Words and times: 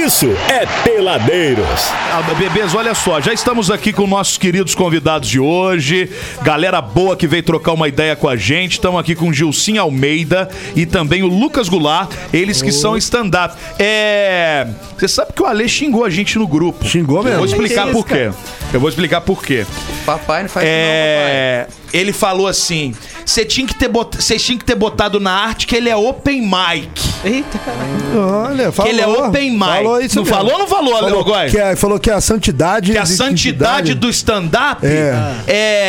isso 0.00 0.26
é 0.48 0.64
Peladeiros. 0.82 1.90
Ah, 2.10 2.22
bebês, 2.38 2.74
olha 2.74 2.94
só, 2.94 3.20
já 3.20 3.34
estamos 3.34 3.70
aqui 3.70 3.92
com 3.92 4.06
nossos 4.06 4.38
queridos 4.38 4.74
convidados 4.74 5.28
de 5.28 5.38
hoje. 5.38 6.10
Galera 6.42 6.80
boa 6.80 7.14
que 7.14 7.26
veio 7.26 7.42
trocar 7.42 7.72
uma 7.72 7.86
ideia 7.86 8.16
com 8.16 8.26
a 8.26 8.34
gente. 8.34 8.72
Estamos 8.72 8.98
aqui 8.98 9.14
com 9.14 9.28
o 9.28 9.32
Gilcim 9.32 9.76
Almeida 9.76 10.48
e 10.74 10.86
também 10.86 11.22
o 11.22 11.26
Lucas 11.26 11.68
Goulart, 11.68 12.10
eles 12.32 12.62
que 12.62 12.72
são 12.72 12.96
stand-up. 12.96 13.54
É. 13.78 14.66
Você 14.98 15.06
sabe 15.06 15.34
que 15.34 15.42
o 15.42 15.46
Ale 15.46 15.68
xingou 15.68 16.04
a 16.04 16.10
gente 16.10 16.38
no 16.38 16.48
grupo. 16.48 16.86
Xingou 16.86 17.22
mesmo. 17.22 17.30
Eu 17.30 17.36
vou 17.38 17.46
explicar 17.46 17.88
por 17.88 18.06
quê. 18.06 18.30
Eu 18.72 18.80
vou 18.80 18.88
explicar 18.88 19.20
por 19.20 19.44
quê. 19.44 19.66
Papai 20.06 20.42
não 20.42 20.48
faz 20.48 20.66
É. 20.66 21.66
Ele 21.92 22.12
falou 22.12 22.46
assim: 22.46 22.94
você 23.24 23.44
tinha 23.44 23.66
que 23.66 23.74
ter 23.74 23.88
bot... 23.88 24.16
vocês 24.16 24.42
tinham 24.42 24.58
que 24.58 24.64
ter 24.64 24.74
botado 24.74 25.18
na 25.20 25.32
arte 25.32 25.66
que 25.66 25.74
ele 25.76 25.88
é 25.88 25.96
open 25.96 26.40
mic. 26.42 26.88
Eita, 27.24 27.58
caralho. 27.58 28.46
Olha, 28.46 28.66
Que 28.66 28.72
falou. 28.72 28.90
ele 28.92 29.00
é 29.00 29.06
open 29.08 29.50
mic. 29.50 29.60
Falou 29.60 30.00
isso 30.00 30.16
não 30.16 30.22
mesmo. 30.24 30.36
falou 30.36 30.52
ou 30.52 30.58
não 30.60 30.66
falou, 30.68 30.96
Ale 30.96 31.10
Falou 31.10 31.24
que, 31.50 31.58
é, 31.58 31.76
falou 31.76 31.98
que 32.00 32.10
a 32.10 32.20
santidade. 32.20 32.92
Que 32.92 32.98
a 32.98 33.02
de- 33.02 33.08
santidade 33.10 33.94
do 33.94 34.08
stand-up 34.10 34.84
É. 34.86 35.14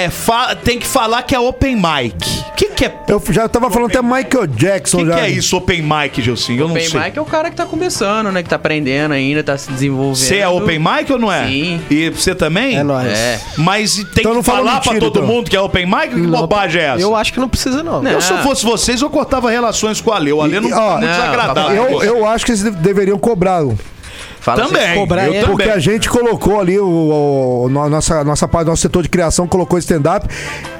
é. 0.06 0.10
fa- 0.10 0.56
tem 0.56 0.78
que 0.80 0.88
falar 0.88 1.24
que 1.24 1.34
é 1.36 1.40
open 1.40 1.76
mic. 1.76 2.16
O 2.50 2.54
que, 2.56 2.66
que 2.82 2.86
é. 2.86 2.96
Eu 3.08 3.22
já 3.30 3.48
tava 3.48 3.70
falando 3.70 3.90
até 3.90 4.02
Michael 4.02 4.48
Jackson 4.48 4.98
O 4.98 5.02
que, 5.02 5.08
já. 5.08 5.14
que 5.16 5.20
é 5.22 5.30
isso, 5.30 5.56
open 5.58 5.82
mic, 5.84 6.22
Gilcinho? 6.22 6.62
Eu 6.62 6.68
não 6.68 6.76
Open 6.76 6.90
sei. 6.90 7.00
mic 7.00 7.18
é 7.18 7.22
o 7.22 7.26
cara 7.26 7.50
que 7.50 7.56
tá 7.56 7.66
começando, 7.66 8.32
né? 8.32 8.42
Que 8.42 8.50
tá 8.50 8.56
aprendendo 8.56 9.14
ainda, 9.14 9.44
tá 9.44 9.58
se 9.58 9.70
desenvolvendo. 9.72 10.16
Você 10.16 10.38
é 10.38 10.48
open 10.48 10.80
mic 10.80 11.12
ou 11.12 11.20
não 11.20 11.32
é? 11.32 11.48
Sim. 11.48 11.82
E 11.90 12.10
você 12.10 12.34
também? 12.34 12.78
É 12.78 12.84
nóis. 12.84 13.08
É. 13.08 13.40
Mas 13.58 13.96
tem 13.96 14.22
Então 14.22 14.36
que 14.38 14.44
falar 14.44 14.76
mentira, 14.76 14.92
pra 14.96 15.00
todo 15.00 15.20
então. 15.24 15.28
mundo 15.28 15.50
que 15.50 15.56
é 15.56 15.62
open 15.62 15.86
mic? 15.86 16.10
Que 16.10 16.16
Não, 16.16 16.40
bobagem 16.42 16.82
é 16.82 16.86
essa? 16.86 17.02
Eu 17.02 17.16
acho 17.16 17.32
que 17.34 17.40
não 17.40 17.50
precisa, 17.50 17.84
não. 17.84 18.02
Não. 18.02 18.12
Eu, 18.12 18.22
se 18.22 18.32
eu 18.32 18.38
fosse 18.40 18.66
vocês, 18.66 19.02
eu 19.02 19.10
cortava 19.10 19.50
relações 19.52 20.02
com 20.02 20.10
o 20.10 20.14
Ale. 20.14 20.34
O 20.34 20.42
Ale 20.42 20.60
não 20.60 20.70
E, 20.70 20.72
tá 20.72 20.82
ó, 20.84 20.92
muito 20.94 21.06
Não, 21.06 21.12
desagradável. 21.12 21.84
Eu, 21.84 22.04
eu 22.04 22.26
acho 22.26 22.46
que 22.46 22.52
eles 22.52 22.64
deveriam 22.64 23.18
cobrar. 23.20 23.62
Fala 24.42 24.66
Também. 24.66 24.84
assim, 24.84 24.96
cobrar 25.00 25.28
eu 25.28 25.34
ele. 25.36 25.46
Porque 25.46 25.70
a 25.70 25.78
gente 25.78 26.10
colocou 26.10 26.60
ali, 26.60 26.78
o, 26.80 26.84
o- 26.86 27.64
o- 27.66 27.70
no- 27.70 27.88
nossa, 27.90 28.24
nossa 28.24 28.48
parte, 28.48 28.68
nosso 28.68 28.82
setor 28.82 29.04
de 29.04 29.10
criação 29.10 29.48
colocou 29.48 29.78
stand-up. 29.78 30.28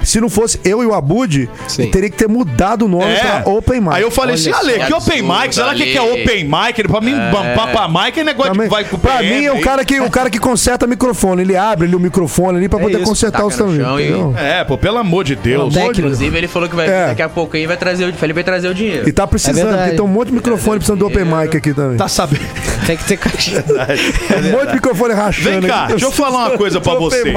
Se 0.04 0.20
não 0.20 0.30
fosse 0.30 0.60
eu 0.66 0.82
e 0.82 0.86
o 0.88 0.96
Abud, 0.96 1.48
teria 1.92 2.10
que 2.10 2.18
ter 2.18 2.28
mudado 2.28 2.86
o 2.86 2.88
nome 2.88 3.06
É. 3.14 3.20
pra 3.20 3.52
Open 3.52 3.80
Mic. 3.80 3.94
Aí 3.94 4.02
eu 4.02 4.10
falei 4.10 4.34
assim, 4.34 4.50
Olha 4.52 4.58
Ale, 4.58 4.80
só, 4.80 4.86
que 4.88 4.94
open 4.96 5.22
mic? 5.22 5.54
Será 5.54 5.76
que, 5.76 5.86
que 5.86 5.98
é 5.98 6.02
Ale. 6.02 6.24
open 6.24 6.44
mic? 6.46 6.80
Ele, 6.80 6.88
pra 6.88 7.02
mim, 7.02 7.14
papa 7.56 7.88
mic 7.88 8.20
é 8.20 8.24
negócio 8.24 8.52
Também, 8.52 8.68
de 8.68 8.72
vai 8.72 8.84
com 8.84 8.98
pra 8.98 9.18
PM 9.20 9.40
mim, 9.42 9.46
é 9.46 9.52
o 9.54 9.62
cara, 9.62 9.86
que, 9.86 10.02
o 10.02 10.10
cara 10.10 10.30
que 10.32 10.40
conserta 10.40 10.88
microfone. 10.88 11.44
Ele 11.44 11.56
abre 11.56 11.86
ali 11.86 11.96
o 11.96 12.00
microfone 12.00 12.58
ali 12.58 12.68
pra 12.68 12.80
É 12.80 12.82
poder 12.82 12.98
isso, 12.98 13.06
consertar 13.06 13.44
também. 13.50 13.80
chão 13.80 14.00
e-? 14.00 14.12
É, 14.38 14.64
pô, 14.64 14.76
pelo 14.76 14.98
amor 14.98 15.24
de 15.24 15.36
Deus. 15.36 15.72
Técnico. 15.72 16.00
Inclusive, 16.00 16.36
ele 16.36 16.48
falou 16.48 16.68
que 16.68 16.76
vai 16.76 16.88
É. 16.90 17.06
daqui 17.08 17.22
a 17.22 17.30
pouco 17.30 17.56
aí 17.56 17.68
vai 17.68 17.78
trazer 17.78 18.06
o. 18.06 18.14
Ele 18.26 18.34
vai 18.34 18.44
trazer 18.44 18.70
o 18.70 18.74
dinheiro. 18.74 19.08
E 19.08 19.12
tá 19.12 19.28
precisando, 19.28 19.60
É 19.60 19.64
verdade. 19.66 19.82
porque 19.84 19.96
tem 19.98 20.06
um 20.06 20.08
monte 20.08 20.28
de 20.30 20.34
microfone 20.34 20.78
precisando 20.80 20.98
do 21.00 21.06
Open 21.06 21.26
Mic 21.26 21.56
aqui 21.56 21.74
também. 21.76 21.98
Tá 21.98 22.08
sabendo? 22.08 22.42
Tem 22.88 22.98
que 22.98 23.04
ter 23.06 23.18
caixa. 23.18 23.51
Um 23.58 24.52
monte 24.52 24.68
de 24.68 24.74
microfone 24.76 25.14
rachando. 25.14 25.62
Vem 25.62 25.70
cá, 25.70 25.80
aqui. 25.84 25.90
deixa 25.92 26.06
eu 26.06 26.12
falar 26.12 26.48
uma 26.50 26.58
coisa 26.58 26.80
pra 26.82 26.96
vocês. 26.96 27.34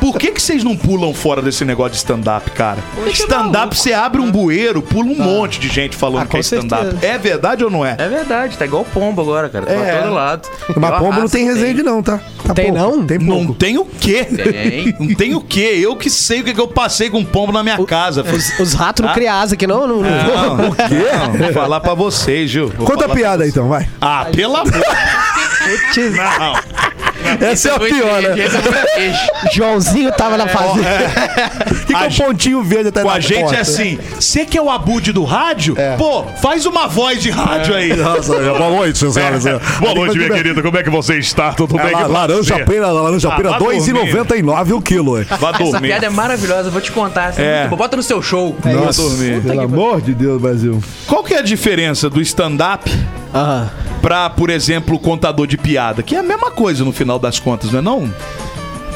Por 0.00 0.18
que, 0.18 0.32
que 0.32 0.42
vocês 0.42 0.62
não 0.64 0.76
pulam 0.76 1.12
fora 1.14 1.40
desse 1.42 1.64
negócio 1.64 1.92
de 1.92 1.98
stand-up, 1.98 2.50
cara? 2.52 2.78
Stand-up, 3.12 3.76
você 3.76 3.92
abre 3.92 4.20
um 4.20 4.30
bueiro, 4.30 4.82
pula 4.82 5.08
um 5.10 5.14
monte 5.16 5.58
de 5.60 5.68
gente 5.68 5.96
falando 5.96 6.22
Ah, 6.22 6.26
que 6.26 6.36
é 6.36 6.40
stand-up. 6.40 6.96
É 7.04 7.18
verdade 7.18 7.64
ou 7.64 7.70
não 7.70 7.84
é? 7.84 7.94
É 7.98 8.08
verdade, 8.08 8.56
tá 8.56 8.64
igual 8.64 8.84
pombo 8.84 9.20
agora, 9.22 9.48
cara. 9.48 9.66
Tá 9.66 9.72
É. 9.72 9.92
pra 9.92 10.02
todo 10.02 10.14
lado. 10.14 10.48
Mas 10.76 10.90
a 10.92 10.98
pombo 10.98 11.20
não 11.20 11.28
tem 11.28 11.46
que 11.46 11.52
resenha 11.52 11.82
não, 11.82 12.02
tá? 12.02 12.20
Tá 12.46 12.54
Tem 12.54 12.72
pouco, 12.72 12.96
não? 12.96 13.06
Tem 13.06 13.18
Não 13.18 13.26
pouco. 13.38 13.54
tem 13.54 13.78
o 13.78 13.84
quê? 13.84 14.24
Tem. 14.24 14.94
Não 14.98 15.14
tem 15.14 15.34
o 15.34 15.40
quê? 15.40 15.78
Eu 15.80 15.96
que 15.96 16.08
sei 16.08 16.40
o 16.40 16.44
que, 16.44 16.54
que 16.54 16.60
eu 16.60 16.68
passei 16.68 17.10
com 17.10 17.18
um 17.18 17.24
pombo 17.24 17.52
na 17.52 17.62
minha 17.62 17.82
casa. 17.84 18.22
Os, 18.22 18.58
os 18.60 18.72
ratos 18.72 19.02
não 19.04 19.10
Ah. 19.10 19.14
criam 19.14 19.34
asa 19.34 19.54
aqui, 19.54 19.66
não? 19.66 19.86
não, 19.86 19.96
não. 20.02 20.06
Não, 20.56 20.70
o 20.70 20.74
quê? 20.74 21.38
Vou 21.38 21.52
falar 21.52 21.80
pra 21.80 21.94
vocês, 21.94 22.50
Gil. 22.50 22.68
Vou 22.76 22.86
Conta 22.86 23.06
a 23.06 23.08
piada 23.08 23.46
então, 23.46 23.68
vai. 23.68 23.88
Ah, 24.00 24.26
pelo 24.32 24.56
amor. 24.56 24.72
Não. 26.40 26.54
Essa 27.48 27.70
é 27.70 27.74
a 27.74 27.78
Muito 27.78 27.94
pior, 27.94 28.22
né? 28.22 28.34
é. 28.38 29.50
Joãozinho 29.52 30.12
tava 30.12 30.36
na 30.36 30.46
fazenda. 30.46 30.86
Que 31.86 31.92
é 31.94 31.96
A 32.04 32.06
o 32.08 32.14
pontinho 32.14 32.62
verde 32.62 32.88
até 32.90 33.02
Com 33.02 33.08
na 33.08 33.14
a 33.14 33.20
gente 33.20 33.40
porta? 33.40 33.56
é 33.56 33.60
assim, 33.60 33.98
você 34.14 34.44
que 34.44 34.56
é 34.56 34.62
o 34.62 34.70
abude 34.70 35.12
do 35.12 35.24
rádio? 35.24 35.74
É. 35.76 35.96
Pô, 35.96 36.24
faz 36.40 36.66
uma 36.66 36.86
voz 36.86 37.20
de 37.20 37.30
rádio 37.30 37.74
aí. 37.74 37.94
Nossa, 37.96 38.32
boa 38.38 38.70
noite, 38.70 38.98
senhoras. 38.98 39.44
Boa 39.80 39.94
noite, 39.94 40.16
minha 40.18 40.30
querida. 40.30 40.62
Como 40.62 40.76
é 40.78 40.82
que 40.82 40.90
você 40.90 41.18
está? 41.18 41.52
Tudo 41.52 41.76
bem? 41.76 41.88
É, 41.88 41.92
la- 41.92 42.06
laranja 42.06 42.58
pera, 42.64 42.92
laranja 42.92 43.28
Ah, 43.28 43.36
pera, 43.36 43.50
vá 43.50 43.58
2,99 43.58 44.72
o 44.76 44.80
quilo. 44.80 45.18
é. 45.18 45.24
Vá 45.24 45.50
Essa 45.50 45.58
dormir. 45.64 45.88
piada 45.88 46.06
é 46.06 46.10
maravilhosa, 46.10 46.68
eu 46.68 46.72
vou 46.72 46.80
te 46.80 46.92
contar. 46.92 47.30
essa 47.30 47.42
é 47.42 47.64
É. 47.64 47.68
Bota 47.68 47.96
no 47.96 48.02
seu 48.02 48.22
show. 48.22 48.56
Nossa, 48.64 49.02
dormir. 49.02 49.40
pelo 49.42 49.62
amor 49.62 50.00
de 50.00 50.14
Deus, 50.14 50.40
Brasil. 50.40 50.82
Qual 51.06 51.24
que 51.24 51.34
é 51.34 51.38
a 51.38 51.42
diferença 51.42 52.08
do 52.08 52.20
stand-up 52.20 52.90
Aham. 53.34 53.70
Pra, 54.06 54.30
por 54.30 54.50
exemplo, 54.50 54.94
o 54.94 55.00
contador 55.00 55.48
de 55.48 55.58
piada? 55.58 56.00
Que 56.00 56.14
é 56.14 56.20
a 56.20 56.22
mesma 56.22 56.48
coisa 56.52 56.84
no 56.84 56.92
final 56.92 57.18
das 57.18 57.40
contas, 57.40 57.72
não 57.72 57.80
é 57.80 57.82
não? 57.82 58.14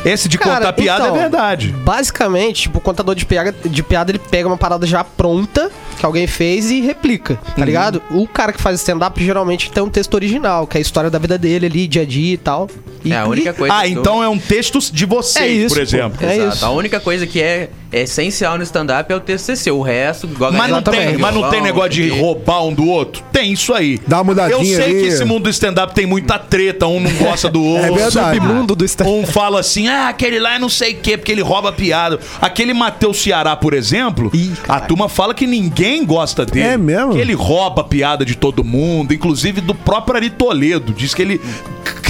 Esse 0.05 0.29
de 0.29 0.39
Cara, 0.39 0.59
contar 0.59 0.73
piada 0.73 1.03
então, 1.03 1.17
é 1.17 1.19
verdade. 1.19 1.75
Basicamente, 1.83 2.63
tipo, 2.63 2.79
o 2.79 2.81
contador 2.81 3.17
de 3.17 3.27
piada, 3.27 3.53
de 3.53 3.83
piada, 3.83 4.13
ele 4.13 4.21
pega 4.21 4.47
uma 4.47 4.57
parada 4.57 4.87
já 4.87 5.03
pronta 5.03 5.69
que 5.99 6.07
alguém 6.07 6.29
fez 6.29 6.71
e 6.71 6.81
replica, 6.81 7.35
Uhum. 7.35 7.55
tá 7.57 7.65
ligado? 7.65 8.01
O 8.13 8.25
cara 8.29 8.53
que 8.53 8.63
faz 8.63 8.79
stand-up 8.79 9.23
geralmente 9.23 9.73
tem 9.73 9.83
um 9.83 9.91
texto 9.91 10.15
original, 10.15 10.65
que 10.65 10.77
é 10.77 10.79
a 10.79 10.81
história 10.81 11.11
da 11.11 11.19
vida 11.19 11.37
dele 11.37 11.67
ali, 11.67 11.89
dia 11.89 12.03
a 12.03 12.07
dia 12.07 12.35
e 12.35 12.39
tal. 12.39 12.71
E, 13.05 13.13
É 13.13 13.17
a 13.19 13.27
única 13.27 13.53
coisa 13.53 13.75
Ah, 13.75 13.87
eu- 13.89 13.99
então 13.99 14.23
é 14.23 14.29
um 14.29 14.39
texto 14.39 14.79
de 14.93 15.05
vocês, 15.07 15.45
É 15.45 15.49
isso, 15.49 15.75
por 15.75 15.83
exemplo. 15.83 16.19
É 16.27 16.37
Exato. 16.37 16.57
isso. 16.57 16.67
A 16.67 16.71
única 16.71 17.01
coisa 17.01 17.27
que 17.27 17.41
é, 17.41 17.69
é 17.93 18.03
essencial 18.03 18.57
no 18.59 18.63
stand-up 18.63 19.11
é 19.13 19.17
o 19.17 19.21
TCC. 19.21 19.71
O 19.71 19.81
resto, 19.83 20.27
igual 20.27 20.51
a 20.51 20.53
Mas 20.55 20.71
não, 20.71 20.83
tem, 20.83 21.17
mas 21.17 21.35
não 21.35 21.49
tem 21.51 21.61
negócio 21.63 21.91
de 21.91 22.09
roubar 22.09 22.65
um 22.65 22.73
do 22.75 22.87
outro? 22.87 23.23
Tem 23.33 23.53
isso 23.53 23.73
aí. 23.73 23.99
Dá 24.07 24.19
uma 24.19 24.25
mudadinha 24.25 24.59
Eu 24.59 24.65
sei 24.65 24.85
ali. 24.85 25.01
que 25.03 25.07
esse 25.09 25.25
mundo 25.25 25.45
do 25.45 25.51
stand-up 25.51 25.95
tem 25.95 26.07
muita 26.07 26.39
treta, 26.39 26.87
um 26.87 27.01
não 27.01 27.11
gosta 27.15 27.49
do 27.49 27.63
outro. 27.65 27.87
É 27.87 27.91
verdade. 27.97 28.39
submundo 28.39 28.75
do 28.75 28.85
stand 28.85 29.07
Um 29.07 29.27
fala 29.27 29.61
assim, 29.61 29.89
ah, 29.89 30.09
aquele 30.09 30.39
lá 30.39 30.57
é 30.57 30.59
não 30.59 30.69
sei 30.69 30.93
o 30.93 30.97
quê, 30.99 31.17
porque 31.17 31.33
ele 31.33 31.43
rouba 31.43 31.73
piada. 31.73 32.19
Aquele 32.41 32.75
Matheus 32.75 33.21
Ceará, 33.23 33.57
por 33.57 33.73
exemplo, 33.75 34.31
Ih, 34.35 34.53
a 34.69 34.81
turma 34.81 35.09
fala 35.09 35.35
que 35.35 35.47
ninguém 35.47 36.05
gosta 36.05 36.45
dele. 36.45 36.67
É 36.67 36.77
mesmo? 36.77 37.13
Que 37.13 37.19
ele 37.19 37.33
rouba 37.35 37.83
piada 37.85 38.25
de 38.25 38.35
todo 38.37 38.63
mundo, 38.63 39.13
inclusive 39.15 39.61
do 39.61 39.75
próprio 39.75 40.17
Ari 40.17 40.31
Toledo. 40.31 40.93
Diz 40.93 41.15
que 41.15 41.23
ele 41.23 41.41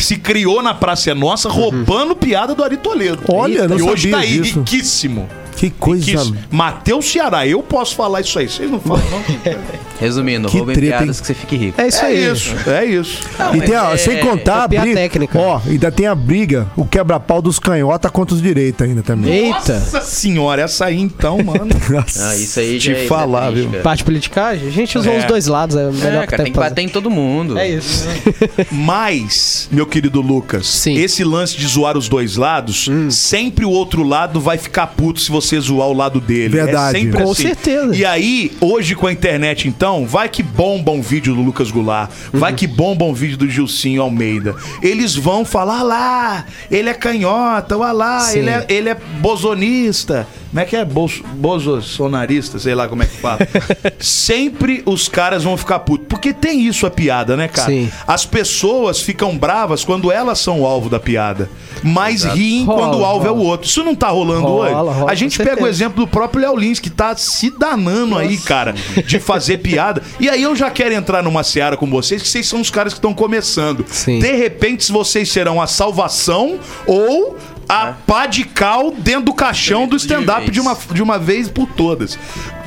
se 0.02 0.16
criou 0.16 0.62
na 0.62 0.74
Praça 0.74 1.10
é 1.10 1.14
Nossa 1.14 1.48
roubando 1.48 2.14
piada 2.16 2.54
do 2.54 2.62
Ari 2.64 2.76
Toledo. 2.76 3.22
Olha, 3.28 3.66
não 3.68 3.78
E 3.78 3.82
hoje 3.82 4.10
sabia 4.10 4.16
tá 4.16 4.18
aí, 4.18 4.40
disso. 4.40 4.58
riquíssimo. 4.60 5.28
Que 5.56 5.70
coisa. 5.70 6.04
Riquíssimo. 6.10 6.38
Matheus 6.50 7.04
Ceará, 7.10 7.46
eu 7.46 7.62
posso 7.62 7.94
falar 7.94 8.20
isso 8.22 8.38
aí. 8.38 8.48
Vocês 8.48 8.70
não 8.70 8.80
falam, 8.80 9.02
não? 9.10 9.20
Resumindo, 10.00 10.48
Que 10.48 10.56
roubem 10.58 10.74
treta, 10.74 10.96
piadas 10.98 11.16
hein? 11.16 11.20
que 11.20 11.26
você 11.26 11.34
fique 11.34 11.56
rico. 11.56 11.80
É 11.80 11.86
isso 11.88 12.04
É 12.04 12.06
aí. 12.08 12.32
isso, 12.32 12.54
é 12.70 12.84
isso. 12.86 13.20
Não, 13.38 13.54
E 13.56 13.60
tem, 13.60 13.76
ó, 13.76 13.92
é- 13.92 13.96
sem 13.96 14.18
contar 14.20 14.58
a 14.58 14.62
copiar 14.62 14.82
briga. 14.82 14.96
técnica. 15.00 15.38
Ó, 15.38 15.60
ainda 15.66 15.92
tem 15.92 16.06
a 16.06 16.14
briga, 16.14 16.66
o 16.76 16.84
quebra-pau 16.84 17.42
dos 17.42 17.58
canhota 17.58 18.08
contra 18.10 18.34
os 18.34 18.42
direitos 18.42 18.86
ainda 18.86 19.02
também. 19.02 19.46
Eita. 19.46 19.74
Nossa 19.74 20.00
senhora, 20.00 20.62
essa 20.62 20.86
aí 20.86 21.00
então, 21.00 21.38
mano. 21.42 21.68
Nossa. 21.90 22.28
Ah, 22.30 22.36
isso 22.36 22.58
aí 22.60 22.78
Te 22.78 22.92
já 22.92 22.98
é- 22.98 23.06
falar, 23.06 23.48
é 23.50 23.54
viu? 23.56 23.70
Parte 23.82 24.02
politicagem? 24.04 24.68
A 24.68 24.72
gente 24.72 24.96
usou 24.96 25.12
É. 25.12 25.18
os 25.18 25.24
dois 25.24 25.46
lados, 25.46 25.76
é 25.76 25.90
melhor 25.90 26.24
É, 26.24 26.26
cara, 26.26 26.42
tem 26.44 26.52
que 26.52 26.58
bater 26.58 26.82
em 26.82 26.88
todo 26.88 27.10
mundo. 27.10 27.58
É 27.58 27.68
isso. 27.68 28.06
Mas, 28.72 29.68
meu 29.70 29.86
querido 29.86 30.20
Lucas, 30.20 30.66
Sim. 30.66 30.94
esse 30.96 31.22
lance 31.24 31.56
de 31.56 31.66
zoar 31.66 31.96
os 31.98 32.08
dois 32.08 32.36
lados, 32.36 32.88
sempre 33.10 33.64
o 33.64 33.70
outro 33.70 34.02
lado 34.02 34.40
vai 34.40 34.56
ficar 34.56 34.86
puto 34.88 35.20
se 35.20 35.30
você 35.30 35.58
zoar 35.60 35.88
o 35.88 35.92
lado 35.92 36.20
dele. 36.20 36.48
Verdade. 36.48 36.96
É 36.96 37.00
sempre 37.00 37.22
Com 37.22 37.30
assim. 37.32 37.42
certeza. 37.42 37.94
E 37.96 38.04
aí, 38.04 38.52
hoje 38.60 38.94
com 38.94 39.06
a 39.06 39.12
internet, 39.12 39.68
então, 39.68 39.89
vai 40.06 40.28
que 40.28 40.42
bomba 40.42 40.92
um 40.92 41.02
vídeo 41.02 41.34
do 41.34 41.42
Lucas 41.42 41.70
Goulart, 41.70 42.10
vai 42.32 42.52
que 42.52 42.66
bomba 42.66 43.04
um 43.04 43.12
vídeo 43.12 43.36
do 43.36 43.48
Gilcinho 43.48 44.02
Almeida. 44.02 44.54
Eles 44.82 45.14
vão 45.14 45.44
falar, 45.44 45.80
ah 45.80 45.82
lá, 45.82 46.46
ele 46.70 46.88
é 46.88 46.94
canhota, 46.94 47.76
olha 47.76 47.92
lá, 47.92 48.20
Sim. 48.20 48.38
ele 48.40 48.50
é, 48.50 48.66
ele 48.68 48.88
é 48.88 48.94
bozonista. 49.20 50.26
Como 50.50 50.60
é 50.60 50.64
que 50.64 50.74
é? 50.76 50.84
Bolso- 50.84 51.22
Bolsonarista, 51.34 52.58
sei 52.58 52.74
lá 52.74 52.88
como 52.88 53.02
é 53.02 53.06
que 53.06 53.16
fala. 53.16 53.38
Sempre 54.00 54.82
os 54.84 55.08
caras 55.08 55.44
vão 55.44 55.56
ficar 55.56 55.78
putos. 55.80 56.06
Porque 56.08 56.32
tem 56.32 56.66
isso 56.66 56.86
a 56.86 56.90
piada, 56.90 57.36
né, 57.36 57.46
cara? 57.48 57.68
Sim. 57.68 57.90
As 58.06 58.26
pessoas 58.26 59.00
ficam 59.00 59.36
bravas 59.38 59.84
quando 59.84 60.10
elas 60.10 60.38
são 60.38 60.60
o 60.62 60.66
alvo 60.66 60.88
da 60.88 60.98
piada. 60.98 61.48
Mas 61.82 62.24
riem 62.24 62.64
Rola, 62.64 62.78
quando 62.80 62.98
o 62.98 63.04
alvo 63.04 63.26
é 63.26 63.30
o 63.30 63.34
rola. 63.34 63.48
outro. 63.48 63.68
Isso 63.68 63.82
não 63.84 63.94
tá 63.94 64.08
rolando 64.08 64.42
Rola, 64.46 64.64
hoje? 64.64 64.74
rola, 64.74 65.10
a 65.10 65.14
gente 65.14 65.38
pega 65.38 65.50
o 65.50 65.54
certeza. 65.54 65.70
exemplo 65.70 66.04
do 66.04 66.10
próprio 66.10 66.42
Léo 66.42 66.56
Lins, 66.56 66.78
que 66.80 66.90
tá 66.90 67.16
se 67.16 67.50
danando 67.56 68.18
aí, 68.18 68.36
cara, 68.38 68.74
de 69.06 69.18
fazer 69.20 69.58
piada. 69.58 70.02
E 70.18 70.28
aí 70.28 70.42
eu 70.42 70.54
já 70.56 70.70
quero 70.70 70.94
entrar 70.94 71.22
numa 71.22 71.42
seara 71.44 71.76
com 71.76 71.86
vocês, 71.88 72.22
que 72.22 72.28
vocês 72.28 72.46
são 72.48 72.60
os 72.60 72.70
caras 72.70 72.92
que 72.92 72.98
estão 72.98 73.14
começando. 73.14 73.84
Sim. 73.88 74.18
De 74.18 74.32
repente, 74.32 74.90
vocês 74.90 75.30
serão 75.30 75.60
a 75.62 75.66
salvação 75.66 76.58
ou 76.86 77.36
a 77.70 77.92
pá 78.06 78.26
de 78.26 78.44
cal 78.44 78.90
dentro 78.90 79.22
do 79.26 79.34
caixão 79.34 79.86
do 79.86 79.96
stand-up 79.96 80.50
de 80.50 80.60
uma, 80.60 80.76
de 80.92 81.02
uma 81.02 81.18
vez 81.18 81.48
por 81.48 81.66
todas. 81.66 82.18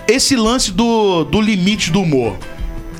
Esse 0.07 0.35
lance 0.35 0.71
do, 0.71 1.23
do 1.25 1.39
limite 1.41 1.91
do 1.91 2.01
humor. 2.01 2.35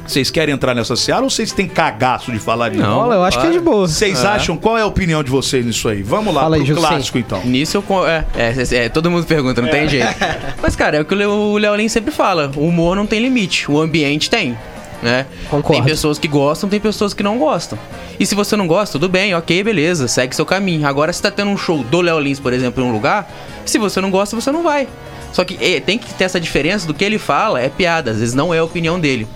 Vocês 0.06 0.30
querem 0.30 0.54
entrar 0.54 0.76
nessa 0.76 0.98
seara 0.98 1.24
ou 1.24 1.30
vocês 1.30 1.54
têm 1.54 1.66
cagaço 1.66 2.30
de 2.30 2.38
falar 2.38 2.68
disso? 2.70 2.82
Não. 2.84 3.12
Eu 3.14 3.24
acho 3.24 3.40
que 3.40 3.48
é 3.48 3.52
de 3.52 3.60
boa. 3.60 3.88
Vocês 3.88 4.22
É. 4.22 4.28
acham? 4.28 4.58
Qual 4.58 4.78
é 4.78 4.82
a 4.82 4.86
opinião 4.86 5.24
de 5.24 5.32
vocês 5.32 5.66
nisso 5.66 5.88
aí? 5.88 6.04
Vamos 6.04 6.34
lá 6.34 6.42
Fala 6.42 6.58
aí, 6.58 6.66
pro 6.66 6.76
clássico, 6.76 7.18
então. 7.18 7.42
Nisso 7.46 7.78
eu. 7.78 7.82
con- 7.82 8.06
É, 8.06 8.26
é, 8.36 8.54
é, 8.74 8.76
é, 8.86 8.90
todo 8.90 9.10
mundo 9.10 9.26
pergunta, 9.26 9.62
não 9.62 9.70
tem 9.70 9.88
jeito. 9.88 10.08
Mas, 10.62 10.76
cara, 10.76 10.98
é 10.98 11.02
o 11.02 11.06
que 11.06 11.14
o 11.14 11.18
Leo- 11.18 11.32
o 11.32 11.58
Léo 11.58 11.74
Lins 11.76 11.94
sempre 11.94 12.12
fala: 12.12 12.52
o 12.54 12.68
humor 12.68 12.98
não 12.98 13.06
tem 13.06 13.22
limite, 13.22 13.72
o 13.72 13.80
ambiente 13.82 14.30
tem. 14.30 14.58
Né? 15.04 15.26
Concordo. 15.50 15.84
Tem 15.84 15.84
pessoas 15.84 16.18
que 16.18 16.28
gostam, 16.28 16.70
tem 16.70 16.80
pessoas 16.80 17.14
que 17.14 17.22
não 17.22 17.38
gostam. 17.38 17.78
E 18.20 18.26
se 18.26 18.34
você 18.34 18.56
não 18.56 18.66
gosta, 18.66 18.94
tudo 18.94 19.10
bem, 19.10 19.36
ok, 19.36 19.64
beleza, 19.64 20.08
segue 20.08 20.36
seu 20.36 20.46
caminho. 20.46 20.88
Agora, 20.88 21.12
se 21.12 21.22
tá 21.22 21.30
tendo 21.30 21.52
um 21.52 21.58
show 21.58 21.84
do 21.84 22.02
Léo 22.02 22.20
Lins, 22.20 22.40
por 22.40 22.54
exemplo, 22.54 22.84
em 22.84 22.88
um 22.88 22.92
lugar, 22.92 23.32
se 23.66 23.78
você 23.78 24.00
não 24.00 24.10
gosta, 24.10 24.36
você 24.36 24.52
não 24.52 24.64
vai. 24.64 24.88
Só 25.32 25.44
que 25.44 25.58
eh, 25.60 25.80
tem 25.80 25.98
que 25.98 26.14
ter 26.14 26.24
essa 26.24 26.40
diferença 26.40 26.88
do 26.88 26.94
que 26.94 27.04
ele 27.04 27.18
fala, 27.18 27.60
é 27.60 27.68
piada, 27.68 28.12
às 28.12 28.20
vezes 28.20 28.34
não 28.34 28.54
é 28.54 28.60
a 28.60 28.64
opinião 28.64 29.00
dele. 29.00 29.28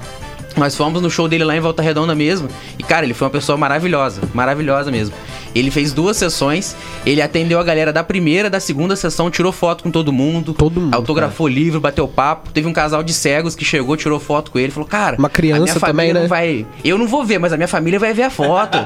Nós 0.57 0.75
fomos 0.75 1.01
no 1.01 1.09
show 1.09 1.27
dele 1.27 1.43
lá 1.43 1.55
em 1.55 1.59
Volta 1.59 1.81
Redonda 1.81 2.15
mesmo. 2.15 2.47
E, 2.79 2.83
cara, 2.83 3.05
ele 3.05 3.13
foi 3.13 3.25
uma 3.27 3.31
pessoa 3.31 3.57
maravilhosa. 3.57 4.21
Maravilhosa 4.33 4.91
mesmo. 4.91 5.13
Ele 5.55 5.71
fez 5.71 5.91
duas 5.93 6.17
sessões. 6.17 6.75
Ele 7.05 7.21
atendeu 7.21 7.59
a 7.59 7.63
galera 7.63 7.91
da 7.93 8.03
primeira, 8.03 8.49
da 8.49 8.59
segunda 8.59 8.95
sessão, 8.95 9.29
tirou 9.31 9.51
foto 9.51 9.83
com 9.83 9.89
todo 9.91 10.11
mundo. 10.11 10.53
Todo 10.53 10.79
mundo, 10.81 10.93
Autografou 10.95 11.47
livro, 11.47 11.79
bateu 11.79 12.07
papo. 12.07 12.49
Teve 12.51 12.67
um 12.67 12.73
casal 12.73 13.01
de 13.03 13.13
cegos 13.13 13.55
que 13.55 13.63
chegou, 13.65 13.95
tirou 13.95 14.19
foto 14.19 14.51
com 14.51 14.59
ele. 14.59 14.71
Falou, 14.71 14.87
cara, 14.87 15.15
Uma 15.17 15.29
criança 15.29 15.61
a 15.61 15.63
minha 15.63 15.75
família 15.75 15.93
também, 15.93 16.13
né? 16.13 16.19
não 16.21 16.27
vai. 16.27 16.65
Eu 16.83 16.97
não 16.97 17.07
vou 17.07 17.23
ver, 17.23 17.39
mas 17.39 17.53
a 17.53 17.57
minha 17.57 17.67
família 17.67 17.99
vai 17.99 18.13
ver 18.13 18.23
a 18.23 18.29
foto. 18.29 18.77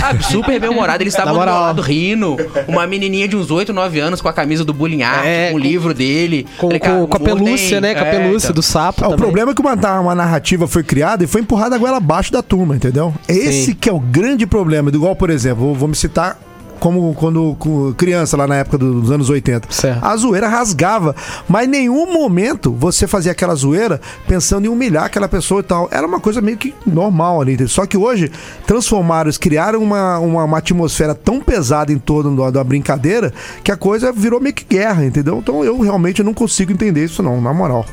Sabe, 0.00 0.24
super 0.26 0.58
bem 0.60 0.70
humorado. 0.70 1.02
Eles 1.02 1.12
estavam 1.14 1.34
Na 1.34 1.44
do 1.44 1.50
meu 1.50 1.60
lado 1.60 1.82
rindo. 1.82 2.36
Uma 2.66 2.86
menininha 2.86 3.28
de 3.28 3.36
uns 3.36 3.50
8, 3.50 3.72
9 3.72 4.00
anos 4.00 4.20
com 4.20 4.28
a 4.28 4.32
camisa 4.32 4.64
do 4.64 4.72
Bullying 4.72 5.02
Art, 5.02 5.24
É, 5.24 5.50
com 5.50 5.56
o 5.56 5.58
livro 5.58 5.92
dele. 5.94 6.46
Com, 6.56 6.66
Falei, 6.68 6.80
cara, 6.80 6.98
com- 7.00 7.06
com 7.06 7.16
a 7.16 7.20
pelúcia, 7.20 7.80
tem- 7.80 7.80
né? 7.80 7.94
Com 7.94 8.04
a 8.04 8.06
é, 8.06 8.10
pelúcia 8.10 8.46
então. 8.46 8.54
do 8.54 8.62
sapo. 8.62 9.04
Ah, 9.04 9.08
o 9.08 9.16
problema 9.16 9.52
é 9.52 9.54
que 9.54 9.60
uma, 9.60 9.74
uma 10.00 10.14
narrativa 10.14 10.66
foi 10.66 10.82
criada 10.82 11.07
e 11.22 11.26
foi 11.26 11.40
empurrada 11.40 11.76
a 11.76 11.78
goela 11.78 11.98
abaixo 11.98 12.32
da 12.32 12.42
turma, 12.42 12.76
entendeu? 12.76 13.14
Esse 13.28 13.66
Sim. 13.66 13.74
que 13.74 13.88
é 13.88 13.92
o 13.92 14.00
grande 14.00 14.46
problema. 14.46 14.90
Igual, 14.90 15.16
por 15.16 15.30
exemplo, 15.30 15.64
vou, 15.64 15.74
vou 15.74 15.88
me 15.88 15.94
citar 15.94 16.38
como 16.78 17.14
quando 17.14 17.56
com 17.58 17.92
criança 17.94 18.36
lá 18.36 18.46
na 18.46 18.56
época 18.56 18.78
dos 18.78 19.10
anos 19.10 19.30
80. 19.30 19.68
Certo. 19.70 20.04
A 20.04 20.16
zoeira 20.16 20.48
rasgava, 20.48 21.14
mas 21.48 21.66
em 21.66 21.70
nenhum 21.70 22.12
momento 22.12 22.72
você 22.72 23.06
fazia 23.06 23.32
aquela 23.32 23.54
zoeira 23.54 24.00
pensando 24.26 24.66
em 24.66 24.68
humilhar 24.68 25.04
aquela 25.04 25.28
pessoa 25.28 25.60
e 25.60 25.64
tal. 25.64 25.88
Era 25.90 26.06
uma 26.06 26.20
coisa 26.20 26.40
meio 26.40 26.56
que 26.56 26.74
normal 26.86 27.40
ali. 27.40 27.52
entendeu? 27.52 27.68
Só 27.68 27.86
que 27.86 27.96
hoje 27.96 28.30
transformaram, 28.66 29.28
eles 29.28 29.38
criaram 29.38 29.82
uma, 29.82 30.18
uma, 30.18 30.44
uma 30.44 30.58
atmosfera 30.58 31.14
tão 31.14 31.40
pesada 31.40 31.92
em 31.92 31.98
torno 31.98 32.36
da, 32.36 32.50
da 32.50 32.64
brincadeira 32.64 33.32
que 33.62 33.72
a 33.72 33.76
coisa 33.76 34.12
virou 34.12 34.40
meio 34.40 34.54
que 34.54 34.64
guerra, 34.64 35.04
entendeu? 35.04 35.38
Então 35.38 35.64
eu 35.64 35.78
realmente 35.80 36.22
não 36.22 36.34
consigo 36.34 36.72
entender 36.72 37.04
isso 37.04 37.22
não, 37.22 37.40
na 37.40 37.52
moral. 37.52 37.84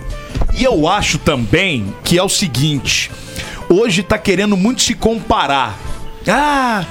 E 0.58 0.64
eu 0.64 0.88
acho 0.88 1.18
também 1.18 1.94
que 2.04 2.18
é 2.18 2.24
o 2.24 2.30
seguinte: 2.30 3.12
hoje 3.70 4.04
tá 4.04 4.18
querendo 4.18 4.56
muito 4.56 4.82
se 4.82 4.94
comparar. 4.94 5.78
Ah, 6.28 6.86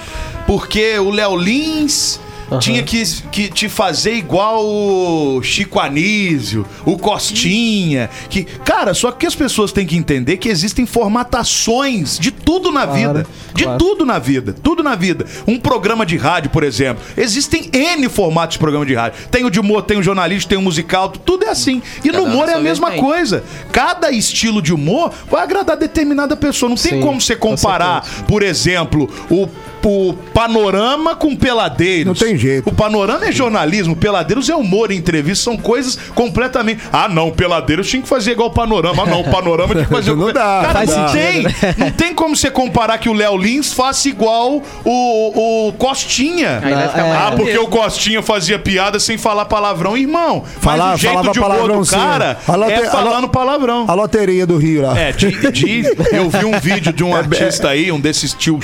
porque 0.46 0.98
o 0.98 1.10
Léo 1.10 1.36
Lins. 1.36 2.20
Tinha 2.58 2.82
que, 2.82 3.02
que 3.30 3.48
te 3.48 3.68
fazer 3.68 4.14
igual 4.14 4.64
o 4.64 5.42
Chico 5.42 5.80
Anísio, 5.80 6.66
o 6.84 6.96
Costinha. 6.96 8.08
Que, 8.28 8.44
cara, 8.44 8.94
só 8.94 9.10
que 9.10 9.26
as 9.26 9.34
pessoas 9.34 9.72
têm 9.72 9.86
que 9.86 9.96
entender 9.96 10.36
que 10.36 10.48
existem 10.48 10.86
formatações 10.86 12.18
de 12.18 12.30
tudo 12.30 12.70
na 12.70 12.86
vida. 12.86 13.26
De 13.54 13.64
claro. 13.64 13.78
tudo 13.78 14.04
na 14.04 14.18
vida. 14.18 14.52
Tudo 14.52 14.82
na 14.82 14.94
vida. 14.94 15.26
Um 15.46 15.58
programa 15.58 16.04
de 16.04 16.16
rádio, 16.16 16.50
por 16.50 16.62
exemplo. 16.62 17.02
Existem 17.16 17.70
N 17.72 18.08
formatos 18.08 18.54
de 18.54 18.58
programa 18.58 18.86
de 18.86 18.94
rádio. 18.94 19.18
Tem 19.30 19.44
o 19.44 19.50
de 19.50 19.60
humor, 19.60 19.82
tem 19.82 19.98
o 19.98 20.02
jornalista, 20.02 20.48
tem 20.48 20.58
o 20.58 20.62
musical. 20.62 21.08
Tudo 21.10 21.44
é 21.44 21.50
assim. 21.50 21.82
E 22.04 22.08
Cada 22.10 22.18
no 22.18 22.24
um 22.24 22.28
humor 22.28 22.48
é 22.48 22.54
a 22.54 22.60
mesma 22.60 22.88
vertente. 22.88 23.04
coisa 23.04 23.14
coisa. 23.14 23.44
Cada 23.72 24.10
estilo 24.10 24.60
de 24.60 24.72
humor 24.72 25.12
vai 25.30 25.42
agradar 25.42 25.76
determinada 25.76 26.36
pessoa. 26.36 26.68
Não 26.68 26.76
tem 26.76 26.92
Sim, 26.92 27.00
como 27.00 27.20
você 27.20 27.36
com 27.36 27.54
comparar, 27.54 28.04
por 28.26 28.42
exemplo, 28.42 29.08
o, 29.30 29.48
o 29.88 30.14
panorama 30.32 31.14
com 31.16 31.34
peladeiros. 31.36 32.06
Não 32.06 32.14
tem 32.14 32.36
jeito. 32.36 32.68
O 32.68 32.72
panorama 32.74 33.26
é 33.26 33.32
jornalismo, 33.32 33.94
peladeiros 33.96 34.48
é 34.48 34.54
humor, 34.54 34.90
entrevista 34.90 35.44
são 35.44 35.56
coisas 35.56 35.96
completamente. 36.14 36.82
Ah, 36.92 37.08
não, 37.08 37.30
peladeiros 37.30 37.88
tinha 37.88 38.02
que 38.02 38.08
fazer 38.08 38.32
igual 38.32 38.48
o 38.48 38.52
panorama. 38.52 39.02
Ah, 39.02 39.06
não, 39.06 39.20
o 39.20 39.30
panorama 39.30 39.74
tinha 39.74 39.84
que 39.86 39.90
fazer 39.92 40.14
Não 40.14 40.32
dá, 40.32 40.60
Cara, 40.62 40.72
faz 40.72 40.90
não 40.96 41.08
sentido, 41.08 41.22
tem. 41.22 41.42
né? 41.42 41.52
Não 41.78 41.90
tem 41.90 42.14
como 42.14 42.36
você 42.36 42.50
comparar 42.50 42.98
que 42.98 43.08
o 43.08 43.12
Léo 43.12 43.36
Lins 43.36 43.72
faça 43.72 44.08
igual 44.08 44.62
o, 44.84 45.68
o 45.68 45.72
Costinha. 45.74 46.60
É. 46.64 47.00
Ah, 47.00 47.32
porque 47.36 47.56
o 47.58 47.66
Costinha 47.68 48.22
fazia 48.22 48.58
piada 48.58 48.98
sem 49.00 49.18
falar 49.18 49.44
palavrão, 49.46 49.96
irmão. 49.96 50.44
Fala- 50.60 50.86
mas 50.86 50.94
o 50.94 50.98
jeito 50.98 51.12
falava 51.14 51.32
de 51.32 51.38
humor 51.40 51.84
do 51.84 51.90
cara 51.90 52.38
é 52.70 52.90
falando 52.90 53.28
palavrão. 53.28 53.84
A 53.88 53.94
loteria 53.94 54.46
do 54.46 54.56
Rio 54.56 54.82
lá. 54.82 54.98
É, 54.98 55.12
de, 55.12 55.50
de- 55.52 55.82
eu 56.12 56.28
vi 56.30 56.44
um 56.44 56.58
vídeo 56.58 56.92
de 56.92 57.02
um 57.04 57.14
artista 57.16 57.68
aí, 57.70 57.90
um 57.92 58.00
desses 58.00 58.32
tio 58.32 58.58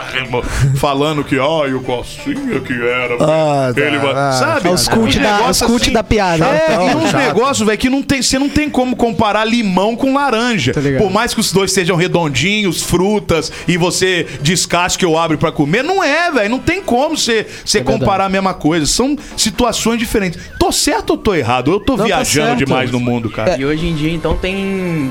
chatárrimo, 0.00 0.42
falando 0.76 1.22
que, 1.24 1.36
ai, 1.36 1.72
o 1.74 1.80
Costinha 1.82 2.60
que 2.60 2.72
era. 2.72 3.14
Ah, 3.20 3.72
tá, 3.74 3.80
ele 3.80 3.98
vai- 3.98 4.12
ah, 4.14 4.32
sabe? 4.32 4.68
É 4.68 4.72
os 4.72 4.88
cult 4.88 5.08
Uns 5.18 5.22
da- 5.22 5.32
negócios 5.36 5.60
os 5.62 5.66
cult 5.66 5.90
da 5.90 6.02
piada. 6.04 6.44
É, 6.46 6.66
Chatão, 6.68 6.90
e 6.90 6.94
uns 6.96 7.10
chato. 7.10 7.16
negócios, 7.20 7.66
velho, 7.66 7.78
que 7.78 7.90
não 7.90 8.02
tem, 8.02 8.22
você 8.22 8.38
não 8.38 8.48
tem 8.48 8.68
como 8.70 8.96
comparar 8.96 9.44
limão 9.44 9.96
com 9.96 10.14
laranja. 10.14 10.72
Tá. 10.72 10.80
Por 10.98 11.10
mais 11.10 11.34
que 11.34 11.40
os 11.40 11.52
dois 11.52 11.72
sejam 11.72 11.96
redondinhos, 11.96 12.82
frutas, 12.82 13.50
e 13.68 13.76
você 13.76 14.26
descasque 14.40 15.04
ou 15.04 15.18
abre 15.18 15.36
pra 15.36 15.52
comer, 15.52 15.82
não 15.82 16.02
é, 16.02 16.30
velho. 16.30 16.50
Não 16.50 16.58
tem 16.58 16.82
como 16.82 17.16
você, 17.16 17.46
você 17.64 17.78
É 17.78 17.80
verdade. 17.82 18.00
comparar 18.00 18.24
a 18.26 18.28
mesma 18.28 18.54
coisa. 18.54 18.86
São 18.86 19.16
situações 19.36 19.98
diferentes. 19.98 20.40
Tô 20.58 20.72
certo 20.72 21.10
ou 21.10 21.16
tô 21.16 21.34
errado? 21.34 21.70
Eu 21.70 21.80
tô 21.80 21.96
tá 21.96 22.04
viajando 22.04 22.48
certo. 22.48 22.58
demais 22.64 22.90
no 22.90 23.00
mundo, 23.00 23.30
cara. 23.30 23.56
E 23.58 23.64
hoje 23.64 23.86
em 23.86 23.94
dia, 23.94 24.10
então, 24.12 24.36
tem. 24.36 25.10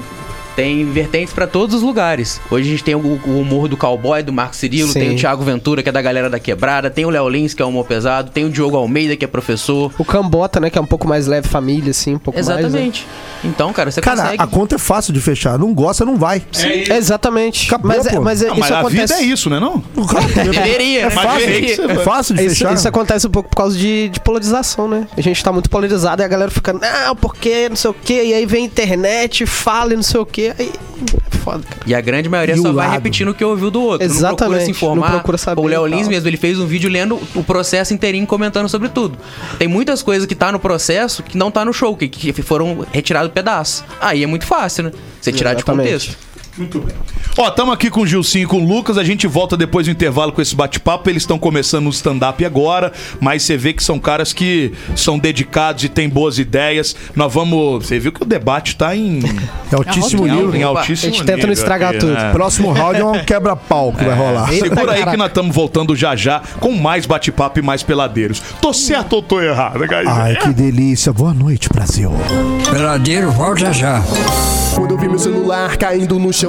Tem 0.60 0.84
vertentes 0.92 1.34
pra 1.34 1.48
todos 1.48 1.74
os 1.74 1.82
lugares. 1.82 2.42
Hoje 2.52 2.68
a 2.68 2.72
gente 2.72 2.84
tem 2.84 2.94
o, 2.94 3.00
o 3.00 3.40
humor 3.40 3.70
do 3.70 3.78
cowboy, 3.78 4.22
do 4.22 4.34
Marco 4.34 4.54
Cirilo, 4.58 4.90
Sim. 4.92 5.00
tem 5.00 5.16
o 5.16 5.18
Thiago 5.18 5.42
Ventura, 5.42 5.82
que 5.82 5.88
é 5.88 5.92
da 5.92 6.02
galera 6.02 6.30
da 6.30 6.38
quebrada, 6.38 6.90
tem 6.90 7.06
o 7.06 7.10
Léo 7.10 7.30
Lins, 7.30 7.54
que 7.54 7.62
é 7.62 7.66
o 7.66 7.70
humor 7.70 7.86
pesado, 7.86 8.30
tem 8.30 8.44
o 8.44 8.50
Diogo 8.50 8.76
Almeida, 8.76 9.16
que 9.16 9.24
é 9.24 9.28
professor. 9.28 9.90
O 9.98 10.04
Cambota, 10.04 10.60
né? 10.60 10.70
Que 10.70 10.78
é 10.78 10.82
um 10.82 10.86
pouco 10.86 11.08
mais 11.08 11.28
leve, 11.28 11.48
família, 11.48 11.92
assim, 11.92 12.16
um 12.16 12.20
pouco 12.20 12.38
mais. 12.44 12.50
Exatamente. 12.50 13.08
Então, 13.42 13.72
cara, 13.72 13.90
você 13.90 14.02
Cara, 14.02 14.22
consegue. 14.24 14.44
a 14.44 14.48
conta 14.48 14.76
é 14.76 14.78
fácil 14.78 15.14
de 15.14 15.22
fechar. 15.22 15.58
Não 15.58 15.74
gosta, 15.74 16.04
não 16.04 16.18
vai. 16.18 16.40
né? 16.90 16.98
Exatamente. 16.98 17.66
Acabou, 17.68 17.88
mas, 17.96 18.06
é- 18.06 18.20
mas 18.20 18.42
é- 18.42 18.48
Não, 18.48 18.52
isso 18.56 18.60
mas 18.60 18.72
a 18.74 18.80
acontece. 18.82 19.14
vida 19.14 19.14
é 19.14 19.24
isso, 19.24 19.50
né 19.50 19.62
não? 19.62 19.82
Deveria, 20.44 21.00
É 21.00 21.04
né? 21.06 21.10
fácil, 21.10 21.40
Deveria. 21.48 21.74
é 21.86 21.96
fácil 22.04 22.36
de 22.36 22.46
Isso, 22.46 22.56
fechar. 22.58 22.74
isso 22.74 22.86
acontece 22.86 23.26
um 23.28 23.32
pouco 23.32 23.48
por 23.50 23.56
causa 23.56 23.78
de, 23.78 24.10
de 24.10 24.20
polarização, 24.20 24.90
né? 24.90 25.08
A 25.18 25.22
gente 25.22 25.42
tá 25.42 25.54
muito 25.54 25.70
polarizado 25.70 26.22
e 26.22 26.26
a 26.26 26.28
galera 26.28 26.52
fica, 26.52 26.74
não, 26.74 27.16
porque 27.16 27.70
não 27.70 27.78
sei 27.78 27.92
o 27.92 27.94
quê, 27.94 28.24
e 28.26 28.34
aí 28.34 28.46
vem 28.46 28.64
a 28.64 28.66
internet, 28.66 29.46
fala 29.46 29.94
e 29.94 29.96
não 29.96 30.04
sei 30.04 30.20
o 30.20 30.26
quê. 30.26 30.49
Aí 30.58 30.72
é 30.72 31.38
foda, 31.38 31.64
cara. 31.64 31.82
E 31.86 31.94
a 31.94 32.02
grande 32.02 32.28
maioria 32.30 32.56
E 32.56 32.58
só 32.58 32.72
vai 32.72 32.88
lado? 32.88 32.94
repetindo 32.96 33.30
o 33.30 33.34
que 33.34 33.44
ouviu 33.44 33.70
do 33.70 33.82
outro. 33.82 34.08
Não 34.08 34.16
procura 34.16 34.30
Exatamente, 34.30 34.66
se 34.66 34.72
informar. 34.72 35.08
não 35.08 35.14
procura 35.18 35.38
saber 35.38 35.62
O 35.62 35.68
Léo 35.68 35.86
Lins 35.86 36.08
mesmo, 36.08 36.28
ele 36.28 36.38
fez 36.38 36.60
um 36.60 36.66
vídeo 36.66 36.90
lendo 36.90 37.20
o 37.36 37.44
processo 37.44 37.94
inteirinho, 37.94 38.26
comentando 38.26 38.68
sobre 38.70 38.90
tudo. 38.90 39.18
Tem 39.58 39.68
muitas 39.68 40.02
coisas 40.02 40.26
que 40.26 40.36
tá 40.36 40.52
no 40.52 40.60
processo 40.60 41.24
que 41.24 41.38
não 41.38 41.52
tá 41.52 41.64
no 41.66 41.74
show, 41.74 41.96
que, 41.96 42.08
que 42.08 42.42
foram 42.42 42.86
retirados 42.92 43.32
pedaços. 43.32 43.84
Aí 44.00 44.24
é 44.24 44.28
muito 44.28 44.46
fácil, 44.46 44.86
né? 44.86 44.92
Você 45.22 45.32
tirar 45.32 45.54
de 45.54 45.64
Exatamente. 46.58 46.80
contexto. 46.80 47.20
Ó, 47.38 47.48
estamos 47.48 47.74
aqui 47.74 47.90
com 47.90 48.02
o 48.02 48.08
Gilcinho 48.08 48.44
e 48.44 48.48
com 48.48 48.58
o 48.62 48.68
Lucas. 48.68 48.98
A 48.98 49.04
gente 49.04 49.26
volta 49.28 49.56
depois 49.56 49.86
do 49.86 49.92
intervalo 49.92 50.32
com 50.32 50.42
esse 50.42 50.56
bate-papo. 50.56 51.10
Eles 51.10 51.24
estão 51.24 51.38
começando 51.40 51.86
no 51.86 51.90
stand-up 51.90 52.44
agora, 52.44 52.92
mas 53.22 53.44
você 53.44 53.56
vê 53.56 53.72
que 53.72 53.84
são 53.84 53.98
caras 54.00 54.34
que 54.34 54.74
são 54.96 55.18
dedicados 55.18 55.84
e 55.84 55.90
têm 55.90 56.10
boas 56.10 56.38
ideias. 56.40 56.96
Nós 57.16 57.34
vamos. 57.34 57.86
Você 57.86 57.98
viu 58.00 58.12
que 58.12 58.22
o 58.24 58.26
debate 58.26 58.76
tá 58.76 58.96
em, 58.96 59.20
É 59.72 59.76
altíssimo 59.76 60.26
nível. 60.28 60.54
em 60.56 60.66
Opa, 60.66 60.80
altíssimo 60.82 61.14
a 61.14 61.16
gente 61.16 61.26
tenta 61.26 61.46
não 61.48 61.54
estragar 61.54 61.90
aqui, 61.92 62.00
tudo. 62.00 62.14
né? 62.14 62.32
Próximo 62.34 62.72
round 62.72 63.00
é 63.00 63.06
um 63.06 63.24
quebra-pau 63.24 63.94
que 63.94 64.04
vai 64.04 64.16
rolar. 64.16 64.50
Segura 64.52 64.92
aí 64.94 65.06
que 65.06 65.18
nós 65.18 65.28
estamos 65.28 65.56
voltando 65.56 65.96
já 65.96 66.16
já 66.16 66.42
com 66.60 66.72
mais 66.74 67.06
bate-papo 67.06 67.60
e 67.60 67.62
mais 67.62 67.84
peladeiros. 67.84 68.42
Tô 68.62 68.74
certo 68.74 69.14
ou 69.14 69.22
tô 69.22 69.40
errado, 69.42 69.80
guys? 69.80 70.08
Ai, 70.08 70.36
que 70.36 70.50
delícia. 70.50 71.14
Boa 71.14 71.34
noite, 71.34 71.70
Brasil. 71.70 72.12
Peladeiro, 72.70 73.32
volta 73.32 73.72
já. 73.72 74.04
Quando 74.76 74.92
eu 74.92 74.98
vi 74.98 75.08
meu 75.10 75.20
celular 75.20 75.76
caindo 75.78 76.18
no 76.20 76.32
chão, 76.32 76.49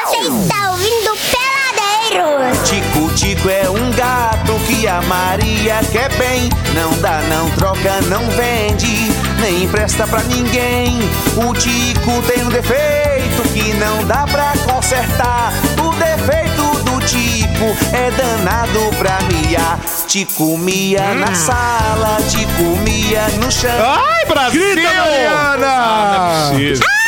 Você 0.00 0.16
está 0.16 0.70
ouvindo 0.70 1.16
Peladeiros. 1.30 2.68
Tico 2.68 3.14
Tico 3.14 3.50
é 3.50 3.68
um 3.68 3.90
gato 3.92 4.58
que 4.66 4.88
a 4.88 5.02
Maria 5.02 5.80
quer 5.90 6.10
bem. 6.14 6.48
Não 6.74 6.90
dá, 7.00 7.20
não 7.28 7.50
troca, 7.50 8.00
não 8.08 8.26
vende, 8.30 9.12
nem 9.40 9.64
empresta 9.64 10.06
pra 10.06 10.22
ninguém. 10.22 10.98
O 11.36 11.52
Tico 11.52 12.22
tem 12.26 12.42
um 12.44 12.48
defeito 12.48 13.42
que 13.52 13.74
não 13.74 14.04
dá 14.04 14.24
pra 14.26 14.54
consertar. 14.64 15.52
O 15.78 15.92
defeito 15.94 16.62
do 16.84 16.98
Tico 17.06 17.76
é 17.94 18.10
danado 18.12 18.96
pra 18.98 19.18
miar. 19.22 19.78
Tico 20.06 20.56
mia 20.56 21.14
na 21.14 21.34
sala, 21.34 22.16
Tico 22.30 22.76
mia 22.78 23.28
no 23.38 23.52
chão. 23.52 23.70
Ai, 23.70 24.24
Brasil! 24.26 24.74
Mariana! 24.82 26.48
Preciso. 26.50 26.82
O 26.82 26.86
fogão. 26.86 27.01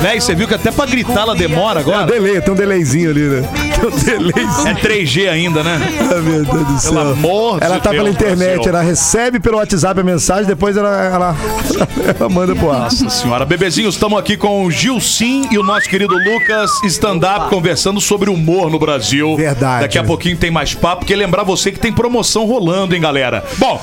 Véi, 0.00 0.20
você 0.20 0.34
viu 0.34 0.46
que 0.46 0.54
até 0.54 0.70
pra 0.70 0.86
gritar 0.86 1.22
ela 1.22 1.34
demora 1.34 1.82
Tem 1.82 1.92
um 1.92 1.96
agora? 1.96 2.12
delay, 2.12 2.40
tem 2.40 2.52
um 2.52 2.56
delayzinho 2.56 3.10
ali, 3.10 3.20
né? 3.22 3.48
Tem 3.80 3.86
um 3.88 3.90
delayzinho. 3.90 4.68
É 4.68 4.74
3G 4.74 5.28
ainda, 5.28 5.62
né? 5.62 5.78
Ah, 6.10 6.20
meu 6.20 6.44
Deus 6.44 6.66
do 6.66 6.78
céu. 6.78 6.92
Pelo 6.92 7.10
amor 7.12 7.58
de 7.58 7.64
ela 7.66 7.80
tá 7.80 7.90
Deus, 7.90 8.02
pela 8.02 8.10
internet, 8.10 8.54
Brasil. 8.54 8.68
ela 8.72 8.82
recebe 8.82 9.40
pelo 9.40 9.56
WhatsApp 9.58 10.00
a 10.00 10.04
mensagem, 10.04 10.46
depois 10.46 10.76
ela, 10.76 11.04
ela, 11.04 11.36
ela 12.18 12.28
manda 12.28 12.54
pro 12.54 12.70
ar. 12.70 12.80
Nossa 12.82 13.10
senhora, 13.10 13.44
bebezinhos, 13.44 13.94
estamos 13.94 14.18
aqui 14.18 14.36
com 14.36 14.64
o 14.64 14.70
Gilcim 14.70 15.48
e 15.50 15.58
o 15.58 15.62
nosso 15.62 15.88
querido 15.88 16.14
Lucas 16.14 16.70
Stand-Up 16.84 17.48
conversando 17.50 18.00
sobre 18.00 18.30
humor 18.30 18.70
no 18.70 18.78
Brasil. 18.78 19.36
Verdade. 19.36 19.82
Daqui 19.82 19.98
a 19.98 20.04
pouquinho 20.04 20.36
tem 20.36 20.50
mais 20.50 20.74
papo, 20.74 21.00
porque 21.00 21.14
lembrar 21.16 21.42
você 21.42 21.72
que 21.72 21.78
tem 21.78 21.92
promoção 21.92 22.46
rolando, 22.46 22.94
hein, 22.94 23.00
galera? 23.00 23.44
Bom, 23.58 23.80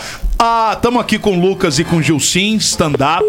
estamos 0.73 1.01
aqui 1.01 1.19
com 1.19 1.37
o 1.37 1.39
Lucas 1.39 1.79
e 1.79 1.83
com 1.83 1.97
o 1.97 2.01
Gilcim, 2.03 2.55
stand-up. 2.57 3.23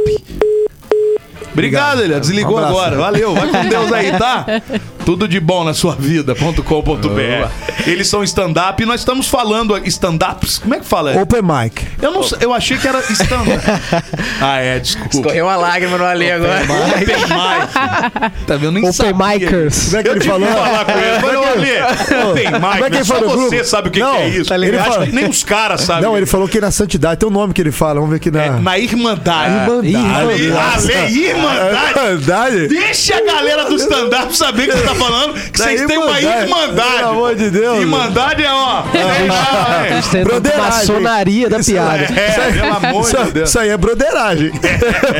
Obrigado, 1.58 2.02
ele 2.02 2.18
desligou 2.20 2.56
Um 2.60 2.64
agora. 2.64 2.96
Valeu, 2.96 3.34
vai 3.34 3.48
com 3.48 3.68
Deus 3.68 3.92
aí, 3.92 4.16
tá? 4.16 4.46
Tudo 5.08 5.26
de 5.26 5.40
bom 5.40 5.64
na 5.64 5.72
sua 5.72 5.94
vida.com.br. 5.94 7.48
Eles 7.86 8.08
são 8.08 8.22
stand-up 8.22 8.82
e 8.82 8.84
nós 8.84 9.00
estamos 9.00 9.26
falando 9.26 9.74
stand-ups. 9.86 10.58
Como 10.58 10.74
é 10.74 10.80
que 10.80 10.84
fala? 10.84 11.16
Open 11.18 11.40
mic. 11.40 11.82
Eu 12.02 12.10
não 12.12 12.22
sei, 12.22 12.36
eu 12.42 12.52
achei 12.52 12.76
que 12.76 12.86
era 12.86 13.00
stand-up. 13.10 13.64
Ah, 14.40 14.58
é, 14.58 14.78
desculpa. 14.78 15.16
Escorreu 15.16 15.46
uma 15.46 15.56
lágrima 15.56 15.96
no 15.98 16.04
Ale 16.04 16.30
agora. 16.30 16.60
Open 16.62 17.06
mic. 17.06 18.46
Tá 18.46 18.56
vendo? 18.56 18.72
Nem 18.72 18.82
Open 18.84 18.92
sabia. 18.92 19.14
Micers. 19.38 19.84
Como 19.86 19.96
é 19.96 20.02
que 20.02 20.08
Eu 20.08 20.12
ele 20.12 20.24
falou? 20.24 20.46
que 20.48 20.54
falar 20.54 20.84
com 20.84 20.92
ele. 20.92 21.20
Falei, 21.20 21.36
olha, 21.36 22.28
open 22.30 22.44
Como 22.52 22.66
é 22.66 22.74
mic, 22.74 22.74
que 22.84 22.90
né? 22.90 22.96
ele 22.98 23.04
só 23.04 23.14
falou 23.14 23.36
no 23.36 23.42
você 23.42 23.56
grupo? 23.56 23.64
sabe 23.70 23.88
o 23.88 23.90
que, 23.90 24.00
Não, 24.00 24.12
que 24.14 24.18
é 24.22 24.28
isso. 24.28 24.48
tá 24.50 24.54
Ele 24.54 24.78
que 25.06 25.12
nem 25.12 25.28
os 25.28 25.42
caras 25.42 25.80
sabem. 25.80 26.02
Não, 26.02 26.16
ele 26.16 26.26
falou 26.26 26.46
que 26.46 26.60
na 26.60 26.70
santidade 26.70 27.18
tem 27.18 27.28
um 27.28 27.32
nome 27.32 27.54
que 27.54 27.60
ele 27.62 27.72
fala. 27.72 27.94
Vamos 27.94 28.10
ver 28.10 28.16
aqui 28.16 28.30
na. 28.30 28.44
É, 28.44 28.50
na 28.50 28.78
Irmandade. 28.78 29.54
Irmandade. 29.54 29.96
Ale, 29.96 30.42
Irmandade. 30.44 31.18
Irmandade? 31.18 32.68
Deixa 32.68 33.16
a 33.16 33.24
galera 33.24 33.64
do 33.64 33.76
stand-up 33.76 34.36
saber 34.36 34.66
que 34.68 34.76
você 34.76 34.84
tá 34.84 34.94
falando, 34.98 35.34
que 35.34 35.58
vocês 35.58 35.86
têm 35.86 35.98
uma 35.98 36.20
Irmandade. 36.20 36.42
irmandade. 36.50 36.96
Pelo 36.98 37.10
amor 37.10 37.34
de 37.34 37.50
Deus. 37.50 37.78
Irmandade 37.80 38.44
é, 38.44 38.50
ó. 38.52 38.82
É, 38.94 39.94
gente 39.94 40.08
tem 40.10 40.20
a 40.20 40.24
Broderagem. 40.24 40.62
maçonaria 40.62 41.48
da 41.48 41.58
piada. 41.60 42.04
é, 42.04 42.52
pelo 42.52 42.76
amor 42.88 43.02
Isso, 43.02 43.24
de 43.24 43.32
Deus. 43.32 43.48
isso 43.48 43.58
aí 43.58 43.68
é 43.70 43.76
broderagem. 43.76 44.52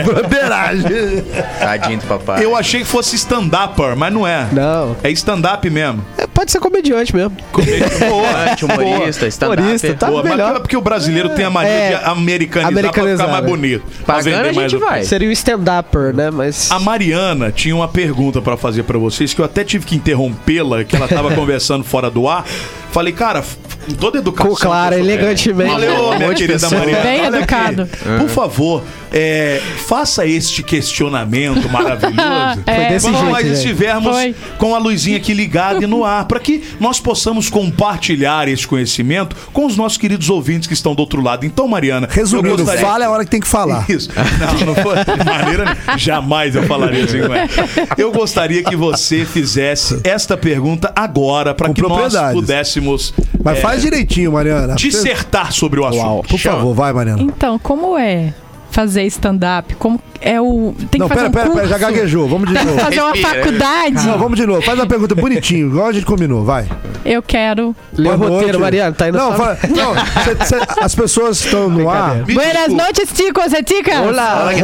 broderagem. 0.05 1.25
Tadinho 1.59 1.99
do 2.01 2.07
papai. 2.07 2.45
Eu 2.45 2.57
achei 2.57 2.81
que 2.81 2.87
fosse 2.87 3.17
stand-upper, 3.17 3.97
mas 3.97 4.13
não 4.13 4.27
é. 4.27 4.47
Não. 4.53 4.97
É 5.03 5.11
stand-up 5.11 5.69
mesmo. 5.71 6.05
É, 6.19 6.28
pode 6.39 6.53
ser 6.53 6.61
comediante 6.61 7.17
mesmo. 7.17 7.37
Comediante, 7.51 8.63
humorista, 8.65 9.27
stand-up. 9.27 9.61
Humorista, 9.61 9.95
tá 9.95 10.07
Boa, 10.07 10.23
mas 10.23 10.31
melhor. 10.31 10.55
é 10.57 10.61
porque 10.61 10.77
o 10.77 10.81
brasileiro 10.81 11.31
tem 11.31 11.45
a 11.45 11.51
mania 11.51 11.69
É, 11.69 11.89
de 11.89 12.05
americanizar, 12.05 12.69
americanizar, 12.71 13.27
pra 13.27 13.27
ficar 13.27 13.33
mais 13.33 13.45
né? 13.45 13.51
bonito. 13.51 13.85
pra 14.07 14.15
Pagando 14.15 14.37
vender 14.45 14.49
a 14.49 14.53
gente 14.69 14.77
vai. 14.77 15.03
Seria 15.03 15.29
o 15.29 15.33
stand-upper, 15.33 16.15
né? 16.15 16.31
Mas. 16.31 16.71
A 16.71 16.79
Mariana 16.79 17.51
tinha 17.51 17.75
uma 17.75 17.89
pergunta 17.89 18.41
pra 18.41 18.57
fazer 18.57 18.85
pra 18.85 18.97
vocês 18.97 19.35
que 19.35 19.41
eu 19.41 19.45
até 19.45 19.65
tive 19.65 19.85
que 19.85 19.97
interrompê-la, 19.97 20.85
que 20.85 20.95
ela 20.95 21.09
tava 21.09 21.35
conversando 21.35 21.83
fora 21.83 22.09
do 22.09 22.29
ar. 22.29 22.45
Falei, 22.93 23.13
cara, 23.13 23.43
com 23.89 23.95
toda 23.95 24.19
educação. 24.19 24.51
Com 24.51 24.57
sou- 24.57 24.93
elegantemente. 24.99 25.71
Valeu, 25.71 26.19
minha 26.19 26.35
querida. 26.35 26.69
Mariana. 26.71 27.03
Bem 27.03 27.21
Olha 27.21 27.29
aqui. 27.29 27.37
educado. 27.55 27.89
Por 28.19 28.29
favor, 28.29 28.83
é, 29.13 29.61
faça 29.87 30.27
este 30.27 30.63
questionamento 30.63 31.69
maravilhoso. 31.69 32.19
É. 32.67 32.99
Quando 33.01 33.15
jeito, 33.19 33.31
nós 33.31 33.47
estivermos 33.47 34.15
Foi. 34.17 34.35
com 34.59 34.75
a 34.75 34.79
luzinha 34.79 35.17
aqui 35.17 35.33
ligada 35.33 35.83
e 35.83 35.87
no 35.87 36.05
ar, 36.05 36.25
para 36.27 36.39
que 36.41 36.63
nós 36.81 37.01
possamos 37.01 37.49
compartilhar 37.49 38.49
este 38.49 38.67
conhecimento 38.67 39.35
com 39.53 39.65
os 39.67 39.77
nossos 39.77 39.97
queridos 39.99 40.29
ouvintes 40.31 40.67
que 40.67 40.75
estão 40.75 40.95
do 40.95 41.01
outro 41.01 41.23
lado. 41.23 41.47
Então, 41.47 41.67
Mariana, 41.69 42.09
Resumindo, 42.11 42.57
gostaria- 42.59 42.81
fala 42.81 43.07
a 43.07 43.11
hora 43.11 43.25
que 43.25 43.31
tem 43.31 43.41
que 43.41 43.47
falar. 43.49 43.85
isso. 43.91 44.11
Não, 44.39 44.67
não 44.67 44.75
foi 44.75 44.97
de 44.97 45.25
maneira 45.25 45.65
nenhuma. 45.65 45.99
Jamais 45.99 46.55
eu 46.57 46.63
falaria 46.65 47.05
assim 47.05 47.19
com 47.21 47.33
ela. 47.35 47.49
Eu 47.97 48.13
gostaria 48.13 48.63
que 48.63 48.77
você 48.77 49.25
fizesse 49.25 50.01
esta 50.05 50.37
pergunta 50.37 50.93
agora, 50.95 51.55
para 51.55 51.73
que 51.73 51.83
nós 51.83 52.15
pudéssemos 52.33 53.15
Mas 53.43 53.59
é, 53.59 53.61
faz 53.61 53.83
direitinho, 53.83 54.33
Mariana. 54.33 54.75
dissertar 54.75 55.53
sobre 55.53 55.81
o 55.81 55.87
assunto. 55.87 56.29
Por 56.29 56.39
favor, 56.39 56.75
vai, 56.75 56.93
Mariana. 56.93 57.23
Então, 57.23 57.59
como 57.59 57.97
é 57.99 58.33
fazer 58.79 59.03
stand-up? 59.07 59.75
Como 59.75 60.01
é 60.21 60.41
o. 60.41 60.73
Tem 60.89 61.01
Não, 61.01 61.09
que 61.09 61.15
pera, 61.15 61.27
fazer 61.27 61.29
um 61.29 61.31
pera, 61.33 61.45
curso? 61.47 61.57
pera, 61.57 61.69
já 61.69 61.79
gaguejou. 61.79 62.29
Vamos 62.29 62.49
de 62.49 62.55
novo. 62.65 62.79
Fazer 62.79 63.01
uma 63.01 63.13
Respira, 63.13 63.35
faculdade? 63.35 64.07
Não, 64.07 64.19
vamos 64.19 64.39
de 64.39 64.47
novo. 64.47 64.63
Faz 64.63 64.79
uma 64.79 64.87
pergunta 64.87 65.15
bonitinho, 65.17 65.67
igual 65.69 65.89
a 65.89 65.93
gente 65.93 66.07
combinou, 66.07 66.45
vai. 66.45 66.69
Eu 67.05 67.21
quero. 67.23 67.75
Lê 67.93 68.09
o 68.09 68.17
roteiro. 68.17 68.61
Mariana. 68.61 68.93
Tá 68.93 69.11
na 69.11 69.19
Não, 69.19 69.33
fala- 69.33 69.59
não 69.69 69.95
cê- 69.95 70.45
cê- 70.45 70.67
as 70.81 70.95
pessoas 70.95 71.41
estão 71.45 71.69
no 71.69 71.89
ar. 71.91 72.25
Me 72.27 72.35
Buenas 72.35 72.69
noches, 72.73 73.09
chicos 73.15 73.53
e 73.53 73.65
chicas. 73.67 73.99
Olá, 73.99 74.35
rola, 74.41 74.53
Me 74.53 74.61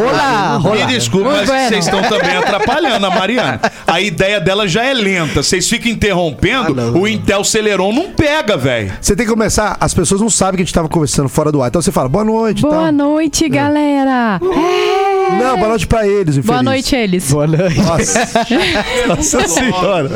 rola. 0.63 0.87
desculpe, 0.87 1.25
Muito 1.27 1.39
mas 1.39 1.49
bueno. 1.49 1.69
vocês 1.71 1.85
estão 1.87 2.03
também 2.03 2.37
atrapalhando 2.37 3.07
a 3.07 3.11
Mariana. 3.11 3.61
A 3.87 4.01
ideia 4.01 4.41
dela 4.41 4.69
já 4.69 4.85
é 4.85 4.93
lenta. 4.95 5.43
Vocês 5.43 5.69
ficam 5.69 5.91
interrompendo, 5.91 6.73
Ah, 6.79 6.85
não. 6.93 7.01
o 7.01 7.09
Intel 7.09 7.43
Celeron 7.43 7.93
não 7.93 8.11
pega, 8.13 8.57
velho. 8.57 8.93
Você 9.01 9.17
tem 9.17 9.25
que 9.27 9.33
começar, 9.33 9.77
as 9.81 9.93
pessoas 9.95 10.21
não 10.21 10.31
sabem 10.31 10.57
que 10.57 10.63
a 10.63 10.65
gente 10.65 10.75
tava 10.75 10.89
conversando 10.89 11.29
fora 11.29 11.51
do 11.51 11.63
ar. 11.63 11.69
Então 11.69 11.81
você 11.83 11.91
fala, 11.93 12.09
boa 12.09 12.25
noite. 12.25 12.63
Boa 12.63 12.75
tal. 12.85 12.93
noite, 12.93 13.49
galera. 13.49 14.04
Não, 15.41 15.57
boa 15.57 15.69
noite 15.69 15.87
pra 15.87 16.07
eles, 16.07 16.37
infeliz. 16.37 16.47
Boa 16.47 16.63
noite, 16.63 16.95
eles. 16.95 17.31
Boa 17.31 17.47
noite. 17.47 17.81
Nossa, 17.81 18.29
Nossa 19.09 19.49
senhora. 19.49 20.11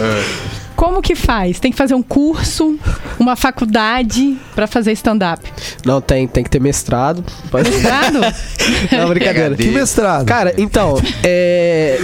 Como 0.79 1.03
que 1.03 1.17
faz? 1.17 1.59
Tem 1.59 1.73
que 1.73 1.77
fazer 1.77 1.95
um 1.95 2.03
curso, 2.05 2.79
uma 3.19 3.35
faculdade 3.35 4.39
pra 4.55 4.69
fazer 4.69 4.93
stand-up. 4.93 5.43
Não, 5.85 6.01
tem, 6.01 6.29
tem 6.29 6.45
que 6.45 6.49
ter 6.49 6.61
mestrado. 6.61 7.25
Mestrado? 7.53 8.21
Não, 8.97 9.09
brincadeira. 9.09 9.57
Que 9.57 9.71
mestrado. 9.71 10.25
Cara, 10.25 10.55
então, 10.57 10.95
é. 11.25 11.99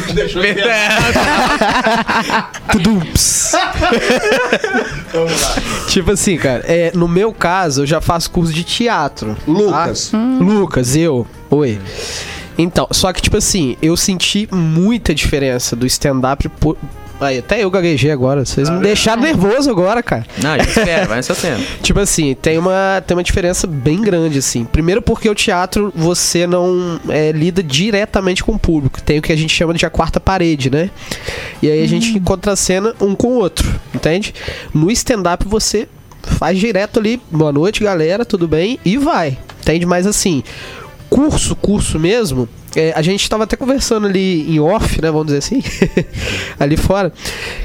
Tudo. 2.73 3.01
tipo 5.87 6.11
assim, 6.11 6.37
cara, 6.37 6.65
é, 6.67 6.91
no 6.97 7.07
meu 7.07 7.33
caso, 7.33 7.83
eu 7.83 7.87
já 7.87 8.01
faço 8.01 8.29
curso 8.29 8.53
de 8.53 8.65
teatro. 8.65 9.37
Lucas. 9.47 10.09
tá? 10.09 10.19
Lucas, 10.19 10.97
eu. 10.97 11.25
Oi. 11.49 11.81
Então, 12.59 12.89
só 12.91 13.13
que, 13.13 13.23
tipo 13.23 13.37
assim, 13.37 13.77
eu 13.81 13.97
senti 13.97 14.49
muita 14.51 15.15
diferença 15.15 15.77
do 15.77 15.87
stand-up. 15.87 16.51
Aí, 17.21 17.39
até 17.39 17.63
eu 17.63 17.71
gaguejei 17.71 18.11
agora. 18.11 18.45
Vocês 18.45 18.69
me 18.69 18.81
deixaram 18.81 19.23
nervoso 19.23 19.71
agora, 19.71 20.03
cara. 20.03 20.27
Não, 20.43 20.53
a 20.53 20.59
gente 20.59 20.69
espera, 20.71 21.07
vai 21.07 21.19
no 21.19 21.23
seu 21.23 21.37
tempo. 21.37 21.63
Tipo 21.83 22.01
assim, 22.01 22.35
tem 22.35 22.59
uma, 22.59 23.03
tem 23.07 23.17
uma 23.17 23.23
diferença 23.23 23.67
bem 23.67 24.01
grande, 24.01 24.39
assim. 24.39 24.65
Primeiro 24.65 25.01
porque 25.01 25.29
o 25.29 25.35
teatro, 25.35 25.93
você 25.95 26.47
não 26.47 27.01
é, 27.09 27.31
lida 27.33 27.63
diretamente 27.63 28.43
com 28.43 28.53
o 28.53 28.59
público. 28.59 29.01
Tem 29.03 29.19
o 29.19 29.23
que 29.23 29.33
a 29.33 29.37
gente 29.37 29.55
chama 29.55 29.75
de 29.75 29.87
a 29.87 29.91
quarta 29.91 30.19
parede, 30.19 30.71
né? 30.71 30.91
E 31.63 31.71
aí 31.71 31.83
a 31.83 31.89
gente 31.89 32.17
encontra 32.17 32.53
a 32.53 32.57
cena 32.57 32.95
um 33.01 33.15
com 33.15 33.29
o 33.29 33.39
outro, 33.39 33.69
entende? 33.95 34.35
No 34.73 34.91
stand-up 34.91 35.47
você 35.47 35.89
faz 36.23 36.59
direto 36.59 36.99
ali, 36.99 37.21
boa 37.31 37.53
noite, 37.53 37.83
galera, 37.83 38.25
tudo 38.25 38.49
bem? 38.49 38.79
E 38.85 38.97
vai, 38.97 39.39
entende? 39.61 39.87
Mas 39.87 40.07
assim, 40.07 40.43
curso, 41.09 41.55
curso 41.57 41.99
mesmo, 41.99 42.49
é, 42.77 42.93
a 42.95 43.03
gente 43.03 43.29
tava 43.29 43.45
até 43.45 43.57
conversando 43.57 44.07
ali 44.07 44.51
em 44.51 44.59
off, 44.59 45.01
né, 45.01 45.11
vamos 45.11 45.27
dizer 45.27 45.39
assim, 45.39 45.63
ali 46.59 46.77
fora, 46.77 47.13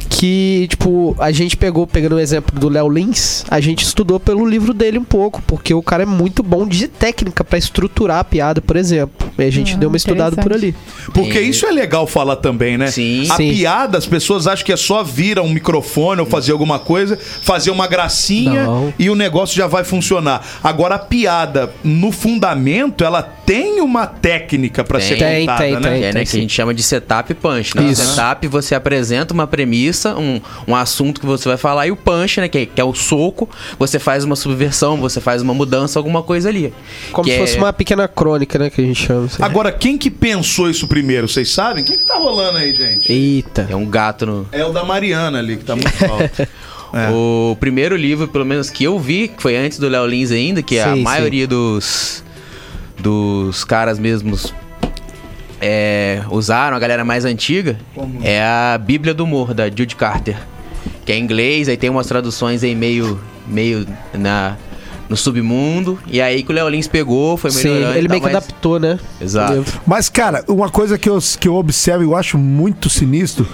que, 0.09 0.67
tipo, 0.69 1.15
a 1.19 1.31
gente 1.31 1.57
pegou, 1.57 1.87
pegando 1.87 2.15
o 2.15 2.19
exemplo 2.19 2.59
do 2.59 2.69
Léo 2.69 2.89
Lins, 2.89 3.43
a 3.49 3.59
gente 3.59 3.83
estudou 3.83 4.19
pelo 4.19 4.45
livro 4.45 4.73
dele 4.73 4.99
um 4.99 5.03
pouco, 5.03 5.41
porque 5.47 5.73
o 5.73 5.81
cara 5.81 6.03
é 6.03 6.05
muito 6.05 6.43
bom 6.43 6.67
de 6.67 6.87
técnica 6.87 7.43
pra 7.43 7.57
estruturar 7.57 8.19
a 8.19 8.23
piada, 8.23 8.61
por 8.61 8.75
exemplo. 8.75 9.18
E 9.43 9.47
a 9.47 9.51
gente 9.51 9.73
Ah, 9.75 9.77
deu 9.77 9.89
uma 9.89 9.97
estudada 9.97 10.35
por 10.41 10.53
ali. 10.53 10.75
Porque 11.13 11.37
É. 11.37 11.41
isso 11.41 11.65
é 11.65 11.71
legal 11.71 12.05
falar 12.07 12.35
também, 12.37 12.77
né? 12.77 12.87
Sim. 12.87 13.27
A 13.29 13.35
Sim. 13.35 13.53
piada, 13.53 13.97
as 13.97 14.05
pessoas 14.05 14.47
acham 14.47 14.65
que 14.65 14.71
é 14.73 14.77
só 14.77 15.03
virar 15.03 15.41
um 15.41 15.49
microfone 15.49 16.19
ou 16.21 16.25
fazer 16.27 16.51
alguma 16.51 16.79
coisa, 16.79 17.17
fazer 17.17 17.71
uma 17.71 17.87
gracinha 17.87 18.63
Não. 18.65 18.93
e 18.97 19.09
o 19.09 19.15
negócio 19.15 19.55
já 19.55 19.67
vai 19.67 19.83
funcionar. 19.83 20.45
Agora, 20.63 20.95
a 20.95 20.99
piada, 20.99 21.71
no 21.83 22.11
fundamento, 22.11 23.03
ela 23.03 23.21
tem 23.21 23.81
uma 23.81 24.05
técnica 24.05 24.83
pra 24.83 24.99
ser 24.99 25.17
Tem, 25.17 25.41
contada, 25.45 25.59
tem, 25.63 25.73
né? 25.73 25.79
tem. 25.81 25.99
Que 25.99 26.05
é, 26.05 26.13
né, 26.13 26.25
que 26.25 26.37
a 26.37 26.39
gente 26.39 26.53
chama 26.53 26.73
de 26.73 26.83
setup 26.83 27.33
punch, 27.35 27.75
né? 27.75 27.83
Isso. 27.83 28.01
O 28.01 28.05
setup 28.05 28.47
você 28.47 28.75
apresenta 28.75 29.33
uma 29.33 29.47
premissa, 29.47 30.15
um, 30.15 30.39
um 30.67 30.75
assunto 30.75 31.19
que 31.19 31.25
você 31.25 31.47
vai 31.47 31.57
falar, 31.57 31.87
e 31.87 31.91
o 31.91 31.95
punch, 31.95 32.39
né? 32.39 32.47
Que 32.47 32.57
é, 32.59 32.65
que 32.65 32.79
é 32.81 32.83
o 32.83 32.93
soco, 32.93 33.49
você 33.77 33.97
faz 33.99 34.23
uma 34.23 34.35
subversão, 34.35 34.97
você 34.97 35.19
faz 35.21 35.41
uma 35.41 35.53
mudança, 35.53 35.97
alguma 35.99 36.21
coisa 36.23 36.49
ali. 36.49 36.73
Como 37.11 37.25
Que 37.25 37.31
se 37.31 37.37
é- 37.37 37.39
fosse 37.39 37.57
uma 37.57 37.73
pequena 37.73 38.07
crônica, 38.07 38.57
né, 38.59 38.69
que 38.69 38.81
a 38.81 38.83
gente 38.83 39.05
chama. 39.05 39.28
Assim. 39.35 39.43
Agora, 39.43 39.71
quem 39.71 39.97
que 39.97 40.09
pensou 40.09 40.69
isso 40.69 40.87
primeiro? 40.87 41.27
Vocês 41.27 41.49
sabem? 41.51 41.83
Quem 41.83 41.97
que 41.97 42.03
tá 42.03 42.15
rolando 42.15 42.57
aí, 42.57 42.73
gente? 42.73 43.11
Eita. 43.11 43.67
É 43.69 43.75
um 43.75 43.85
gato 43.85 44.25
no. 44.25 44.47
É 44.51 44.63
o 44.65 44.71
da 44.71 44.83
Mariana 44.83 45.39
ali, 45.39 45.57
que 45.57 45.63
tá 45.65 45.75
muito 45.75 45.87
alto. 46.05 46.41
É. 46.91 47.09
O 47.11 47.55
primeiro 47.59 47.95
livro, 47.95 48.27
pelo 48.27 48.45
menos 48.45 48.69
que 48.69 48.83
eu 48.83 48.97
vi, 48.99 49.27
que 49.27 49.41
foi 49.41 49.55
antes 49.55 49.77
do 49.77 49.87
Léo 49.87 50.05
Lins 50.07 50.31
ainda, 50.31 50.61
que 50.63 50.79
a 50.79 50.89
Sim, 50.89 50.95
sim. 50.97 51.01
maioria 51.03 51.47
dos 51.47 52.23
dos 52.97 53.63
caras 53.63 53.97
mesmos 53.97 54.53
é, 55.61 56.21
usaram, 56.29 56.75
a 56.75 56.79
galera 56.79 57.03
mais 57.05 57.25
antiga, 57.25 57.77
é 58.23 58.41
a 58.41 58.77
Bíblia 58.77 59.13
do 59.13 59.23
Humor, 59.23 59.53
da 59.53 59.65
Judy 59.69 59.95
Carter. 59.95 60.37
Que 61.05 61.11
é 61.13 61.17
em 61.17 61.23
inglês, 61.23 61.67
aí 61.69 61.77
tem 61.77 61.89
umas 61.89 62.07
traduções 62.07 62.63
aí 62.63 62.75
meio, 62.75 63.19
meio 63.47 63.85
na, 64.13 64.57
no 65.09 65.17
submundo. 65.17 65.97
E 66.07 66.21
aí 66.21 66.43
que 66.43 66.51
o 66.51 66.55
Léo 66.55 66.69
Lins 66.69 66.87
pegou, 66.87 67.35
foi 67.35 67.49
Sim, 67.51 67.69
melhorando. 67.69 67.97
ele 67.97 68.07
e 68.07 68.09
meio 68.09 68.21
que 68.21 68.29
adaptou, 68.29 68.79
né? 68.79 68.99
Exato. 69.19 69.65
Mas, 69.85 70.07
cara, 70.07 70.43
uma 70.47 70.69
coisa 70.69 70.97
que 70.97 71.09
eu, 71.09 71.17
que 71.39 71.47
eu 71.47 71.55
observo 71.55 72.03
e 72.03 72.05
eu 72.05 72.15
acho 72.15 72.37
muito 72.37 72.89
sinistro 72.89 73.47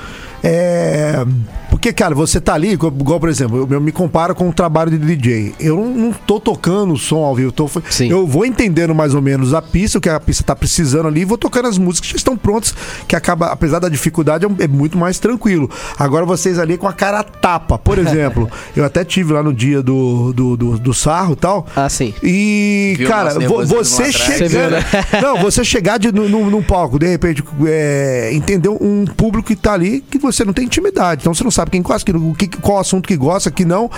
é. 0.44 1.26
Porque, 1.70 1.92
cara, 1.92 2.16
você 2.16 2.40
tá 2.40 2.54
ali, 2.54 2.70
igual, 2.72 3.20
por 3.20 3.28
exemplo, 3.28 3.68
eu, 3.70 3.82
me 3.82 3.92
comparo 3.92 4.34
com 4.34 4.48
o 4.48 4.54
trabalho 4.54 4.90
de 4.92 4.98
DJ. 4.98 5.54
Eu 5.60 5.76
não, 5.78 6.14
tô 6.14 6.40
tocando 6.40 6.94
o 6.94 6.98
som 6.98 7.18
ao 7.24 7.36
vivo. 7.36 7.50
Eu, 7.50 7.52
tô, 7.52 7.70
Sim. 7.90 8.10
eu 8.10 8.26
vou 8.26 8.46
entendendo 8.46 8.96
mais 8.96 9.14
ou 9.14 9.22
menos 9.22 9.54
a 9.54 9.62
pista, 9.62 9.98
o 9.98 10.02
que 10.02 10.08
a 10.08 10.20
pista 10.20 10.42
tá 10.44 10.56
precisando 10.56 11.08
ali, 11.08 11.22
e 11.22 11.26
vou 11.26 11.38
tocando 11.38 11.68
as 11.68 11.78
músicas 11.78 12.08
que 12.08 12.14
já 12.14 12.18
estão 12.18 12.38
prontas, 12.38 12.74
que 13.08 13.16
acaba, 13.16 13.48
apesar 13.48 13.80
da 13.80 13.90
dificuldade, 13.90 14.46
é, 14.46 14.48
um- 14.48 14.56
é 14.60 14.68
muito 14.70 14.98
mais 14.98 15.20
tranquilo. 15.20 15.70
Agora 16.00 16.26
vocês 16.26 16.58
ali 16.58 16.78
com 16.78 16.88
a 16.88 16.94
cara 16.94 17.22
tapa, 17.24 17.78
por 17.78 17.98
exemplo. 18.00 18.50
eu 18.74 18.86
até 18.86 19.04
tive 19.04 19.34
lá 19.34 19.44
no 19.44 19.54
dia 19.54 19.84
do, 19.84 20.32
do, 20.32 20.56
do, 20.56 20.80
do 20.80 20.94
sarro 20.94 21.36
tal. 21.46 21.68
Ah, 21.76 21.88
sim. 21.90 22.14
E, 22.24 22.96
Viu 22.98 23.08
cara, 23.08 23.40
vo- 23.40 23.66
você 23.66 24.04
viu, 24.48 24.70
né? 24.72 24.80
Não, 25.22 25.38
você 25.38 25.64
chegar 25.64 26.00
de, 26.00 26.12
no, 26.12 26.28
no- 26.28 26.50
num 26.50 26.64
palco, 26.64 26.98
de 26.98 27.08
repente, 27.08 27.44
é, 27.68 28.30
entender 28.34 28.70
um 28.70 29.06
público 29.06 29.48
que 29.48 29.56
tá 29.56 29.74
ali 29.74 30.02
que 30.10 30.18
você 30.18 30.44
não 30.44 30.54
tem 30.54 30.66
intimidade. 30.66 31.22
Então 31.22 31.34
você 31.34 31.44
não 31.44 31.52
sabe 31.52 31.72
quem 31.72 31.82
gosta, 31.82 32.04
que- 32.12 32.18
o 32.18 32.34
que, 32.34 32.48
qual 32.48 32.80
assunto 32.80 33.08
que 33.08 33.16
gosta, 33.16 33.52
que 33.52 33.64
não. 33.66 33.90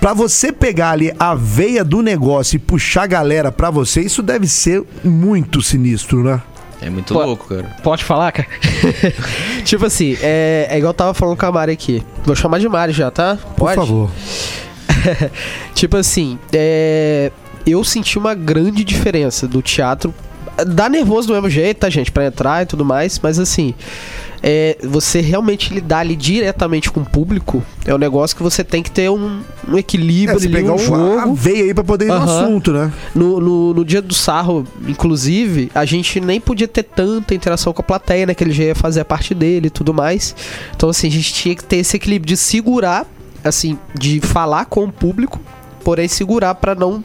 Pra 0.00 0.12
você 0.14 0.52
pegar 0.52 0.90
ali 0.90 1.12
a 1.18 1.34
veia 1.34 1.84
do 1.84 2.02
negócio 2.02 2.56
e 2.56 2.58
puxar 2.58 3.02
a 3.02 3.06
galera 3.06 3.50
pra 3.52 3.70
você, 3.70 4.00
isso 4.00 4.22
deve 4.22 4.46
ser 4.48 4.82
muito 5.04 5.60
sinistro, 5.62 6.22
né? 6.22 6.40
É 6.80 6.88
muito 6.88 7.12
Pô, 7.12 7.24
louco, 7.24 7.48
cara. 7.48 7.76
Pode 7.82 8.04
falar, 8.04 8.30
cara? 8.30 8.46
tipo 9.64 9.84
assim, 9.86 10.16
é, 10.22 10.68
é 10.70 10.78
igual 10.78 10.90
eu 10.90 10.94
tava 10.94 11.12
falando 11.14 11.36
com 11.36 11.46
a 11.46 11.50
Mari 11.52 11.72
aqui. 11.72 12.02
Vou 12.24 12.36
chamar 12.36 12.58
de 12.60 12.68
Mari 12.68 12.92
já, 12.92 13.10
tá? 13.10 13.36
Por 13.36 13.54
Pode? 13.56 13.74
favor. 13.76 14.10
Tipo 15.74 15.96
assim, 15.96 16.38
é, 16.52 17.30
eu 17.66 17.82
senti 17.84 18.18
uma 18.18 18.34
grande 18.34 18.84
diferença 18.84 19.46
do 19.46 19.62
teatro. 19.62 20.14
Dá 20.66 20.88
nervoso 20.88 21.28
do 21.28 21.34
mesmo 21.34 21.48
jeito, 21.48 21.78
tá, 21.78 21.90
gente? 21.90 22.10
Pra 22.10 22.26
entrar 22.26 22.62
e 22.62 22.66
tudo 22.66 22.84
mais, 22.84 23.18
mas 23.22 23.38
assim. 23.38 23.74
É, 24.40 24.76
você 24.84 25.20
realmente 25.20 25.74
lidar 25.74 25.98
ali 25.98 26.14
diretamente 26.14 26.92
com 26.92 27.00
o 27.00 27.04
público 27.04 27.60
é 27.84 27.92
um 27.92 27.98
negócio 27.98 28.36
que 28.36 28.42
você 28.42 28.62
tem 28.62 28.84
que 28.84 28.90
ter 28.90 29.10
um, 29.10 29.40
um 29.68 29.76
É, 29.76 29.80
equilíbrio 29.80 30.38
você 30.38 30.46
ali, 30.46 30.54
pegar 30.54 30.74
um 30.74 30.78
jogo. 30.78 31.34
veia 31.34 31.64
aí 31.64 31.74
pra 31.74 31.82
poder 31.82 32.04
ir 32.04 32.08
no 32.08 32.14
assunto, 32.14 32.72
né? 32.72 32.92
No, 33.16 33.40
no, 33.40 33.74
no 33.74 33.84
dia 33.84 34.00
do 34.00 34.14
sarro, 34.14 34.64
inclusive, 34.86 35.72
a 35.74 35.84
gente 35.84 36.20
nem 36.20 36.40
podia 36.40 36.68
ter 36.68 36.84
tanta 36.84 37.34
interação 37.34 37.72
com 37.72 37.82
a 37.82 37.84
plateia, 37.84 38.26
né? 38.26 38.34
Que 38.34 38.44
ele 38.44 38.52
já 38.52 38.62
ia 38.62 38.74
fazer 38.76 39.00
a 39.00 39.04
parte 39.04 39.34
dele 39.34 39.66
e 39.66 39.70
tudo 39.70 39.92
mais. 39.92 40.36
Então, 40.76 40.88
assim, 40.88 41.08
a 41.08 41.10
gente 41.10 41.34
tinha 41.34 41.56
que 41.56 41.64
ter 41.64 41.78
esse 41.78 41.96
equilíbrio 41.96 42.28
de 42.28 42.36
segurar, 42.36 43.06
assim, 43.44 43.78
de 43.94 44.20
falar 44.20 44.66
com 44.66 44.84
o 44.84 44.92
público, 44.92 45.40
porém 45.84 46.08
segurar 46.08 46.54
pra 46.54 46.74
não, 46.74 47.02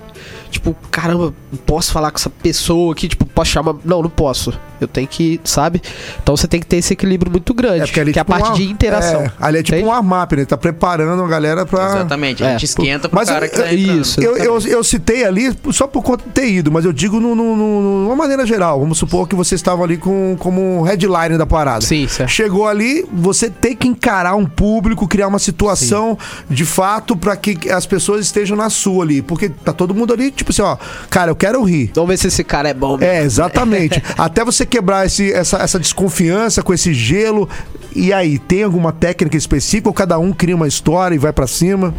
tipo, 0.54 0.76
caramba, 0.90 1.34
não 1.52 1.60
posso 1.66 1.92
falar 1.92 2.12
com 2.12 2.18
essa 2.18 2.30
pessoa 2.30 2.94
aqui, 2.94 3.08
tipo, 3.08 3.26
posso 3.26 3.52
chamar. 3.52 3.76
Não, 3.84 4.02
não 4.02 4.10
posso. 4.10 4.54
Eu 4.82 4.88
tenho 4.88 5.08
que, 5.08 5.40
sabe? 5.46 5.82
Então 6.22 6.36
você 6.36 6.46
tem 6.48 6.60
que 6.60 6.66
ter 6.66 6.78
esse 6.78 6.92
equilíbrio 6.94 7.32
muito 7.32 7.54
grande. 7.54 7.86
porque 7.86 8.00
ali 8.02 8.12
que 8.12 8.20
é 8.20 8.22
a 8.22 8.26
tipo 8.26 8.32
parte 8.38 8.50
uma- 8.50 8.56
de 8.56 8.64
interação. 8.70 9.22
É, 9.22 9.32
ali 9.40 9.60
é 9.60 9.64
tipo 9.64 9.76
Entende? 9.78 9.90
um 9.90 9.94
warm-up, 9.94 10.36
né? 10.36 10.46
Tá 10.46 10.58
preparando 10.58 11.24
a 11.24 11.28
galera 11.28 11.66
pra. 11.66 11.86
Exatamente, 11.86 12.44
a 12.44 12.48
É. 12.48 12.52
gente 12.54 12.66
esquenta 12.66 13.08
pro 13.08 13.18
Mas 13.18 13.30
cara 13.30 13.46
eu- 13.46 13.50
que 13.50 13.56
tá 13.56 13.74
entrando. 13.74 14.02
Isso. 14.02 14.22
Eu, 14.22 14.36
eu, 14.38 14.60
eu 14.60 14.84
citei 14.84 15.24
ali 15.24 15.56
só 15.72 15.88
por 15.88 16.04
conta 16.04 16.26
de 16.26 16.32
ter 16.32 16.50
ido, 16.50 16.70
mas 16.72 16.84
eu 16.84 16.92
digo 16.92 17.20
no, 17.20 17.34
no, 17.34 17.56
no- 17.56 18.04
numa 18.04 18.16
maneira 18.16 18.46
geral. 18.46 18.80
Vamos 18.80 18.98
supor 18.98 19.28
que 19.28 19.36
vocês 19.36 19.60
estavam 19.60 19.86
ali 19.86 19.96
com, 19.98 20.36
como 20.40 20.80
um 20.80 20.82
headline 20.82 21.38
da 21.38 21.46
parada. 21.46 21.82
Sim, 21.86 22.06
certo. 22.10 22.30
Chegou 22.30 22.68
ali, 22.68 23.06
você 23.14 23.50
tem 23.50 23.76
que 23.78 23.88
encarar 23.88 24.36
um 24.36 24.46
público, 24.46 25.08
criar 25.08 25.28
uma 25.30 25.40
situação 25.40 26.18
de 26.50 26.66
fato 26.66 27.16
pra 27.16 27.38
que 27.38 27.70
as 27.72 27.86
pessoas 27.86 28.26
estejam 28.26 28.58
na 28.58 28.70
sua 28.70 29.06
ali. 29.06 29.22
Porque 29.22 29.48
tá 29.48 29.72
todo 29.72 29.96
mundo 29.96 30.12
ali, 30.12 30.30
tipo 30.30 30.43
assim, 30.52 30.62
ó, 30.62 30.78
cara, 31.10 31.32
eu 31.32 31.36
quero 31.36 31.64
rir. 31.64 31.92
Vamos 31.94 32.10
ver 32.10 32.18
se 32.18 32.28
esse 32.28 32.44
cara 32.44 32.70
é 32.70 32.74
bom. 32.74 32.98
É, 33.00 33.22
exatamente. 33.24 34.02
Até 34.18 34.44
você 34.44 34.66
quebrar 34.66 35.06
esse, 35.06 35.32
essa, 35.32 35.58
essa 35.58 35.80
desconfiança 35.80 36.62
com 36.62 36.74
esse 36.74 36.94
gelo. 36.94 37.50
E 37.96 38.12
aí, 38.12 38.40
tem 38.40 38.64
alguma 38.64 38.92
técnica 38.92 39.38
específica 39.38 39.88
ou 39.88 39.94
cada 39.94 40.18
um 40.18 40.34
cria 40.34 40.56
uma 40.56 40.68
história 40.68 41.16
e 41.16 41.20
vai 41.20 41.32
pra 41.32 41.46
cima? 41.46 41.94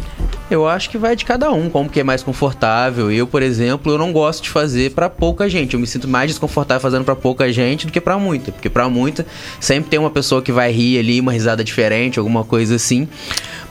Eu 0.51 0.67
acho 0.67 0.89
que 0.89 0.97
vai 0.97 1.15
de 1.15 1.23
cada 1.23 1.51
um, 1.51 1.69
como 1.69 1.89
que 1.89 1.99
é 1.99 2.03
mais 2.03 2.21
confortável. 2.21 3.09
Eu, 3.11 3.25
por 3.25 3.41
exemplo, 3.41 3.93
eu 3.93 3.97
não 3.97 4.11
gosto 4.11 4.43
de 4.43 4.49
fazer 4.49 4.91
pra 4.91 5.09
pouca 5.09 5.49
gente. 5.49 5.73
Eu 5.73 5.79
me 5.79 5.87
sinto 5.87 6.07
mais 6.07 6.29
desconfortável 6.29 6.81
fazendo 6.81 7.05
pra 7.05 7.15
pouca 7.15 7.51
gente 7.51 7.85
do 7.87 7.91
que 7.91 8.01
pra 8.01 8.19
muita, 8.19 8.51
porque 8.51 8.69
pra 8.69 8.89
muita 8.89 9.25
sempre 9.59 9.89
tem 9.89 9.99
uma 9.99 10.11
pessoa 10.11 10.41
que 10.41 10.51
vai 10.51 10.71
rir 10.71 10.99
ali, 10.99 11.19
uma 11.19 11.31
risada 11.31 11.63
diferente, 11.63 12.19
alguma 12.19 12.43
coisa 12.43 12.75
assim. 12.75 13.07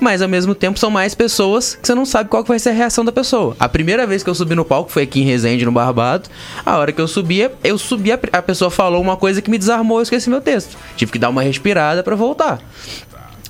Mas 0.01 0.21
ao 0.21 0.29
mesmo 0.29 0.55
tempo 0.55 0.79
são 0.79 0.91
mais 0.91 1.15
pessoas 1.15 1.77
que 1.77 1.87
você 1.87 1.95
não 1.95 2.05
sabe 2.05 2.29
qual 2.29 2.43
que 2.43 2.49
vai 2.49 2.59
ser 2.59 2.71
a 2.71 2.73
reação 2.73 3.05
da 3.05 3.13
pessoa. 3.13 3.57
A 3.61 3.69
primeira 3.69 4.07
vez 4.07 4.23
que 4.23 4.31
eu 4.31 4.35
subi 4.35 4.55
no 4.55 4.64
palco 4.65 4.91
foi 4.91 5.03
aqui 5.03 5.21
em 5.21 5.25
Resende, 5.25 5.65
no 5.65 5.73
Barbado. 5.73 6.29
A 6.65 6.77
hora 6.79 6.93
que 6.93 7.01
eu 7.01 7.09
subia, 7.09 7.53
eu 7.63 7.79
subi, 7.79 8.11
a, 8.13 8.43
pessoa 8.43 8.71
falou 8.71 9.01
uma 9.01 9.17
coisa 9.17 9.41
que 9.41 9.51
me 9.51 9.59
desarmou, 9.59 9.99
eu 9.99 10.03
esqueci 10.03 10.29
meu 10.31 10.41
texto. 10.41 10.77
Tive 10.97 11.13
que 11.13 11.19
dar 11.19 11.29
uma 11.29 11.43
respirada 11.43 12.03
pra 12.03 12.17
voltar. 12.17 12.61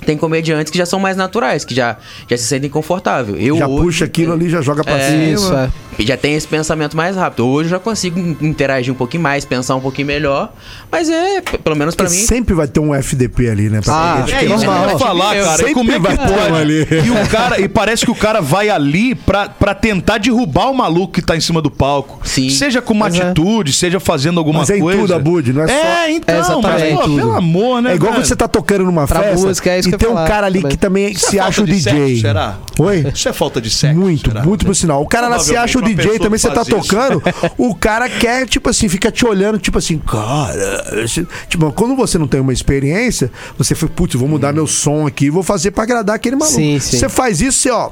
Tem 0.05 0.17
comediantes 0.17 0.71
que 0.71 0.77
já 0.77 0.85
são 0.85 0.99
mais 0.99 1.15
naturais, 1.15 1.63
que 1.63 1.73
já, 1.73 1.97
já 2.29 2.37
se 2.37 2.43
sentem 2.43 2.69
confortáveis. 2.69 3.37
Eu 3.43 3.57
já 3.57 3.67
hoje- 3.67 3.83
puxa 3.83 4.05
aquilo 4.05 4.33
ali, 4.33 4.49
já 4.49 4.61
joga 4.61 4.83
pra 4.83 4.97
É, 4.97 5.09
cima. 5.09 5.23
Isso, 5.23 5.53
é. 5.53 5.69
e 5.97 6.05
já 6.05 6.17
tem 6.17 6.35
esse 6.35 6.47
pensamento 6.47 6.95
mais 6.97 7.15
rápido. 7.15 7.47
Hoje 7.47 7.67
eu 7.67 7.71
já 7.71 7.79
consigo 7.79 8.19
in- 8.19 8.35
interagir 8.41 8.93
um 8.93 8.97
pouquinho 8.97 9.23
mais, 9.23 9.45
pensar 9.45 9.73
um 9.75 9.79
pouquinho 9.79 10.07
melhor. 10.07 10.51
Mas 10.91 11.09
é, 11.09 11.41
pelo 11.41 11.75
menos 11.75 11.95
pra 11.95 12.05
Porque 12.05 12.19
mim. 12.19 12.25
sempre 12.27 12.53
vai 12.53 12.67
ter 12.67 12.79
um 12.81 12.93
FDP 12.93 13.49
ali, 13.49 13.69
né? 13.69 13.79
pra 13.81 13.93
Ah, 13.93 14.25
É 14.29 14.45
eu 14.45 14.49
normal. 14.49 14.99
falar, 14.99 15.33
cara. 15.35 15.57
Sempre 15.57 15.73
como 15.73 15.89
é 15.91 15.95
que 15.95 15.99
vai 16.01 16.17
ter 16.17 16.51
um 16.51 16.55
ali. 16.55 16.87
E, 16.91 17.09
o 17.11 17.27
cara, 17.31 17.59
e 17.61 17.67
parece 17.69 18.05
que 18.05 18.11
o 18.11 18.15
cara 18.15 18.41
vai 18.41 18.69
ali 18.69 19.15
pra, 19.15 19.47
pra 19.49 19.73
tentar 19.73 20.17
derrubar 20.17 20.69
o 20.69 20.73
maluco 20.73 21.13
que 21.13 21.21
tá 21.21 21.35
em 21.37 21.41
cima 21.41 21.61
do 21.61 21.71
palco. 21.71 22.19
Sim. 22.23 22.49
Seja 22.49 22.81
com 22.81 22.93
uma 22.93 23.05
Pois 23.09 23.19
é. 23.19 23.23
atitude, 23.23 23.71
seja 23.73 23.99
fazendo 23.99 24.37
alguma 24.39 24.59
Mas 24.59 24.69
é 24.69 24.77
em 24.77 24.81
coisa. 24.81 24.99
tudo, 25.01 25.13
Abud, 25.15 25.53
não 25.53 25.63
é 25.63 25.67
só- 25.67 25.73
É, 25.73 26.11
então, 26.11 26.35
É, 26.35 26.39
exatamente, 26.39 26.79
mas, 26.81 26.93
pô, 26.95 27.01
tudo. 27.03 27.15
pelo 27.15 27.31
amor, 27.31 27.81
né? 27.81 27.91
É 27.91 27.95
igual 27.95 28.11
velho? 28.11 28.21
quando 28.21 28.27
você 28.27 28.35
tá 28.35 28.47
tocando 28.47 28.83
numa 28.83 29.07
Pra 29.07 29.21
festa 29.21 29.45
música, 29.47 29.71
é 29.71 29.79
isso 29.87 29.95
e 29.95 29.97
tem 29.97 30.09
um 30.09 30.15
cara 30.15 30.47
ali 30.47 30.59
também. 30.61 30.71
que 30.71 30.77
também 30.77 31.11
Isso 31.11 31.25
é 31.25 31.29
se 31.29 31.37
falta 31.37 31.49
acha 31.49 31.61
o 31.61 31.65
de 31.65 31.71
DJ. 31.73 31.93
sexo, 31.93 32.21
será? 32.21 32.57
Oi? 32.79 33.11
Isso 33.13 33.29
é 33.29 33.33
falta 33.33 33.61
de 33.61 33.69
sexo. 33.69 33.99
Muito, 33.99 34.29
será? 34.31 34.43
muito 34.43 34.65
por 34.65 34.75
sinal. 34.75 35.01
O 35.01 35.07
cara 35.07 35.27
lá 35.27 35.39
se 35.39 35.55
acha 35.55 35.77
o 35.77 35.81
DJ 35.81 36.19
também, 36.19 36.37
você 36.39 36.49
tá 36.49 36.61
isso. 36.61 36.71
tocando, 36.71 37.21
o 37.57 37.75
cara 37.75 38.09
quer, 38.09 38.47
tipo 38.47 38.69
assim, 38.69 38.87
fica 38.89 39.11
te 39.11 39.25
olhando, 39.25 39.57
tipo 39.59 39.77
assim, 39.77 39.97
cara. 39.99 40.85
Tipo, 41.47 41.71
quando 41.71 41.95
você 41.95 42.17
não 42.17 42.27
tem 42.27 42.39
uma 42.41 42.53
experiência, 42.53 43.31
você 43.57 43.75
foi, 43.75 43.89
putz, 43.89 44.15
vou 44.15 44.27
mudar 44.27 44.53
meu 44.53 44.67
som 44.67 45.05
aqui, 45.07 45.29
vou 45.29 45.43
fazer 45.43 45.71
pra 45.71 45.83
agradar 45.83 46.15
aquele 46.15 46.35
maluco. 46.35 46.55
Sim, 46.57 46.79
sim. 46.79 46.97
Você 46.97 47.09
faz 47.09 47.41
isso, 47.41 47.59
você, 47.59 47.71
ó. 47.71 47.89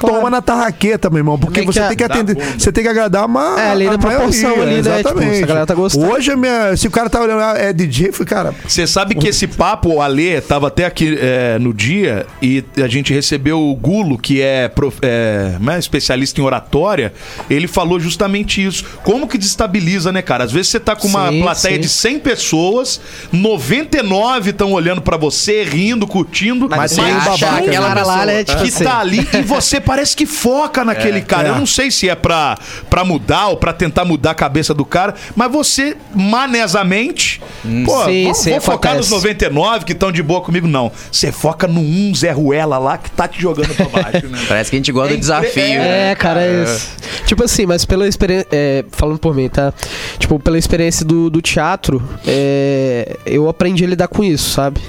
Toma 0.00 0.28
na 0.30 0.40
tarraqueta, 0.42 1.08
meu 1.10 1.18
irmão, 1.18 1.38
porque 1.38 1.62
você 1.62 1.80
a- 1.80 1.88
tem 1.88 1.96
que 1.96 2.06
dá 2.06 2.14
atender, 2.14 2.34
bunda. 2.34 2.58
você 2.58 2.72
tem 2.72 2.82
que 2.84 2.90
agradar 2.90 3.26
uma 3.26 3.60
É, 3.60 3.70
a 3.70 3.74
lei 3.74 3.88
da 3.88 3.98
proporção 3.98 4.60
ali, 4.62 4.76
né? 4.82 4.98
Tipo, 4.98 5.08
Exatamente. 5.10 5.42
a 5.42 5.46
galera 5.46 5.66
tá 5.66 5.74
gostando. 5.74 6.06
Hoje, 6.10 6.30
a 6.32 6.36
minha, 6.36 6.76
se 6.76 6.86
o 6.86 6.90
cara 6.90 7.08
tá 7.10 7.20
olhando, 7.20 7.40
ah, 7.40 7.54
é 7.56 7.72
DJ, 7.72 8.08
eu 8.08 8.12
falei, 8.12 8.26
cara, 8.26 8.54
Você 8.66 8.86
sabe 8.86 9.14
que 9.14 9.28
esse 9.28 9.46
papo, 9.46 9.94
o 9.94 10.02
Alê, 10.02 10.40
tava 10.40 10.68
até 10.68 10.84
aqui 10.84 11.16
é, 11.20 11.58
no 11.58 11.72
dia 11.72 12.26
e 12.42 12.64
a 12.82 12.86
gente 12.88 13.12
recebeu 13.12 13.60
o 13.60 13.74
Gulo, 13.74 14.18
que 14.18 14.40
é, 14.42 14.68
prof- 14.68 14.98
é, 15.02 15.56
né, 15.60 15.78
especialista 15.78 16.40
em 16.40 16.44
oratória. 16.44 17.12
Ele 17.48 17.66
falou 17.68 17.98
justamente 18.00 18.64
isso. 18.64 18.84
Como 19.02 19.26
que 19.28 19.38
destabiliza, 19.38 20.10
né, 20.12 20.22
cara? 20.22 20.44
Às 20.44 20.52
vezes 20.52 20.68
você 20.70 20.80
tá 20.80 20.94
com 20.96 21.06
uma 21.08 21.30
Sim, 21.30 21.42
plateia 21.42 21.74
sim. 21.76 21.80
de 21.80 21.88
100 21.88 22.18
pessoas, 22.20 23.00
99 23.32 24.50
estão 24.50 24.72
olhando 24.72 25.00
pra 25.02 25.16
você, 25.16 25.62
rindo, 25.64 26.06
curtindo. 26.06 26.68
Mas 26.68 26.92
tem 26.96 27.04
um 27.04 27.18
babaca, 27.18 27.56
aquela 27.58 27.88
lá, 27.88 27.94
pessoa, 27.94 28.26
né, 28.26 28.44
tá? 28.44 28.54
tipo 28.56 28.64
que 28.78 28.84
tá 28.84 28.98
ali 28.98 29.28
e 29.32 29.42
você 29.42 29.80
parece 29.84 30.16
que 30.16 30.26
foca 30.26 30.84
naquele 30.84 31.20
cara. 31.20 31.48
é. 31.48 31.50
Eu 31.50 31.56
não 31.56 31.66
sei 31.66 31.90
se 31.90 32.08
é 32.08 32.14
pra, 32.14 32.56
pra 32.90 33.04
mudar 33.04 33.48
ou 33.48 33.56
pra 33.56 33.72
tentar 33.72 34.04
mudar 34.04 34.32
a 34.32 34.34
cabeça 34.34 34.72
do 34.74 34.84
cara, 34.84 35.14
mas 35.36 35.50
você, 35.50 35.96
manesamente, 36.14 37.40
pô, 37.84 38.04
Sim, 38.04 38.24
vou, 38.24 38.34
sim, 38.34 38.50
vou 38.50 38.60
focar 38.60 38.96
nos 38.96 39.10
99 39.10 39.84
que 39.84 39.92
estão 39.92 40.10
de 40.12 40.22
boa 40.22 40.40
comigo, 40.40 40.66
não. 40.66 40.90
Você 41.10 41.30
foca 41.32 41.66
no 41.66 41.80
um 41.80 42.14
Zé 42.14 42.30
Ruela 42.30 42.78
lá 42.78 42.98
que 42.98 43.10
tá 43.10 43.26
te 43.28 43.40
jogando 43.40 43.74
pra 43.74 43.86
baixo, 43.86 44.26
né? 44.28 44.38
Parece 44.48 44.70
que 44.70 44.76
a 44.76 44.78
gente 44.78 44.92
gosta 44.92 45.12
É 45.12 45.16
do 45.16 45.20
desafio. 45.20 45.50
incri- 45.50 45.78
né? 45.78 46.10
É, 46.10 46.14
cara, 46.14 46.42
é 46.42 46.64
isso. 46.64 46.88
Tipo 47.26 47.44
assim, 47.44 47.66
mas 47.66 47.84
pela 47.84 48.06
experiência. 48.06 48.46
falando 48.90 49.18
por 49.18 49.34
mim, 49.34 49.48
tá? 49.48 49.72
Tipo, 50.18 50.38
pela 50.38 50.58
experiência 50.58 51.04
do, 51.04 51.30
do 51.30 51.40
teatro, 51.40 52.02
é, 52.26 53.16
eu 53.26 53.48
aprendi 53.48 53.84
a 53.84 53.88
lidar 53.88 54.08
com 54.08 54.22
isso, 54.22 54.50
sabe? 54.50 54.80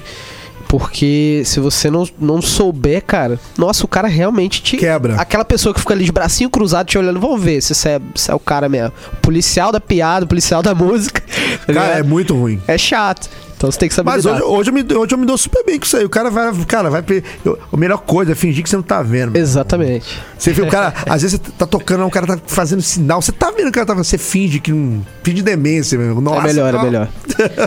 Porque 0.77 1.41
se 1.45 1.61
você 1.61 1.89
não, 1.89 2.05
não 2.19 2.41
souber, 2.41 3.01
cara, 3.01 3.39
nossa, 3.57 3.85
o 3.85 3.87
cara 3.87 4.09
realmente 4.09 4.61
te. 4.61 4.75
Quebra. 4.75 5.15
Aquela 5.15 5.45
pessoa 5.45 5.73
que 5.73 5.79
fica 5.79 5.93
ali 5.93 6.03
de 6.03 6.11
bracinho 6.11 6.49
cruzado 6.49 6.85
te 6.85 6.97
olhando, 6.97 7.17
vamos 7.17 7.41
ver 7.41 7.61
se 7.61 7.73
você 7.73 7.91
é, 7.91 8.01
se 8.13 8.29
é 8.29 8.35
o 8.35 8.39
cara 8.39 8.67
mesmo. 8.67 8.91
O 9.13 9.15
policial 9.21 9.71
da 9.71 9.79
piada, 9.79 10.25
policial 10.25 10.61
da 10.61 10.75
música. 10.75 11.23
tá 11.65 11.73
cara, 11.73 11.99
é 11.99 12.03
muito 12.03 12.35
ruim. 12.35 12.61
é 12.67 12.77
chato. 12.77 13.29
Então 13.65 13.71
você 13.71 13.79
tem 13.79 13.89
que 13.89 13.95
saber 13.95 14.11
Mas 14.11 14.23
lidar. 14.25 14.35
hoje, 14.43 14.43
hoje, 14.43 14.69
eu 14.69 14.73
me, 14.73 14.81
hoje 14.95 15.13
eu 15.13 15.17
me 15.17 15.25
dou 15.25 15.37
super 15.37 15.65
bem 15.65 15.79
com 15.79 15.85
isso 15.85 15.97
aí. 15.97 16.05
O 16.05 16.09
cara 16.09 16.29
vai, 16.29 16.53
cara, 16.67 16.89
vai. 16.89 17.03
eu- 17.43 17.57
a 17.73 17.77
melhor 17.77 17.97
coisa 17.97 18.33
é 18.33 18.35
fingir 18.35 18.63
que 18.63 18.69
você 18.69 18.75
não 18.75 18.83
tá 18.83 19.01
vendo. 19.01 19.35
Exatamente. 19.35 20.05
Você 20.37 20.51
vê 20.53 20.61
o 20.61 20.67
cara, 20.67 20.93
às 21.09 21.21
vezes 21.23 21.39
você 21.39 21.51
tá 21.57 21.65
tocando, 21.65 22.05
o 22.05 22.09
cara 22.11 22.27
tá 22.27 22.37
fazendo 22.45 22.81
sinal. 22.81 23.21
Você 23.21 23.31
tá 23.31 23.47
vendo 23.49 23.63
que 23.65 23.69
o 23.69 23.73
cara 23.73 23.85
tá 23.87 23.93
Você 23.95 24.17
finge 24.17 24.59
que 24.59 24.71
não. 24.71 25.03
Finge 25.23 25.41
demência 25.41 25.97
mesmo. 25.97 26.21
Nossa, 26.21 26.41
é 26.41 26.43
melhor, 26.53 26.73
não. 26.73 26.79
é 26.79 26.83
melhor. 26.83 27.07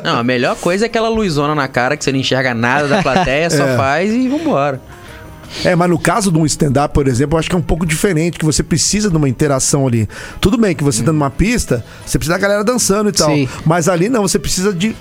Não, 0.05 0.19
a 0.19 0.23
melhor 0.23 0.57
coisa 0.57 0.85
é 0.85 0.87
aquela 0.87 1.09
luzona 1.09 1.55
na 1.55 1.67
cara 1.67 1.97
que 1.97 2.05
você 2.05 2.13
não 2.13 2.19
enxerga 2.21 2.55
nada 2.55 2.87
da 2.87 3.03
plateia, 3.03 3.51
só 3.51 3.65
É. 3.69 3.77
faz 3.77 4.13
e 4.15 4.29
vambora. 4.29 4.81
É, 5.65 5.75
mas 5.75 5.89
no 5.91 5.99
caso 5.99 6.31
de 6.31 6.39
um 6.39 6.47
stand-up, 6.47 6.93
por 6.95 7.09
exemplo, 7.09 7.35
eu 7.37 7.39
acho 7.39 7.49
que 7.49 7.55
é 7.55 7.59
um 7.59 7.63
pouco 7.63 7.85
diferente, 7.87 8.39
que 8.39 8.45
você 8.45 8.63
precisa 8.63 9.11
de 9.11 9.17
uma 9.17 9.29
interação 9.29 9.87
ali. 9.87 10.09
Tudo 10.41 10.57
bem 10.59 10.75
que 10.75 10.85
você 10.85 11.03
tá 11.03 11.13
numa 11.13 11.31
pista, 11.31 11.85
você 12.05 12.19
precisa 12.19 12.35
da 12.37 12.41
galera 12.41 12.63
dançando 12.65 13.09
e 13.09 13.13
tal. 13.13 13.31
Sim. 13.31 13.49
Mas 13.65 13.89
ali 13.89 14.09
não, 14.09 14.23
você 14.23 14.39
precisa 14.39 14.73
de 14.73 14.95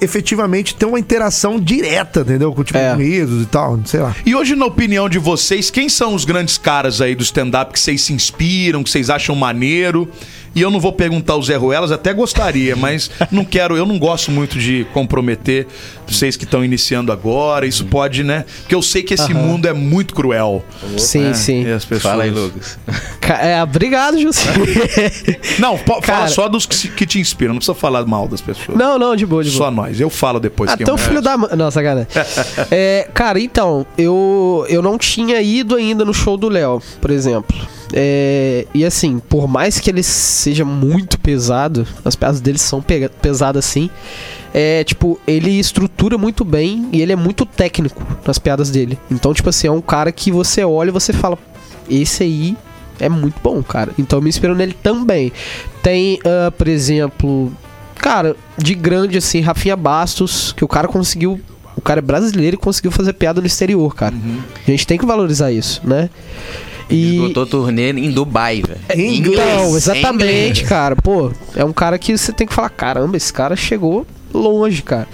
efetivamente 0.00 0.74
ter 0.74 0.86
uma 0.86 0.98
interação 0.98 1.58
direta, 1.58 2.20
entendeu? 2.20 2.52
Com 2.52 2.62
tipo 2.64 2.78
É. 2.78 2.94
risos 2.94 3.42
e 3.42 3.46
tal, 3.46 3.80
sei 3.84 4.00
lá. 4.00 4.14
E 4.24 4.34
hoje, 4.34 4.54
na 4.54 4.66
opinião 4.66 5.08
de 5.08 5.18
vocês, 5.18 5.70
quem 5.70 5.88
são 5.88 6.14
os 6.14 6.24
grandes 6.24 6.58
caras 6.58 7.00
aí 7.00 7.14
do 7.14 7.22
stand-up 7.22 7.72
que 7.72 7.80
vocês 7.80 8.02
se 8.02 8.12
inspiram, 8.12 8.82
que 8.82 8.90
vocês 8.90 9.10
acham 9.10 9.34
maneiro? 9.34 10.08
E 10.54 10.60
eu 10.60 10.70
não 10.70 10.78
vou 10.80 10.92
perguntar 10.92 11.36
o 11.36 11.42
Zé 11.42 11.56
Ruelas, 11.56 11.90
até 11.90 12.12
gostaria, 12.12 12.76
mas 12.76 13.10
não 13.30 13.44
quero, 13.44 13.76
eu 13.76 13.84
não 13.84 13.98
gosto 13.98 14.30
muito 14.30 14.58
de 14.58 14.86
comprometer 14.92 15.66
vocês 16.06 16.36
que 16.36 16.44
estão 16.44 16.64
iniciando 16.64 17.10
agora. 17.10 17.66
Isso 17.66 17.84
pode, 17.86 18.22
né? 18.22 18.44
Porque 18.60 18.74
eu 18.74 18.82
sei 18.82 19.02
que 19.02 19.14
esse 19.14 19.32
mundo 19.34 19.66
é 19.66 19.72
muito 19.72 20.14
cruel. 20.14 20.64
Sim, 20.98 21.20
né? 21.24 21.34
sim. 21.34 21.64
E 21.64 21.72
as 21.72 21.84
pessoas... 21.84 22.02
Fala 22.12 22.24
aí, 22.24 22.30
Lucas. 22.30 22.78
Ca- 23.20 23.38
É, 23.42 23.62
obrigado, 23.62 24.18
Jussi. 24.18 24.46
Não, 25.58 25.76
po- 25.78 25.94
fala 26.02 26.02
Cara- 26.02 26.28
só 26.28 26.48
dos 26.48 26.66
que, 26.66 26.74
se- 26.74 26.88
que 26.88 27.06
te 27.06 27.18
inspiram, 27.18 27.54
não 27.54 27.58
precisa 27.58 27.74
falar 27.74 28.04
mal 28.06 28.28
das 28.28 28.40
pessoas. 28.40 28.76
não, 28.78 28.98
não, 28.98 29.16
de 29.16 29.24
boa, 29.26 29.42
de 29.42 29.50
boa. 29.50 29.58
Só 29.66 29.70
nós. 29.70 30.00
Eu 30.00 30.10
falo 30.10 30.38
depois 30.40 30.70
Até 30.70 30.84
é 30.84 30.90
o 30.90 30.94
o 30.94 30.98
filho 30.98 31.20
da. 31.20 31.36
Nossa, 31.36 31.82
cara. 31.82 32.06
é, 32.70 33.08
cara, 33.12 33.40
então, 33.40 33.84
eu, 33.98 34.64
eu 34.68 34.80
não 34.82 34.96
tinha 34.98 35.40
ido 35.40 35.74
ainda 35.74 36.04
no 36.04 36.14
show 36.14 36.36
do 36.36 36.48
Léo, 36.48 36.80
por 37.00 37.10
exemplo. 37.10 37.56
É, 37.92 38.66
e 38.72 38.84
assim, 38.84 39.18
por 39.18 39.46
mais 39.46 39.78
que 39.78 39.90
ele 39.90 40.02
seja 40.02 40.64
muito 40.64 41.18
pesado, 41.18 41.86
as 42.04 42.16
piadas 42.16 42.40
dele 42.40 42.58
são 42.58 42.82
pesadas 43.20 43.64
assim. 43.64 43.90
É, 44.52 44.84
tipo, 44.84 45.18
ele 45.26 45.50
estrutura 45.58 46.16
muito 46.16 46.44
bem 46.44 46.88
e 46.92 47.02
ele 47.02 47.12
é 47.12 47.16
muito 47.16 47.44
técnico 47.44 48.06
nas 48.26 48.38
piadas 48.38 48.70
dele. 48.70 48.98
Então, 49.10 49.34
tipo 49.34 49.48
assim, 49.48 49.66
é 49.66 49.70
um 49.70 49.80
cara 49.80 50.12
que 50.12 50.30
você 50.30 50.64
olha 50.64 50.88
e 50.88 50.92
você 50.92 51.12
fala: 51.12 51.36
esse 51.88 52.22
aí 52.22 52.56
é 52.98 53.08
muito 53.08 53.36
bom, 53.42 53.62
cara. 53.62 53.92
Então 53.98 54.18
eu 54.18 54.22
me 54.22 54.28
inspiro 54.28 54.54
nele 54.54 54.74
também. 54.74 55.32
Tem, 55.82 56.18
ah, 56.24 56.50
por 56.50 56.68
exemplo, 56.68 57.52
cara, 57.96 58.36
de 58.56 58.74
grande 58.74 59.18
assim, 59.18 59.40
Rafinha 59.40 59.76
Bastos, 59.76 60.52
que 60.52 60.64
o 60.64 60.68
cara 60.68 60.88
conseguiu. 60.88 61.40
O 61.76 61.80
cara 61.80 61.98
é 61.98 62.02
brasileiro 62.02 62.54
e 62.54 62.58
conseguiu 62.58 62.92
fazer 62.92 63.12
piada 63.14 63.40
no 63.40 63.46
exterior, 63.46 63.92
cara. 63.94 64.14
A 64.66 64.70
gente 64.70 64.86
tem 64.86 64.96
que 64.96 65.04
valorizar 65.04 65.50
isso, 65.50 65.80
né? 65.84 66.08
E. 66.90 67.18
Botou 67.18 67.46
turnê 67.46 67.90
em 67.90 68.10
Dubai, 68.10 68.62
velho. 68.62 68.80
Em 68.94 69.16
Inglês, 69.18 69.40
Então, 69.40 69.76
exatamente, 69.76 70.64
cara. 70.64 70.96
Pô, 70.96 71.30
é 71.54 71.64
um 71.64 71.72
cara 71.72 71.98
que 71.98 72.16
você 72.16 72.32
tem 72.32 72.46
que 72.46 72.54
falar, 72.54 72.70
caramba, 72.70 73.16
esse 73.16 73.32
cara 73.32 73.56
chegou 73.56 74.06
longe, 74.32 74.82
cara. 74.82 75.08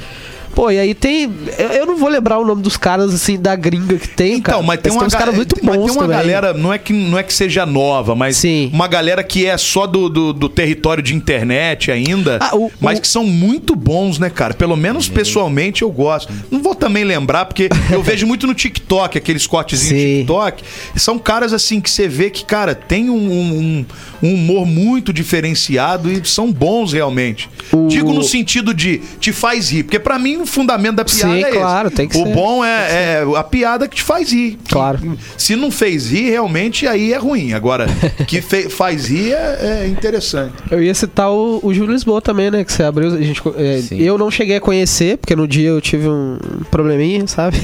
Pô, 0.55 0.71
e 0.71 0.79
aí 0.79 0.95
tem. 0.95 1.31
Eu, 1.59 1.69
eu 1.69 1.87
não 1.87 1.97
vou 1.97 2.09
lembrar 2.09 2.39
o 2.39 2.45
nome 2.45 2.61
dos 2.63 2.77
caras, 2.77 3.15
assim, 3.15 3.39
da 3.41 3.55
gringa 3.55 3.97
que 3.97 4.09
tem, 4.09 4.41
cara. 4.41 4.59
Então, 4.59 4.67
mas 4.67 4.81
tem 4.81 4.93
uma, 4.93 5.05
uns 5.05 5.13
ga- 5.13 5.19
caras 5.21 5.35
muito 5.37 5.57
mas 5.63 5.77
bons 5.77 5.85
tem 5.87 5.93
uma 5.95 6.03
também. 6.03 6.17
galera, 6.17 6.53
não 6.55 6.73
é, 6.73 6.79
que, 6.79 6.93
não 6.93 7.19
é 7.19 7.23
que 7.23 7.33
seja 7.33 7.65
nova, 7.65 8.15
mas 8.15 8.37
Sim. 8.39 8.69
uma 8.73 8.89
galera 8.89 9.23
que 9.23 9.47
é 9.47 9.57
só 9.57 9.87
do, 9.87 10.09
do, 10.09 10.33
do 10.33 10.49
território 10.49 11.03
de 11.03 11.15
internet 11.15 11.91
ainda, 11.91 12.39
Ah, 12.41 12.57
o- 12.57 12.71
mas 12.81 12.99
o- 12.99 13.03
que 13.03 13.09
são 13.09 13.25
muito 13.25 13.75
bons, 13.77 14.19
né, 14.19 14.29
cara? 14.29 14.53
Pelo 14.55 14.77
menos 14.77 15.09
pessoalmente 15.09 15.83
eu 15.83 15.91
gosto. 15.91 16.33
Não 16.51 16.61
vou 16.63 16.75
também 16.75 17.05
lembrar, 17.05 17.45
porque 17.47 17.69
eu 17.93 18.03
vejo 18.03 18.27
muito 18.27 18.47
no 18.47 18.55
TikTok, 18.55 19.17
aqueles 19.17 19.47
cortezinhos 19.47 20.03
de. 20.03 20.17
TikTok. 20.21 20.63
São 20.97 21.19
caras 21.19 21.53
assim 21.53 21.81
que 21.81 21.91
você 21.91 22.09
vê 22.09 22.29
que, 22.31 22.45
cara, 22.45 22.75
tem 22.75 23.09
um, 23.09 23.15
um- 23.17 23.87
um 24.23 24.35
humor 24.35 24.67
muito 24.67 25.13
diferenciado 25.13 26.11
e 26.11 26.21
são 26.27 26.53
bons 26.53 26.93
realmente. 26.93 27.49
O- 27.73 27.87
Digo 27.89 28.13
no 28.13 28.23
sentido 28.23 28.75
de 28.75 28.99
te 29.21 29.33
faz 29.33 29.71
rir, 29.71 29.85
porque 29.85 29.99
pra 29.99 30.19
mim 30.19 30.40
o 30.41 30.47
fundamento 30.47 30.97
da 30.97 31.05
piada 31.05 31.35
Sim, 31.35 31.45
é 31.45 31.49
esse. 31.49 31.59
claro, 31.59 31.91
tem 31.91 32.09
que 32.09 32.17
o 32.17 32.25
ser. 32.25 32.35
bom 32.35 32.65
é, 32.65 33.23
é 33.23 33.25
a 33.37 33.45
piada 33.45 33.87
que 33.87 33.97
te 33.97 34.03
faz 34.03 34.33
rir. 34.33 34.59
Claro. 34.69 35.19
Se 35.37 35.57
não 35.57 35.71
fez 35.71 36.11
rir, 36.11 36.31
realmente 36.31 36.87
aí 36.87 37.13
é 37.13 37.17
ruim. 37.17 37.53
Agora, 37.53 37.87
que 38.27 38.41
faz 38.41 39.07
rir 39.09 39.33
é, 39.33 39.83
é 39.85 39.87
interessante. 39.89 40.55
Eu 40.71 40.83
ia 40.83 40.95
citar 40.95 41.31
o, 41.31 41.61
o 41.63 41.75
Júlio 41.75 41.93
Lisboa 41.93 42.21
também, 42.21 42.51
né? 42.51 42.65
Que 42.65 42.73
você 42.73 42.83
abriu. 42.83 43.15
A 43.15 43.21
gente, 43.21 43.43
é, 43.57 43.83
eu 43.91 44.17
não 44.17 44.31
cheguei 44.31 44.57
a 44.57 44.61
conhecer, 44.61 45.19
porque 45.19 45.37
no 45.37 45.47
dia 45.47 45.69
eu 45.69 45.81
tive 45.81 46.09
um 46.09 46.39
probleminha, 46.71 47.27
sabe? 47.27 47.59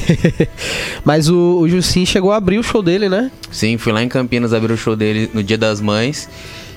Mas 1.04 1.28
o, 1.28 1.58
o 1.60 1.68
Jussim 1.68 2.04
chegou 2.04 2.32
a 2.32 2.36
abrir 2.36 2.58
o 2.58 2.62
show 2.62 2.82
dele, 2.82 3.08
né? 3.08 3.30
Sim, 3.50 3.78
fui 3.78 3.92
lá 3.92 4.02
em 4.02 4.08
Campinas 4.08 4.52
abrir 4.52 4.72
o 4.72 4.76
show 4.76 4.96
dele 4.96 5.30
no 5.32 5.42
Dia 5.42 5.58
das 5.58 5.80
Mães. 5.80 6.28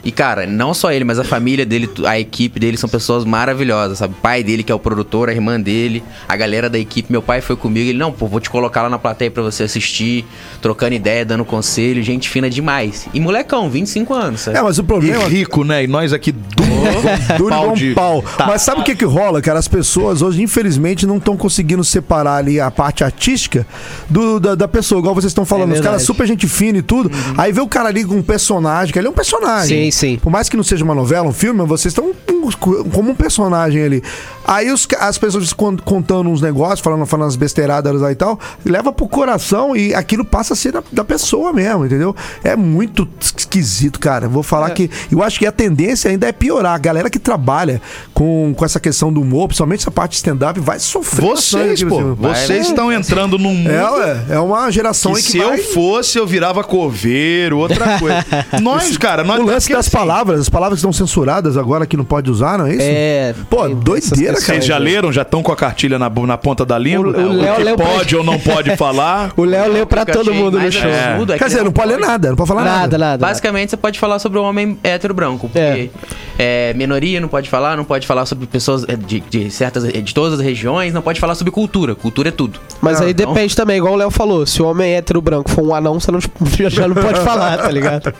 E, 0.03 0.11
cara, 0.11 0.45
não 0.45 0.73
só 0.73 0.91
ele, 0.91 1.03
mas 1.03 1.19
a 1.19 1.23
família 1.23 1.65
dele, 1.65 1.89
a 2.05 2.19
equipe 2.19 2.59
dele 2.59 2.77
são 2.77 2.89
pessoas 2.89 3.25
maravilhosas, 3.25 3.97
sabe? 3.97 4.13
O 4.17 4.21
pai 4.21 4.43
dele, 4.43 4.63
que 4.63 4.71
é 4.71 4.75
o 4.75 4.79
produtor, 4.79 5.29
a 5.29 5.33
irmã 5.33 5.59
dele, 5.59 6.03
a 6.27 6.35
galera 6.35 6.69
da 6.69 6.79
equipe. 6.79 7.11
Meu 7.11 7.21
pai 7.21 7.41
foi 7.41 7.55
comigo, 7.55 7.89
ele, 7.89 7.97
não, 7.97 8.11
pô, 8.11 8.27
vou 8.27 8.39
te 8.39 8.49
colocar 8.49 8.81
lá 8.83 8.89
na 8.89 8.97
plateia 8.99 9.29
pra 9.29 9.43
você 9.43 9.63
assistir, 9.63 10.25
trocando 10.61 10.93
ideia, 10.95 11.25
dando 11.25 11.43
conselho, 11.43 12.01
gente 12.01 12.29
fina 12.29 12.49
demais. 12.49 13.07
E 13.13 13.19
molecão, 13.19 13.69
25 13.69 14.13
anos, 14.13 14.41
sabe? 14.41 14.57
É, 14.57 14.61
mas 14.61 14.77
o 14.77 14.81
E 14.81 14.85
problema 14.85 15.25
rico, 15.25 15.63
né? 15.63 15.83
E 15.83 15.87
nós 15.87 16.13
aqui 16.13 16.31
duro, 16.31 16.69
Duro 17.37 17.49
pau 17.55 17.73
de- 17.73 17.93
pau. 17.93 18.21
Tá. 18.37 18.47
Mas 18.47 18.61
sabe 18.61 18.81
o 18.81 18.83
que 18.83 18.95
que 18.95 19.05
rola, 19.05 19.41
cara? 19.41 19.59
As 19.59 19.67
pessoas 19.67 20.21
hoje, 20.21 20.41
infelizmente, 20.41 21.05
não 21.05 21.17
estão 21.17 21.35
conseguindo 21.35 21.83
separar 21.83 22.35
ali 22.37 22.59
a 22.59 22.71
parte 22.71 23.03
artística 23.03 23.65
do, 24.09 24.39
da, 24.39 24.55
da 24.55 24.67
pessoa, 24.67 24.99
igual 24.99 25.13
vocês 25.13 25.31
estão 25.31 25.45
falando. 25.45 25.71
É 25.71 25.75
Os 25.75 25.81
caras 25.81 26.03
super 26.03 26.25
gente 26.25 26.47
fina 26.47 26.77
e 26.77 26.81
tudo. 26.81 27.11
Aí 27.37 27.51
vê 27.51 27.61
o 27.61 27.67
cara 27.67 27.89
ali 27.89 28.03
com 28.05 28.15
um 28.15 28.21
personagem, 28.23 28.93
que 28.93 28.99
ele 28.99 29.07
é 29.07 29.09
um 29.09 29.13
personagem. 29.13 29.85
Sim, 29.85 29.88
sim. 29.91 30.17
Por 30.21 30.29
mais 30.31 30.49
que 30.49 30.55
não 30.57 30.63
seja 30.63 30.83
uma 30.83 30.95
novela, 30.95 31.27
um 31.27 31.33
filme, 31.33 31.63
vocês 31.65 31.91
estão 31.91 32.11
com- 32.59 32.83
como 32.89 33.11
um 33.11 33.15
personagem 33.15 33.81
ali. 33.83 34.03
Aí 34.45 34.71
os 34.71 34.87
as 34.99 35.17
pessoas 35.17 35.53
con- 35.53 35.77
contando 35.77 36.29
uns 36.29 36.41
negócios, 36.41 36.79
falando, 36.79 37.05
falando 37.05 37.27
as 37.27 37.35
besteiradas 37.35 38.01
lá 38.01 38.11
e 38.11 38.15
tal, 38.15 38.39
leva 38.65 38.91
pro 38.91 39.07
coração 39.07 39.75
e 39.75 39.93
aquilo 39.93 40.25
passa 40.25 40.53
a 40.53 40.55
ser 40.55 40.71
da, 40.71 40.83
da 40.91 41.03
pessoa 41.03 41.53
mesmo, 41.53 41.85
entendeu? 41.85 42.15
É 42.43 42.55
muito 42.55 43.07
esquisito, 43.19 43.99
cara. 43.99 44.27
Vou 44.27 44.41
falar 44.43 44.71
que. 44.71 44.89
Eu 45.11 45.21
acho 45.23 45.37
que 45.37 45.45
a 45.45 45.51
tendência 45.51 46.09
ainda 46.09 46.27
é 46.27 46.31
piorar. 46.31 46.73
A 46.73 46.77
galera 46.77 47.09
que 47.09 47.19
trabalha 47.19 47.81
com, 48.13 48.53
com 48.55 48.65
essa 48.65 48.79
questão 48.79 49.11
do 49.13 49.21
humor, 49.21 49.47
principalmente 49.47 49.81
essa 49.81 49.91
parte 49.91 50.11
de 50.11 50.17
stand-up, 50.17 50.59
vai 50.59 50.79
sofrer. 50.79 51.21
Vocês, 51.25 51.83
pô. 51.83 51.99
assim. 51.99 52.15
Vocês 52.15 52.67
estão 52.67 52.91
entrando 52.91 53.37
num 53.37 53.53
mundo. 53.53 53.69
É, 53.69 53.91
ué, 53.91 54.25
é 54.31 54.39
uma 54.39 54.71
geração 54.71 55.13
que 55.13 55.21
que 55.21 55.31
se 55.31 55.37
vai... 55.37 55.59
eu 55.59 55.63
fosse, 55.73 56.17
eu 56.17 56.25
virava 56.25 56.63
coveiro, 56.63 57.57
outra 57.59 57.99
coisa. 57.99 58.25
nós, 58.61 58.97
cara, 58.97 59.23
nós 59.23 59.39
O 59.39 59.43
lance 59.43 59.67
assim, 59.79 59.91
palavras, 59.91 60.39
as 60.41 60.49
palavras 60.49 60.77
que 60.77 60.79
estão 60.87 60.93
censuradas 60.93 61.57
agora 61.57 61.85
que 61.85 61.95
não 61.97 62.03
pode 62.05 62.29
usar, 62.29 62.57
não 62.57 62.65
é 62.67 62.71
isso? 62.71 62.81
É. 62.81 63.33
Pô, 63.49 63.65
tem 63.65 63.75
doideira, 63.75 64.33
cara. 64.33 64.41
Vocês 64.45 64.65
já 64.65 64.77
leram? 64.77 65.11
Já 65.11 65.21
estão 65.23 65.41
com 65.43 65.51
a 65.51 65.55
cartilha 65.55 65.97
na, 65.99 66.09
na 66.09 66.37
ponta 66.37 66.65
da 66.65 66.77
língua? 66.77 67.07
O- 67.17 67.29
o 67.29 67.33
Léo 67.33 67.55
que 67.55 67.63
leu 67.63 67.75
pra- 67.77 67.85
pode 67.85 68.15
ou 68.15 68.23
não 68.23 68.39
pode 68.39 68.75
falar? 68.77 69.31
O 69.37 69.43
Léo 69.45 69.71
leu 69.71 69.85
pra 69.87 70.03
O 70.03 70.05
todo 70.05 70.33
mundo 70.33 70.59
no 70.59 70.71
show. 70.71 70.89
é 70.89 71.15
Quer 71.25 71.37
que 71.39 71.45
dizer, 71.45 71.63
não 71.63 71.71
pode 71.71 71.87
ler 71.89 71.99
nada, 71.99 72.29
não 72.29 72.35
pode 72.35 72.47
falar 72.47 72.63
nada. 72.63 72.79
Nada, 72.79 72.97
nada. 72.97 73.25
Basicamente, 73.25 73.69
você 73.71 73.77
pode 73.77 73.99
falar 73.99 74.19
sobre 74.19 74.37
o 74.39 74.43
homem 74.43 74.77
hétero 74.83 75.13
branco, 75.13 75.49
porque 75.49 75.89
é, 76.37 76.73
minoria 76.73 77.19
não 77.21 77.27
pode 77.27 77.49
falar, 77.49 77.75
não 77.77 77.83
pode 77.85 78.05
falar 78.07 78.25
sobre 78.25 78.45
pessoas 78.47 78.83
é, 78.87 78.95
de, 78.95 79.19
de 79.29 79.49
certas, 79.51 79.83
de 79.83 80.13
todas 80.13 80.39
as 80.39 80.45
regiões, 80.45 80.93
não 80.93 81.01
pode 81.01 81.19
falar 81.19 81.35
sobre 81.35 81.51
cultura. 81.51 81.95
Cultura 81.95 82.29
é 82.29 82.31
tudo. 82.31 82.59
Mas 82.81 83.01
aí 83.01 83.11
Então- 83.11 83.33
depende 83.33 83.55
também, 83.55 83.77
igual 83.77 83.93
o 83.93 83.97
Léo 83.97 84.09
falou. 84.11 84.45
Se 84.45 84.61
o 84.61 84.65
homem 84.65 84.93
hétero 84.95 85.21
branco 85.21 85.49
for 85.49 85.63
um 85.63 85.73
anão, 85.73 85.99
você 85.99 86.11
não, 86.11 86.19
já 86.69 86.87
não 86.87 86.95
pode 86.95 87.19
falar, 87.21 87.57
tá 87.57 87.69
ligado? 87.71 88.13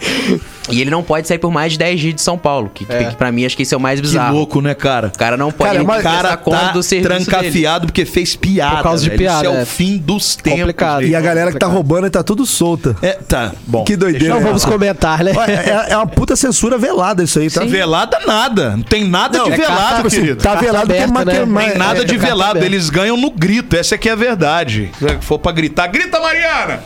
E 0.69 0.81
ele 0.81 0.89
não 0.91 1.01
pode 1.03 1.27
sair 1.27 1.39
por 1.39 1.48
mais 1.51 1.73
de 1.73 1.79
10 1.79 1.99
dias 1.99 2.15
de 2.15 2.21
São 2.21 2.37
Paulo, 2.37 2.69
que, 2.73 2.85
que 2.85 3.15
pra 3.15 3.31
mim 3.31 3.45
acho 3.45 3.55
que 3.55 3.63
isso 3.63 3.73
é 3.73 3.77
o 3.77 3.81
mais 3.81 3.99
Que 3.99 4.07
bizarro. 4.07 4.35
louco, 4.35 4.61
né, 4.61 4.73
cara? 4.73 5.07
O 5.13 5.17
cara 5.17 5.37
não 5.37 5.51
pode 5.51 5.71
Cara, 5.71 5.83
mas- 5.83 5.97
que 5.97 6.03
cara 6.03 6.37
conta 6.37 6.57
tá 6.59 6.71
do 6.71 6.83
serviço 6.83 7.09
dele. 7.13 7.25
trancafiado 7.25 7.85
porque 7.87 8.05
fez 8.05 8.35
piada. 8.35 8.77
Por 8.77 8.83
causa 8.83 9.03
de 9.03 9.09
velho. 9.09 9.19
piada, 9.19 9.47
Isso 9.47 9.55
é, 9.55 9.59
é. 9.59 9.63
o 9.63 9.65
fim 9.65 9.97
dos 9.97 10.35
tempos. 10.35 10.59
Complicado. 10.59 11.03
E 11.03 11.15
a 11.15 11.21
galera 11.21 11.51
que 11.51 11.59
tá 11.59 11.67
roubando 11.67 12.09
tá 12.09 12.23
tudo 12.23 12.45
solta. 12.45 12.95
É, 13.01 13.13
tá, 13.13 13.51
bom. 13.67 13.83
Que 13.83 13.95
doideira. 13.95 14.33
Não 14.35 14.41
vamos 14.41 14.63
comentar, 14.65 15.23
né? 15.23 15.31
É, 15.47 15.93
é 15.93 15.97
uma 15.97 16.07
puta 16.07 16.35
censura 16.35 16.77
velada 16.77 17.23
isso 17.23 17.39
aí, 17.39 17.49
tá? 17.49 17.63
Velada 17.65 18.19
nada. 18.25 18.71
Não 18.71 18.83
tem 18.83 19.03
nada 19.07 19.39
de 19.43 19.51
é 19.51 19.57
velado, 19.57 19.77
carta- 19.79 19.95
Tipo 19.95 20.07
assim, 20.07 20.19
querido. 20.21 20.41
tá 20.43 20.55
velado 20.55 20.87
porque 20.87 20.99
né? 20.99 21.07
que- 21.07 21.69
Tem 21.69 21.77
nada 21.77 22.01
é, 22.01 22.03
de 22.05 22.17
velado, 22.17 22.51
aberta. 22.51 22.65
eles 22.67 22.89
ganham 22.89 23.17
no 23.17 23.29
grito, 23.31 23.75
essa 23.75 23.95
aqui 23.95 24.09
é 24.09 24.11
a 24.11 24.15
verdade. 24.15 24.91
Se 24.99 25.17
for 25.21 25.39
pra 25.39 25.51
gritar, 25.51 25.87
grita, 25.87 26.19
Mariana! 26.19 26.81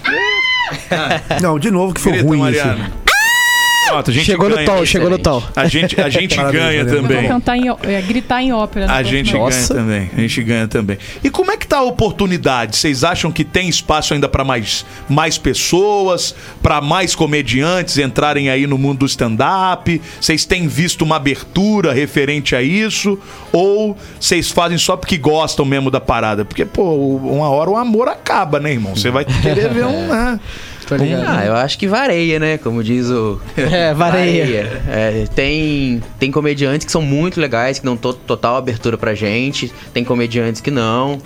Não, 1.41 1.59
de 1.59 1.69
novo 1.69 1.93
que 1.93 2.01
foi 2.01 2.13
Grita, 2.13 2.27
ruim 2.27 2.39
Mariana. 2.39 2.91
Pronto, 3.87 4.09
a 4.09 4.13
gente 4.13 4.25
Chegou 4.25 4.49
no 4.49 4.55
ganha. 4.55 4.65
tom, 4.67 4.85
chegou 4.85 5.09
no 5.09 5.17
tom. 5.19 5.43
A 5.55 5.67
gente, 5.67 5.99
a 5.99 6.09
gente 6.09 6.35
Parabéns, 6.35 6.63
ganha 6.63 6.85
também. 6.85 7.27
Cantar 7.27 7.57
em, 7.57 7.63
é, 7.83 8.01
gritar 8.01 8.41
em 8.41 8.51
ópera. 8.53 8.87
no 8.87 8.93
A 8.93 9.03
gente 9.03 9.29
ano. 9.35 9.45
ganha 9.45 9.59
Nossa. 9.59 9.73
também. 9.75 10.09
A 10.15 10.19
gente 10.21 10.43
ganha 10.43 10.67
também. 10.67 10.97
E 11.23 11.29
como 11.29 11.51
é 11.51 11.57
que 11.57 11.67
tá 11.67 11.77
a 11.77 11.83
oportunidade? 11.83 12.75
Vocês 12.77 13.03
acham 13.03 13.31
que 13.31 13.43
tem 13.43 13.67
espaço 13.69 14.13
ainda 14.13 14.27
para 14.29 14.43
mais, 14.43 14.85
mais 15.09 15.37
pessoas, 15.37 16.33
para 16.61 16.81
mais 16.81 17.13
comediantes 17.15 17.97
entrarem 17.97 18.49
aí 18.49 18.65
no 18.65 18.77
mundo 18.77 18.99
do 18.99 19.05
stand-up? 19.05 20.01
Vocês 20.19 20.45
têm 20.45 20.67
visto 20.67 21.01
uma 21.03 21.17
abertura 21.17 21.93
referente 21.93 22.55
a 22.55 22.61
isso? 22.61 23.19
Ou 23.51 23.95
vocês 24.19 24.49
fazem 24.49 24.77
só 24.77 24.95
porque 24.97 25.17
gostam 25.17 25.65
mesmo 25.65 25.91
da 25.91 25.99
parada? 26.01 26.43
Porque, 26.45 26.65
pô, 26.65 27.17
uma 27.17 27.49
hora 27.49 27.69
o 27.69 27.77
amor 27.77 28.07
acaba, 28.07 28.59
né, 28.59 28.71
irmão? 28.71 28.95
Você 28.95 29.11
vai 29.11 29.25
querer 29.25 29.69
ver 29.73 29.85
um. 29.85 30.07
né? 30.07 30.39
Tô 30.87 30.95
ligado. 30.95 31.23
Ah, 31.27 31.45
eu 31.45 31.55
acho 31.55 31.77
que 31.77 31.87
vareia, 31.87 32.39
né? 32.39 32.57
Como 32.57 32.83
diz 32.83 33.07
o. 33.09 33.39
É, 33.57 33.93
vareia. 33.93 34.81
É, 34.87 35.25
tem, 35.35 36.01
tem 36.19 36.31
comediantes 36.31 36.85
que 36.85 36.91
são 36.91 37.01
muito 37.01 37.39
legais, 37.39 37.79
que 37.79 37.85
dão 37.85 37.95
to- 37.97 38.13
total 38.13 38.55
abertura 38.57 38.97
pra 38.97 39.13
gente. 39.13 39.71
Tem 39.93 40.03
comediantes 40.03 40.61
que 40.61 40.71
não. 40.71 41.19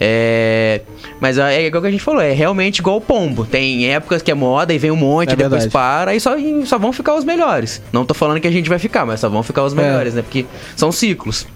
É, 0.00 0.80
mas 1.20 1.38
é 1.38 1.66
igual 1.66 1.80
que 1.80 1.88
a 1.88 1.90
gente 1.90 2.02
falou, 2.02 2.20
é 2.20 2.32
realmente 2.32 2.78
igual 2.78 2.96
o 2.96 3.00
pombo. 3.00 3.44
Tem 3.46 3.92
épocas 3.92 4.22
que 4.22 4.30
é 4.30 4.34
moda 4.34 4.74
e 4.74 4.78
vem 4.78 4.90
um 4.90 4.96
monte, 4.96 5.30
É 5.32 5.36
depois 5.36 5.50
verdade. 5.64 5.70
para 5.70 6.14
e 6.14 6.20
só, 6.20 6.36
e 6.36 6.66
só 6.66 6.78
vão 6.78 6.92
ficar 6.92 7.14
os 7.14 7.24
melhores. 7.24 7.80
Não 7.92 8.04
tô 8.04 8.12
falando 8.12 8.40
que 8.40 8.48
a 8.48 8.50
gente 8.50 8.68
vai 8.68 8.78
ficar, 8.78 9.06
mas 9.06 9.20
só 9.20 9.28
vão 9.28 9.42
ficar 9.42 9.62
os 9.64 9.72
É. 9.72 9.76
melhores, 9.76 10.14
né? 10.14 10.22
Porque 10.22 10.44
são 10.74 10.90
ciclos. 10.90 11.46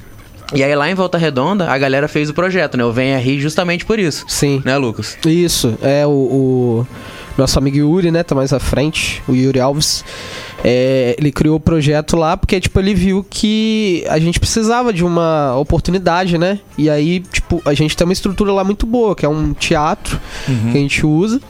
E 0.55 0.65
aí 0.65 0.75
lá 0.75 0.89
em 0.89 0.95
Volta 0.95 1.19
Redonda, 1.19 1.69
a 1.71 1.77
galera 1.77 2.09
fez 2.09 2.31
o 2.31 2.35
projeto, 2.35 2.77
né? 2.79 2.85
O 2.85 2.93
Venha 2.93 3.19
Rir 3.19 3.39
justamente 3.41 3.85
por 3.85 3.99
isso. 3.99 4.25
Sim. 4.29 4.63
Né, 4.65 4.79
Lucas? 4.79 5.19
Isso, 5.27 5.77
é 5.83 6.07
o, 6.07 6.11
o 6.11 6.87
nosso 7.39 7.59
amigo 7.59 7.77
Yuri, 7.77 8.11
né, 8.11 8.23
tá 8.23 8.35
mais 8.35 8.53
à 8.53 8.59
frente, 8.59 9.23
o 9.29 9.35
Yuri 9.35 9.61
Alves. 9.61 10.05
É, 10.65 11.15
ele 11.19 11.31
criou 11.31 11.57
o 11.57 11.61
projeto 11.61 12.17
lá 12.17 12.37
porque, 12.37 12.61
tipo, 12.61 12.79
ele 12.81 12.93
viu 12.93 13.25
que 13.29 14.05
a 14.09 14.19
gente 14.19 14.41
precisava 14.41 14.93
de 14.93 15.05
uma 15.05 15.57
oportunidade, 15.57 16.37
né? 16.37 16.59
E 16.77 16.91
aí, 16.91 17.21
tipo, 17.21 17.63
a 17.65 17.75
gente 17.75 17.97
tem 17.97 18.05
uma 18.05 18.13
estrutura 18.13 18.53
lá 18.53 18.65
muito 18.65 18.85
boa, 18.87 19.15
que 19.15 19.25
é 19.25 19.29
um 19.29 19.53
teatro 19.53 20.21
que 20.47 20.77
a 20.77 20.81
gente 20.81 21.07
usa. 21.07 21.41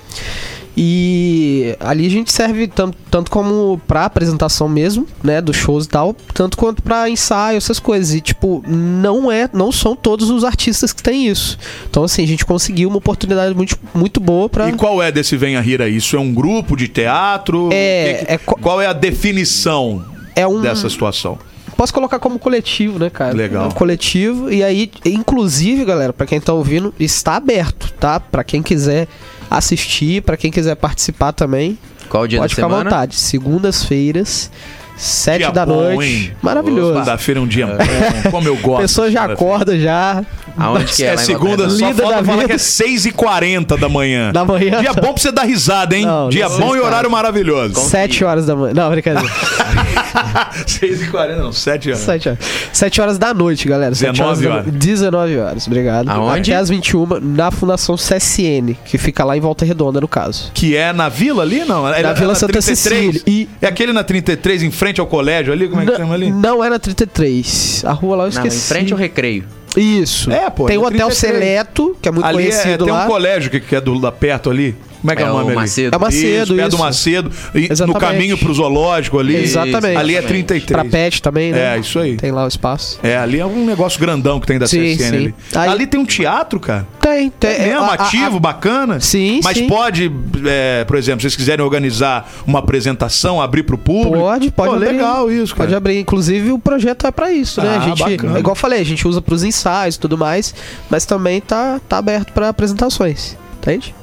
E 0.76 1.76
ali 1.80 2.06
a 2.06 2.10
gente 2.10 2.32
serve 2.32 2.68
tanto, 2.68 2.96
tanto 3.10 3.30
como 3.30 3.80
pra 3.86 4.04
apresentação 4.04 4.68
mesmo, 4.68 5.06
né, 5.22 5.40
dos 5.40 5.56
shows 5.56 5.86
e 5.86 5.88
tal, 5.88 6.14
tanto 6.32 6.56
quanto 6.56 6.82
pra 6.82 7.08
ensaio, 7.10 7.56
essas 7.56 7.78
coisas. 7.78 8.14
E 8.14 8.20
tipo, 8.20 8.62
não 8.66 9.30
é, 9.30 9.48
não 9.52 9.72
são 9.72 9.96
todos 9.96 10.30
os 10.30 10.44
artistas 10.44 10.92
que 10.92 11.02
têm 11.02 11.26
isso. 11.26 11.58
Então 11.90 12.04
assim, 12.04 12.22
a 12.22 12.26
gente 12.26 12.46
conseguiu 12.46 12.88
uma 12.88 12.98
oportunidade 12.98 13.54
muito, 13.54 13.78
muito 13.94 14.20
boa 14.20 14.48
pra 14.48 14.68
E 14.68 14.72
qual 14.74 15.02
é 15.02 15.10
desse 15.10 15.36
Venha 15.36 15.60
Rir 15.60 15.82
aí? 15.82 15.96
Isso 15.96 16.16
é 16.16 16.20
um 16.20 16.32
grupo 16.32 16.76
de 16.76 16.86
teatro? 16.88 17.70
É, 17.72 18.24
Que 18.24 18.32
é 18.32 18.38
Qual 18.38 18.80
é 18.80 18.86
a 18.86 18.92
definição 18.92 20.04
é 20.34 20.46
um 20.46 20.60
dessa 20.60 20.88
situação? 20.88 21.38
posso 21.78 21.94
colocar 21.94 22.18
como 22.18 22.40
coletivo, 22.40 22.98
né, 22.98 23.08
cara? 23.08 23.32
Legal. 23.32 23.64
É 23.64 23.68
um 23.68 23.70
coletivo 23.70 24.52
e 24.52 24.64
aí, 24.64 24.90
inclusive, 25.06 25.84
galera, 25.84 26.12
pra 26.12 26.26
quem 26.26 26.40
tá 26.40 26.52
ouvindo, 26.52 26.92
está 26.98 27.36
aberto, 27.36 27.92
tá? 28.00 28.18
Pra 28.18 28.42
quem 28.42 28.60
quiser 28.64 29.06
assistir, 29.50 30.22
pra 30.22 30.36
quem 30.36 30.50
quiser 30.50 30.74
participar 30.76 31.32
também, 31.32 31.78
Qual 32.08 32.22
o 32.24 32.28
dia 32.28 32.38
pode 32.38 32.50
da 32.50 32.54
ficar 32.56 32.66
à 32.66 32.70
semana? 32.70 32.90
vontade. 32.90 33.16
Segundas-feiras, 33.16 34.50
sete 34.96 35.38
Dia 35.38 35.50
da 35.50 35.64
bom, 35.66 35.74
noite. 35.94 36.04
hein? 36.10 36.32
Maravilhoso. 36.42 36.92
Segunda-feira 36.94 37.40
é 37.40 37.42
um 37.42 37.46
dia 37.46 37.66
bom. 37.66 38.30
Como 38.30 38.48
eu 38.48 38.54
A 38.56 38.60
gosto. 38.60 38.80
pessoa 38.82 39.10
já 39.10 39.24
acorda 39.24 39.78
já. 39.78 40.24
Aonde 40.56 40.86
que 40.92 41.04
é? 41.04 41.14
É 41.14 41.16
segunda, 41.16 41.70
só 41.70 41.86
Lida 41.88 42.02
falta 42.02 42.24
falar 42.24 42.44
que 42.46 42.52
é 42.52 42.56
6h40 42.56 43.78
da 43.78 43.88
manhã. 43.88 44.32
Da 44.32 44.44
manhã. 44.44 44.80
Dia 44.80 44.92
bom 44.92 45.12
pra 45.12 45.22
você 45.22 45.30
dar 45.30 45.44
risada, 45.44 45.96
hein? 45.96 46.04
Não, 46.04 46.28
Dia 46.28 46.48
não 46.48 46.58
bom 46.58 46.74
e 46.76 46.80
horário 46.80 46.94
cara. 46.96 47.08
maravilhoso. 47.10 47.74
Sete 47.88 48.24
horas 48.24 48.46
da 48.46 48.56
manhã. 48.56 48.74
Não, 48.74 48.90
brincadeira. 48.90 49.28
6h40, 50.66 51.36
não, 51.36 51.52
7 51.52 51.88
horas. 51.90 52.00
Sete 52.00 52.28
horas. 52.28 52.38
Sete 52.72 53.00
horas 53.00 53.18
da 53.18 53.32
noite, 53.34 53.68
galera. 53.68 53.94
Sete 53.94 54.12
19 54.12 54.44
da- 54.46 54.54
horas. 54.54 54.72
19 54.72 55.38
horas, 55.38 55.66
obrigado. 55.66 56.08
Aonde? 56.08 56.52
Até 56.52 56.60
às 56.60 56.68
21 56.68 57.06
na 57.20 57.50
Fundação 57.50 57.96
CSN, 57.96 58.74
que 58.84 58.98
fica 58.98 59.24
lá 59.24 59.36
em 59.36 59.40
Volta 59.40 59.64
Redonda, 59.64 60.00
no 60.00 60.08
caso. 60.08 60.50
Que 60.54 60.76
é 60.76 60.92
na 60.92 61.08
vila 61.08 61.42
ali, 61.42 61.64
não? 61.64 61.88
É 61.92 62.02
Na 62.02 62.12
Vila 62.12 62.34
Santa 62.34 62.60
Cecília. 62.60 63.20
E- 63.26 63.48
É 63.60 63.66
aquele 63.66 63.92
na 63.92 64.02
33, 64.04 64.62
em 64.62 64.70
frente 64.70 65.00
ao 65.00 65.06
colégio 65.06 65.52
ali? 65.52 65.68
Como 65.68 65.80
é 65.82 65.86
que 65.86 65.96
chama 65.96 66.14
ali? 66.14 66.30
Não 66.30 66.62
é 66.64 66.70
na 66.70 66.78
33. 66.78 67.82
A 67.84 67.92
rua 67.92 68.16
lá 68.16 68.24
eu 68.24 68.30
Não, 68.32 68.36
esqueci. 68.46 68.56
em 68.56 68.60
frente 68.76 68.92
ao 68.92 68.98
recreio. 68.98 69.44
Isso. 69.76 70.30
É, 70.32 70.48
pô, 70.50 70.66
Tem 70.66 70.76
é 70.76 70.78
o 70.78 70.82
Hotel 70.82 71.08
33. 71.08 71.18
Seleto, 71.18 71.96
que 72.00 72.08
é 72.08 72.12
muito 72.12 72.24
ali 72.24 72.38
é, 72.38 72.50
conhecido 72.50 72.84
tem 72.86 72.92
lá. 72.94 73.04
um 73.04 73.06
colégio 73.06 73.50
que, 73.50 73.60
que 73.60 73.76
é 73.76 73.80
do, 73.80 73.94
lá 73.98 74.10
perto 74.10 74.50
ali. 74.50 74.74
Como 75.00 75.12
é 75.12 75.16
que 75.16 75.22
é, 75.22 75.26
É 75.26 75.28
o 75.28 75.34
o 75.34 75.38
nome 75.38 75.46
ali? 75.48 75.56
Macedo. 75.56 75.94
É 75.94 75.98
Macedo, 75.98 76.42
isso. 76.44 76.54
Perto 76.56 76.70
do. 76.72 76.78
Macedo. 76.78 77.30
E 77.54 77.60
no 77.60 77.72
Exatamente. 77.72 78.00
caminho 78.00 78.38
pro 78.38 78.52
zoológico 78.54 79.18
ali. 79.18 79.36
Exatamente. 79.36 79.96
Ali 79.96 80.14
é 80.14 80.18
Exatamente. 80.18 80.44
33. 80.46 80.66
Pra 80.66 80.84
pet 80.84 81.22
também, 81.22 81.52
né? 81.52 81.76
É, 81.76 81.78
isso 81.78 81.98
aí. 81.98 82.16
Tem 82.16 82.30
lá 82.32 82.44
o 82.44 82.48
espaço. 82.48 82.98
É, 83.02 83.16
ali 83.16 83.38
é 83.38 83.46
um 83.46 83.64
negócio 83.64 84.00
grandão 84.00 84.40
que 84.40 84.46
tem 84.46 84.58
da 84.58 84.66
Sim, 84.66 84.80
CSN 84.96 84.96
sim. 85.10 85.16
ali. 85.16 85.34
Aí- 85.54 85.68
Ali 85.68 85.86
tem 85.86 86.00
um 86.00 86.04
teatro, 86.04 86.58
cara. 86.58 86.86
Tem, 87.00 87.30
tem. 87.30 87.50
É 87.50 87.66
mesmo, 87.68 87.82
a- 87.84 87.88
a- 87.90 87.94
ativo, 87.94 88.40
bacana. 88.40 89.00
Sim, 89.00 89.40
Mas 89.44 89.58
sim. 89.58 89.66
pode, 89.68 90.10
é, 90.46 90.84
por 90.84 90.96
exemplo, 90.96 91.20
se 91.20 91.24
vocês 91.28 91.36
quiserem 91.36 91.64
organizar 91.64 92.30
uma 92.46 92.58
apresentação, 92.58 93.40
abrir 93.40 93.62
pro 93.62 93.78
público. 93.78 94.18
Pode, 94.18 94.50
pode 94.50 94.70
Pô, 94.70 94.76
abrir. 94.76 94.92
legal 94.92 95.30
isso, 95.30 95.54
cara. 95.54 95.66
Pode 95.68 95.74
abrir. 95.76 95.98
Inclusive, 96.00 96.50
o 96.52 96.58
projeto 96.58 97.06
é 97.06 97.10
pra 97.10 97.30
isso, 97.32 97.62
né? 97.62 97.68
Ah, 97.74 97.78
A 97.78 97.80
gente, 97.88 97.98
bacana. 97.98 98.36
é 98.36 98.40
igual 98.40 98.52
eu 98.52 98.56
falei, 98.58 98.80
a 98.80 98.84
gente 98.84 99.06
usa 99.06 99.22
pros 99.22 99.42
ensaios 99.44 99.94
e 99.94 100.00
tudo 100.00 100.18
mais, 100.18 100.54
mas 100.90 101.06
também 101.06 101.40
tá, 101.40 101.80
tá 101.88 101.98
aberto 101.98 102.32
pra 102.32 102.48
apresentações. 102.48 103.36
Entende? 103.60 103.94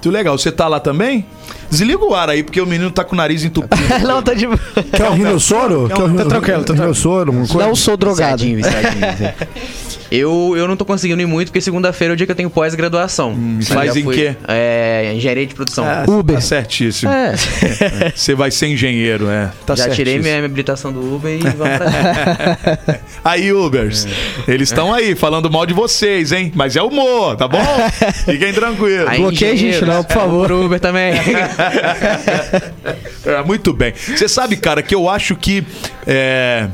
Muito 0.00 0.10
legal. 0.10 0.38
Você 0.38 0.50
tá 0.50 0.66
lá 0.66 0.80
também? 0.80 1.26
Desliga 1.68 2.02
o 2.02 2.14
ar 2.14 2.30
aí, 2.30 2.42
porque 2.42 2.58
o 2.58 2.64
menino 2.66 2.90
tá 2.90 3.04
com 3.04 3.12
o 3.12 3.16
nariz 3.16 3.44
entupido. 3.44 3.82
Não, 4.08 4.22
tá 4.22 4.32
de. 4.32 4.46
Quer 4.96 5.10
um 5.10 5.14
rinossoro? 5.14 5.88
Quer 5.88 6.02
um 6.02 6.16
Tá 6.16 6.24
tranquilo, 6.24 6.64
tá 6.64 6.72
rinossoro? 6.72 7.30
Uma 7.30 7.46
coisa? 7.46 7.68
Não 7.68 7.76
sou 7.76 7.98
drogado. 7.98 8.42
Viciadinho, 8.42 8.56
viciadinho, 8.56 9.16
Zé. 9.18 9.34
Eu, 10.10 10.54
eu 10.56 10.66
não 10.66 10.76
tô 10.76 10.84
conseguindo 10.84 11.22
ir 11.22 11.26
muito, 11.26 11.48
porque 11.48 11.60
segunda-feira 11.60 12.12
é 12.12 12.14
o 12.14 12.16
dia 12.16 12.26
que 12.26 12.32
eu 12.32 12.36
tenho 12.36 12.50
pós-graduação. 12.50 13.32
Mas 13.34 13.68
faz 13.68 13.94
já 13.94 14.00
em 14.00 14.10
quê? 14.10 14.36
É, 14.48 15.12
engenharia 15.14 15.46
de 15.46 15.54
produção. 15.54 15.84
Ah, 15.84 16.04
Uber. 16.08 16.34
Tá 16.36 16.40
certíssimo. 16.40 17.10
É. 17.12 17.34
Você 18.14 18.34
vai 18.34 18.50
ser 18.50 18.66
engenheiro, 18.66 19.28
é. 19.30 19.50
Tá 19.64 19.76
já 19.76 19.84
tirei 19.84 19.96
certíssimo. 19.96 20.22
minha, 20.24 20.36
minha 20.36 20.46
habilitação 20.46 20.92
do 20.92 21.14
Uber 21.14 21.32
e 21.32 21.38
vamos 21.38 21.76
pra 21.78 23.00
Aí, 23.24 23.52
Ubers, 23.52 24.06
eles 24.48 24.70
estão 24.70 24.92
aí 24.92 25.14
falando 25.14 25.50
mal 25.50 25.64
de 25.64 25.74
vocês, 25.74 26.32
hein? 26.32 26.50
Mas 26.54 26.74
é 26.74 26.82
humor, 26.82 27.36
tá 27.36 27.46
bom? 27.46 27.62
Fiquem 28.24 28.52
tranquilos. 28.52 29.08
Aí, 29.08 29.20
Bloqueia 29.20 29.52
a 29.52 29.56
gente, 29.56 29.84
não, 29.84 30.02
por 30.02 30.14
favor. 30.14 30.46
Pro 30.46 30.64
Uber 30.64 30.80
também. 30.80 31.12
É, 33.24 33.42
muito 33.44 33.72
bem. 33.72 33.92
Você 33.94 34.28
sabe, 34.28 34.56
cara, 34.56 34.82
que 34.82 34.94
eu 34.94 35.08
acho 35.08 35.36
que 35.36 35.64
é, 36.06 36.68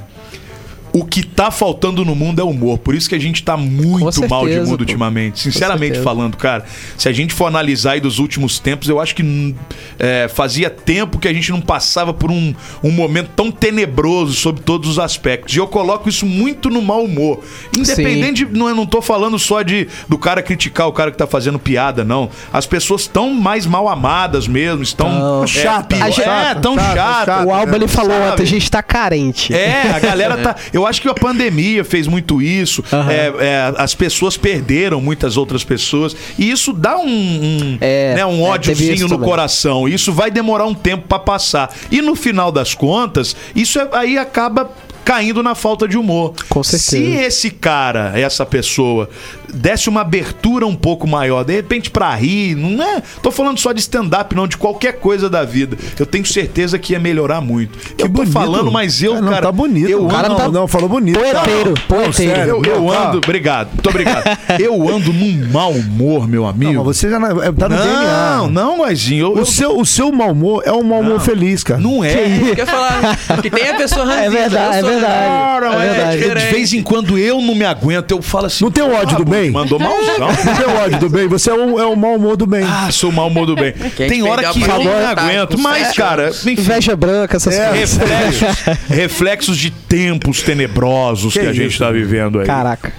o 0.98 1.04
que 1.04 1.22
tá 1.22 1.50
faltando 1.50 2.06
no 2.06 2.14
mundo 2.14 2.40
é 2.40 2.44
humor. 2.44 2.78
Por 2.78 2.94
isso 2.94 3.06
que 3.06 3.14
a 3.14 3.18
gente 3.18 3.42
tá 3.42 3.54
muito 3.54 4.22
Com 4.22 4.28
mal 4.28 4.44
de 4.44 4.52
certeza, 4.52 4.70
mundo 4.70 4.78
pô. 4.78 4.82
ultimamente. 4.82 5.40
Sinceramente 5.40 5.96
certeza. 5.96 6.04
falando, 6.04 6.38
cara, 6.38 6.64
se 6.96 7.06
a 7.06 7.12
gente 7.12 7.34
for 7.34 7.44
analisar 7.44 7.92
aí 7.92 8.00
dos 8.00 8.18
últimos 8.18 8.58
tempos, 8.58 8.88
eu 8.88 8.98
acho 8.98 9.14
que 9.14 9.54
é, 9.98 10.26
fazia 10.26 10.70
tempo 10.70 11.18
que 11.18 11.28
a 11.28 11.34
gente 11.34 11.50
não 11.50 11.60
passava 11.60 12.14
por 12.14 12.30
um, 12.30 12.54
um 12.82 12.90
momento 12.90 13.28
tão 13.36 13.50
tenebroso 13.50 14.32
sobre 14.32 14.62
todos 14.62 14.88
os 14.88 14.98
aspectos. 14.98 15.54
E 15.54 15.58
eu 15.58 15.66
coloco 15.66 16.08
isso 16.08 16.24
muito 16.24 16.70
no 16.70 16.80
mau 16.80 17.04
humor. 17.04 17.40
Independente, 17.76 18.46
de, 18.46 18.58
não, 18.58 18.68
eu 18.70 18.74
não 18.74 18.86
tô 18.86 19.02
falando 19.02 19.38
só 19.38 19.60
de 19.60 19.88
do 20.08 20.16
cara 20.16 20.42
criticar 20.42 20.88
o 20.88 20.92
cara 20.92 21.10
que 21.10 21.18
tá 21.18 21.26
fazendo 21.26 21.58
piada, 21.58 22.04
não. 22.04 22.30
As 22.50 22.66
pessoas 22.66 23.02
estão 23.02 23.34
mais 23.34 23.66
mal 23.66 23.86
amadas 23.86 24.48
mesmo, 24.48 24.82
estão 24.82 25.06
Tão 25.06 25.44
é, 25.44 25.46
chata, 25.46 25.96
é, 25.96 25.98
tão 25.98 26.12
chata, 26.12 26.94
chata. 26.94 27.24
chata. 27.26 27.46
O 27.46 27.52
Alba 27.52 27.76
ele 27.76 27.86
falou 27.86 28.16
ontem, 28.32 28.42
a 28.42 28.46
gente 28.46 28.70
tá 28.70 28.82
carente. 28.82 29.54
É, 29.54 29.90
a 29.90 29.98
galera 29.98 30.38
tá. 30.38 30.56
Eu 30.72 30.85
acho 30.86 31.02
que 31.02 31.08
a 31.08 31.14
pandemia 31.14 31.84
fez 31.84 32.06
muito 32.06 32.40
isso. 32.40 32.82
Aham. 32.92 33.10
É, 33.10 33.32
é, 33.38 33.74
as 33.76 33.94
pessoas 33.94 34.36
perderam 34.36 35.00
muitas 35.00 35.36
outras 35.36 35.64
pessoas. 35.64 36.16
E 36.38 36.50
isso 36.50 36.72
dá 36.72 36.96
um, 36.98 37.06
um, 37.06 37.78
É, 37.80 38.14
né, 38.14 38.26
um 38.26 38.46
é, 38.46 38.50
ódiozinho 38.50 39.08
no 39.08 39.18
coração. 39.18 39.88
Isso 39.88 40.12
vai 40.12 40.30
demorar 40.30 40.66
um 40.66 40.74
tempo 40.74 41.06
pra 41.08 41.18
passar. 41.18 41.74
E 41.90 42.00
no 42.00 42.14
final 42.14 42.50
das 42.50 42.74
contas, 42.74 43.34
isso 43.54 43.78
é- 43.78 43.88
aí 43.92 44.18
acaba 44.18 44.70
caindo 45.04 45.40
na 45.42 45.54
falta 45.54 45.86
de 45.86 45.96
humor. 45.96 46.34
Com 46.48 46.64
certeza. 46.64 46.90
Se 46.96 47.02
esse 47.24 47.50
cara, 47.50 48.12
essa 48.18 48.44
pessoa, 48.44 49.08
desse 49.52 49.88
uma 49.88 50.00
abertura 50.02 50.66
um 50.66 50.74
pouco 50.74 51.06
maior, 51.06 51.44
de 51.44 51.52
repente 51.54 51.90
pra 51.90 52.14
rir, 52.14 52.54
não 52.54 52.82
é. 52.82 53.02
Tô 53.22 53.30
falando 53.30 53.58
só 53.58 53.72
de 53.72 53.80
stand-up, 53.80 54.34
não, 54.34 54.46
de 54.46 54.56
qualquer 54.56 54.94
coisa 54.94 55.28
da 55.28 55.44
vida. 55.44 55.76
Eu 55.98 56.06
tenho 56.06 56.24
certeza 56.26 56.78
que 56.78 56.92
ia 56.92 56.98
melhorar 57.00 57.40
muito. 57.40 57.78
eu 57.98 58.06
tô 58.06 58.08
bonito. 58.08 58.32
falando, 58.32 58.70
mas 58.70 59.02
eu, 59.02 59.16
É, 59.16 59.20
não, 59.20 59.30
cara. 59.30 59.42
tá 59.46 59.52
bonito. 59.52 59.88
Eu 59.88 60.04
O 60.04 60.08
cara 60.08 60.28
ando- 60.28 60.38
não, 60.44 60.52
não, 60.52 60.68
falou 60.68 60.88
bonito. 60.88 61.18
Poeteiro, 61.18 61.70
Não, 61.70 61.96
poeteiro. 61.96 62.40
eu, 62.40 62.62
eu 62.64 62.80
não, 62.80 62.88
tá. 62.90 63.08
ando, 63.08 63.18
obrigado, 63.18 63.68
muito 63.72 63.88
obrigado. 63.88 64.24
Eu 64.60 64.88
ando 64.88 65.12
num 65.12 65.48
mau 65.52 65.70
humor, 65.72 66.26
meu 66.28 66.46
amigo. 66.46 66.72
Não, 66.72 66.84
você 66.84 67.10
já 67.10 67.18
na- 67.18 67.28
é, 67.44 67.52
tá 67.52 67.68
no 67.68 67.76
não, 67.76 67.84
DNA. 67.84 68.48
não, 68.50 68.78
Guazinho. 68.80 69.26
Eu, 69.26 69.34
O 69.34 69.38
eu- 69.38 69.44
seu, 69.46 69.78
o 69.78 69.84
seu 69.86 70.10
mau 70.12 70.30
humor 70.32 70.62
é 70.64 70.72
um 70.72 70.82
mau 70.82 71.00
humor 71.00 71.20
feliz, 71.20 71.62
cara. 71.62 71.80
não 71.80 72.02
é. 72.04 72.14
Quer 72.54 72.66
falar 72.66 73.16
que 73.42 73.50
tem 73.50 73.68
a 73.68 73.74
pessoa 73.74 74.04
ranzinza. 74.04 74.26
É 74.26 74.30
verdade, 74.30 74.80
sou- 74.80 74.88
é 74.88 74.92
verdade. 74.92 75.26
Cara, 75.26 75.66
É 75.66 75.86
é 75.86 76.16
verdade. 76.18 76.46
de 76.46 76.52
vez 76.54 76.72
em 76.72 76.82
quando 76.82 77.18
eu 77.18 77.40
não 77.40 77.54
me 77.54 77.64
aguento, 77.64 78.10
eu 78.12 78.22
falo 78.22 78.46
assim. 78.46 78.64
Não 78.64 78.70
tem 78.70 78.82
ódio 78.82 79.16
do 79.16 79.22
"Ah, 79.22 79.24
bem?" 79.40 79.50
Mandou 79.50 79.78
malzão. 79.78 80.28
Não 80.44 80.54
tem 80.56 80.66
ódio 80.76 80.98
do 81.00 81.08
bem, 81.08 81.26
você 81.28 81.50
é 81.50 81.54
o, 81.54 81.78
é 81.80 81.86
o 81.86 81.96
mau 81.96 82.14
humor 82.16 82.36
do 82.36 82.46
bem. 82.46 82.64
Ah, 82.64 82.88
sou 82.90 83.10
mau 83.12 83.28
humor 83.28 83.46
do 83.46 83.54
bem. 83.54 83.72
Quem 83.96 84.08
tem 84.08 84.22
hora 84.22 84.42
que 84.52 84.62
eu 84.62 84.66
não 84.84 85.06
aguento, 85.08 85.58
mas, 85.58 85.92
cara, 85.96 86.30
Inveja 86.46 86.96
branca, 86.96 87.36
essas 87.36 87.54
É. 87.54 87.68
coisas. 87.70 87.96
reflexos, 87.96 88.78
reflexos 88.88 89.58
de 89.58 89.70
tempos 89.70 90.42
tenebrosos 90.42 91.32
que, 91.32 91.40
Que 91.40 91.46
a 91.46 91.52
gente 91.52 91.70
isso, 91.70 91.78
tá 91.78 91.90
vivendo 91.90 92.40
aí. 92.40 92.46
Caraca. 92.46 92.92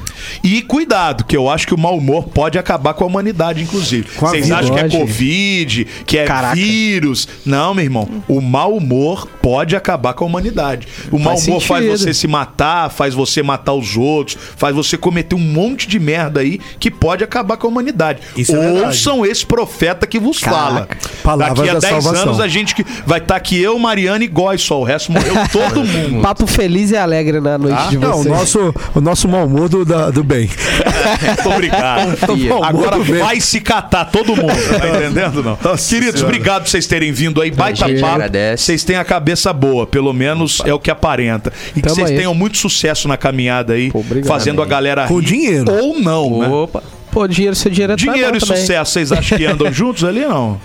E 0.43 0.61
cuidado, 0.61 1.23
que 1.23 1.37
eu 1.37 1.49
acho 1.49 1.65
que 1.65 1.73
o 1.73 1.77
mau 1.77 1.97
humor 1.97 2.27
pode 2.27 2.57
acabar 2.59 2.93
com 2.93 3.03
a 3.03 3.07
humanidade, 3.07 3.61
inclusive. 3.61 4.09
Com 4.15 4.25
a 4.25 4.29
Vocês 4.31 4.51
acham 4.51 4.75
que 4.75 4.81
é. 4.81 4.89
Covid, 4.89 5.87
que 6.05 6.17
é 6.17 6.25
Caraca. 6.25 6.55
vírus. 6.55 7.27
Não, 7.45 7.73
meu 7.73 7.83
irmão. 7.85 8.09
O 8.27 8.41
mau 8.41 8.75
humor 8.75 9.27
pode 9.41 9.75
acabar 9.75 10.13
com 10.13 10.25
a 10.25 10.27
humanidade. 10.27 10.87
O 11.11 11.17
mau 11.19 11.33
Faz 11.35 11.47
humor 11.47 11.61
faz 11.61 11.85
sentido. 11.85 11.97
você 11.99 12.13
se 12.13 12.27
matar, 12.27 12.89
faz 12.89 13.13
você 13.13 13.41
matar 13.41 13.73
os 13.73 13.95
outros, 13.95 14.37
faz 14.57 14.75
você 14.75 14.97
cometer 14.97 15.35
um 15.35 15.39
monte 15.39 15.87
de 15.87 15.97
merda 15.99 16.26
merda 16.27 16.41
aí 16.41 16.59
que 16.79 16.91
pode 16.91 17.23
acabar 17.23 17.57
com 17.57 17.67
a 17.67 17.69
humanidade. 17.69 18.19
Isso 18.35 18.55
é. 18.55 18.85
Ouçam 18.85 19.25
esse 19.25 19.45
profeta 19.45 20.05
que 20.05 20.19
vos 20.19 20.39
fala. 20.39 20.87
Palavras 21.23 21.57
Daqui 21.57 21.69
a 21.69 21.73
da 21.73 21.79
10 21.79 22.03
salvação. 22.03 22.23
anos 22.29 22.39
a 22.39 22.47
gente 22.47 22.75
que 22.75 22.85
vai 23.05 23.19
estar 23.19 23.35
aqui 23.35 23.61
eu, 23.61 23.77
Mariana 23.79 24.23
e 24.23 24.27
Góis 24.27 24.61
só. 24.61 24.79
O 24.79 24.83
resto 24.83 25.11
morreu 25.11 25.33
todo 25.51 25.83
mundo. 25.83 26.21
Papo 26.21 26.45
feliz 26.47 26.91
e 26.91 26.97
alegre 26.97 27.39
na 27.39 27.57
noite 27.57 27.77
Ah, 27.79 27.87
de 27.89 27.97
Não, 27.97 28.11
o 28.11 28.23
vocês. 28.23 28.27
nosso, 28.27 28.75
o 28.95 29.01
nosso 29.01 29.27
mau 29.27 29.45
humor 29.45 29.69
do, 29.69 29.85
da- 29.85 30.09
do 30.11 30.23
bem. 30.23 30.49
Muito 31.25 31.49
obrigado. 31.49 32.17
Agora 32.63 32.99
vai 32.99 33.39
se 33.39 33.59
catar 33.61 34.05
todo 34.05 34.35
mundo, 34.35 34.53
tá 34.79 34.87
entendendo 34.89 35.43
não? 35.43 35.57
Queridos, 35.77 36.21
obrigado 36.23 36.63
por 36.63 36.69
vocês 36.69 36.87
terem 36.87 37.11
vindo 37.11 37.41
aí. 37.41 37.51
Baita 37.51 37.85
papo. 37.99 38.21
Vocês 38.57 38.83
têm 38.83 38.95
a 38.97 39.03
cabeça 39.05 39.51
boa, 39.53 39.85
pelo 39.87 40.13
menos 40.13 40.61
é 40.65 40.73
o 40.73 40.79
que 40.79 40.91
aparenta. 40.91 41.51
E 41.71 41.75
que 41.75 41.81
Tamo 41.81 41.95
vocês 41.95 42.09
aí. 42.11 42.17
tenham 42.17 42.33
muito 42.33 42.57
sucesso 42.57 43.07
na 43.07 43.17
caminhada 43.17 43.73
aí, 43.73 43.89
obrigado. 43.93 44.27
fazendo 44.27 44.61
a 44.61 44.65
galera 44.65 45.07
Com 45.07 45.17
rir. 45.19 45.25
dinheiro. 45.25 45.71
Ou 45.71 45.99
não, 45.99 46.16
né? 46.39 46.47
Opa. 46.47 46.83
Pô, 47.11 47.27
dinheiro, 47.27 47.55
seu 47.55 47.71
dinheiro 47.71 47.93
é 47.93 47.95
Dinheiro 47.95 48.35
e 48.35 48.39
bom 48.39 48.45
também. 48.45 48.61
sucesso, 48.61 48.91
vocês 48.91 49.11
acham 49.11 49.37
que 49.37 49.45
andam 49.45 49.71
juntos 49.73 50.03
ali 50.03 50.23
ou 50.23 50.29
não? 50.29 50.61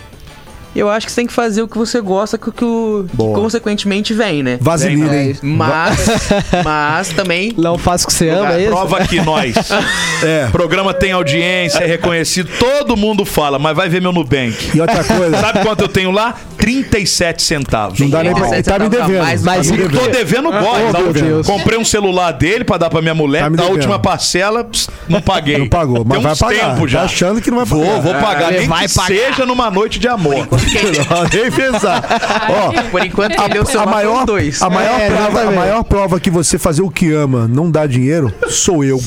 Eu 0.75 0.89
acho 0.89 1.07
que 1.07 1.13
você 1.13 1.17
tem 1.21 1.27
que 1.27 1.33
fazer 1.33 1.63
o 1.63 1.69
que 1.69 1.77
você 1.77 2.01
gosta, 2.01 2.39
que, 2.39 2.51
que, 2.51 2.65
o- 2.65 3.05
que 3.09 3.17
Boa. 3.17 3.39
consequentemente 3.39 4.15
vem, 4.15 4.43
né? 4.43 4.59
Vaselina, 4.61 5.15
hein? 5.17 5.37
Mas, 5.43 5.99
mas 6.65 7.09
também 7.11 7.53
Não 7.59 7.77
faça 7.77 8.05
o 8.05 8.07
que 8.09 8.13
você 8.15 8.29
ama, 8.31 8.55
é 8.55 8.61
isso? 8.63 8.71
Prova 8.71 9.07
que 9.07 9.21
nós. 9.21 9.55
É. 10.25 10.47
O 10.47 10.53
programa 10.53 10.95
tem 10.95 11.11
audiência, 11.11 11.81
é 11.81 11.87
reconhecido, 11.87 12.49
todo 12.57 12.97
mundo 12.97 13.25
fala, 13.25 13.59
mas 13.59 13.77
vai 13.77 13.89
ver 13.89 14.01
meu 14.01 14.13
Nubank. 14.13 14.71
E 14.73 14.81
outra 14.81 15.03
coisa, 15.03 15.37
Sabe 15.43 15.63
quanto 15.63 15.81
eu 15.83 15.89
tenho 15.89 16.13
lá? 16.13 16.37
37 16.57 17.43
centavos. 17.43 17.99
não 17.99 18.09
dá 18.09 18.23
nem 18.23 18.33
pra. 18.33 18.47
Ele 18.53 18.63
tá 18.63 18.79
me 18.79 18.89
devendo. 18.89 19.19
Mais- 19.19 19.43
mais 19.43 19.67
Tá 19.69 19.75
me 19.77 19.83
E 19.83 19.89
tô 19.89 20.07
devendo 20.07 20.49
Oh, 20.49 20.53
gosto. 20.53 21.03
meu 21.03 21.13
Deus. 21.13 21.47
Comprei 21.47 21.77
um 21.77 21.85
celular 21.85 22.31
dele 22.31 22.63
pra 22.63 22.79
dar 22.79 22.89
pra 22.89 23.03
minha 23.03 23.15
mulher. 23.17 23.43
Tá 23.43 23.49
devendo. 23.49 23.71
última 23.73 23.99
parcela, 23.99 24.63
pss, 24.63 24.89
não 25.09 25.21
paguei. 25.21 25.59
Não 25.59 25.69
pagou, 25.69 26.05
mas 26.05 26.15
Tem 26.19 26.23
vai 26.23 26.33
uns 26.35 26.39
pagar. 26.39 26.75
tempos 26.75 26.91
já. 26.93 26.99
Tá 27.01 27.05
achando 27.07 27.41
que 27.41 27.51
não 27.51 27.57
vai 27.59 27.67
Vou, 27.67 27.85
pagar. 27.85 28.01
vou 28.01 28.15
pagar. 28.15 28.49
ele 28.51 28.59
Nem 28.61 28.69
vai 28.69 28.87
que 28.87 28.95
pagar. 28.95 29.07
seja 29.09 29.45
numa 29.45 29.71
noite 29.73 29.99
de 29.99 30.07
amor. 30.07 30.47
Não, 31.11 31.23
nem 31.25 31.51
pensar. 31.51 32.03
Ó, 32.49 32.91
Por 32.91 33.05
enquanto, 33.05 33.37
quem 33.37 33.49
deu 33.51 33.63
o 33.65 33.79
a 33.79 33.87
maior, 33.87 34.25
dois. 34.25 34.63
a, 34.63 34.71
maior 34.71 35.01
É, 35.01 35.07
prova, 35.09 35.23
a 35.25 35.29
exatamente. 35.31 35.55
maior 35.57 35.83
prova 35.85 36.21
que 36.21 36.31
você 36.31 36.59
fazer 36.59 36.83
o 36.83 36.91
que 36.91 37.13
ama 37.13 37.49
não 37.49 37.71
dá 37.71 37.87
dinheiro 37.87 38.33
sou 38.49 38.85
eu. 38.85 39.01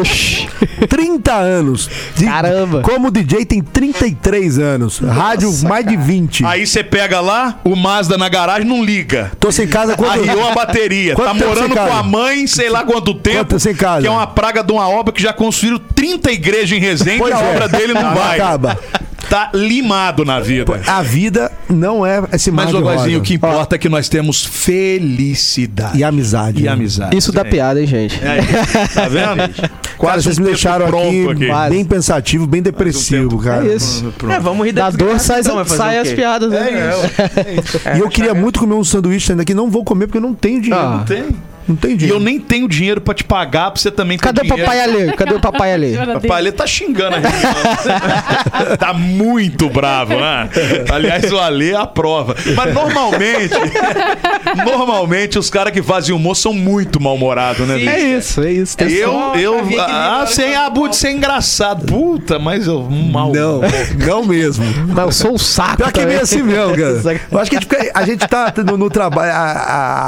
Oxi. 0.00 0.48
30 0.88 1.32
anos. 1.32 1.90
De- 2.16 2.24
Caramba. 2.26 2.82
Como 2.82 3.10
DJ 3.10 3.44
tem 3.44 3.60
33 3.62 4.58
anos. 4.58 4.98
Rádio 4.98 5.52
mais 5.64 5.86
de 5.86 5.96
20. 5.96 6.44
Aí 6.44 6.66
você 6.66 6.82
pega 6.84 7.20
lá, 7.20 7.58
o 7.64 7.74
Mazda 7.74 8.16
na 8.18 8.28
garagem 8.28 8.66
não 8.66 8.84
liga. 8.84 9.32
Tô 9.40 9.50
sem 9.50 9.66
casa 9.66 9.96
quando. 9.96 10.10
Arriou 10.28 10.48
a 10.48 10.54
bateria. 10.54 11.14
Quanto 11.14 11.28
tá 11.28 11.34
tempo 11.34 11.46
morando 11.48 11.68
com 11.70 11.74
casa? 11.74 11.94
a 11.94 12.02
mãe, 12.02 12.46
sei 12.46 12.68
lá 12.68 12.84
quanto 12.84 13.14
tempo. 13.14 13.38
Quanto 13.38 13.58
sem 13.60 13.74
casa? 13.74 14.02
Que 14.02 14.06
é 14.06 14.10
uma 14.10 14.26
praga 14.26 14.62
de 14.62 14.72
uma 14.72 14.88
obra 14.88 15.12
que 15.12 15.22
já 15.22 15.32
construíram 15.32 15.78
30 15.94 16.30
igrejas 16.32 16.72
em 16.72 16.80
Resende 16.80 17.18
Pois 17.18 17.30
e 17.34 17.36
a 17.36 17.40
é. 17.42 17.50
obra 17.54 17.68
dele 17.68 17.92
não 17.94 18.02
Não 18.02 18.14
vai. 18.14 18.34
acaba. 18.38 18.78
Tá 19.28 19.50
limado 19.54 20.24
na 20.24 20.38
vida. 20.40 20.80
A 20.86 21.02
vida 21.02 21.50
não 21.68 22.06
é 22.06 22.22
esse 22.32 22.50
mar 22.50 22.66
Mas, 22.66 22.74
de 22.74 22.80
ô 22.80 22.84
rosa. 22.84 23.18
o 23.18 23.20
que 23.22 23.34
importa 23.34 23.74
é 23.74 23.78
que 23.78 23.88
nós 23.88 24.08
temos 24.08 24.44
felicidade. 24.44 25.98
E 25.98 26.04
amizade. 26.04 26.60
E 26.60 26.64
né? 26.64 26.68
amizade. 26.70 27.16
Isso 27.16 27.32
dá 27.32 27.40
É. 27.40 27.44
piada, 27.44 27.80
hein, 27.80 27.86
gente? 27.86 28.20
É, 28.22 28.38
tá 28.94 29.08
vendo? 29.08 29.36
Cara, 29.56 29.70
Quase 29.96 30.24
vocês 30.24 30.38
um 30.38 30.42
me 30.42 30.48
deixaram 30.48 30.86
aqui, 30.86 31.28
aqui. 31.28 31.70
bem 31.70 31.84
pensativo, 31.84 32.46
bem 32.46 32.60
depressivo, 32.60 33.38
cara. 33.38 33.66
É 33.66 33.74
isso. 33.76 34.12
É, 34.30 34.38
vamos 34.38 34.66
rir 34.66 34.72
Da 34.72 34.90
da 34.90 34.96
dor 34.96 35.18
sai, 35.18 35.40
então, 35.40 35.64
sai 35.64 35.98
as 35.98 36.12
piadas, 36.12 36.50
né? 36.50 36.92
E 37.96 38.00
eu 38.00 38.08
queria 38.10 38.34
muito 38.34 38.60
comer 38.60 38.74
um 38.74 38.84
sanduíche 38.84 39.32
ainda 39.32 39.42
aqui, 39.42 39.54
não 39.54 39.70
vou 39.70 39.82
comer 39.84 40.06
porque 40.06 40.18
eu 40.18 40.22
não 40.22 40.34
tenho 40.34 40.60
dinheiro. 40.60 40.84
Ah. 40.84 41.04
Tem. 41.06 41.28
Não 41.68 41.76
E 41.84 41.94
dinheiro. 41.94 42.16
eu 42.16 42.20
nem 42.20 42.38
tenho 42.38 42.68
dinheiro 42.68 43.00
pra 43.00 43.14
te 43.14 43.24
pagar, 43.24 43.70
pra 43.70 43.80
você 43.80 43.90
também 43.90 44.16
ter 44.18 44.24
Cadê 44.24 44.42
o 44.42 44.48
papai 44.48 44.80
alheio? 44.80 45.16
Cadê 45.16 45.34
o 45.34 45.40
papai 45.40 45.72
alheio? 45.72 45.98
Papai 46.06 46.38
Ale 46.38 46.52
tá 46.52 46.66
xingando 46.66 47.16
a 47.16 47.18
reunião. 47.18 48.76
tá 48.78 48.92
muito 48.92 49.68
bravo, 49.68 50.14
né? 50.14 50.48
Aliás, 50.92 51.32
o 51.32 51.38
Ale 51.38 51.74
aprova. 51.74 52.36
Mas 52.54 52.74
normalmente, 52.74 53.54
normalmente 54.64 55.38
os 55.38 55.50
caras 55.50 55.72
que 55.72 55.82
fazem 55.82 56.14
humor 56.14 56.36
são 56.36 56.52
muito 56.52 57.00
mal-humorados, 57.00 57.66
né? 57.66 57.74
É 57.74 57.78
bicho? 57.78 58.06
isso, 58.06 58.42
é 58.42 58.52
isso. 58.52 58.76
Tem 58.76 58.88
Eu, 58.88 59.10
só 59.10 59.36
eu, 59.36 59.66
que 59.66 59.78
ah, 59.78 60.24
sem 60.28 60.54
a 60.54 60.68
de 60.68 60.96
ser 60.96 61.10
engraçado. 61.10 61.86
Puta, 61.86 62.38
mas 62.38 62.66
eu 62.66 62.82
mal. 62.82 63.32
Não, 63.32 63.60
não 64.06 64.24
mesmo. 64.24 64.64
Mas 64.88 65.04
eu 65.04 65.12
sou 65.12 65.34
um 65.34 65.38
saco. 65.38 65.76
Pior 65.78 65.92
que 65.92 66.00
é 66.00 66.06
meio 66.06 66.20
assim 66.20 66.42
mesmo, 66.42 66.76
cara. 66.76 67.20
Eu 67.30 67.38
acho 67.38 67.50
que 67.50 67.56
a 67.56 67.60
gente, 67.60 67.90
a 67.94 68.02
gente 68.04 68.28
tá 68.28 68.52
no, 68.64 68.76
no 68.76 68.90
trabalho, 68.90 69.32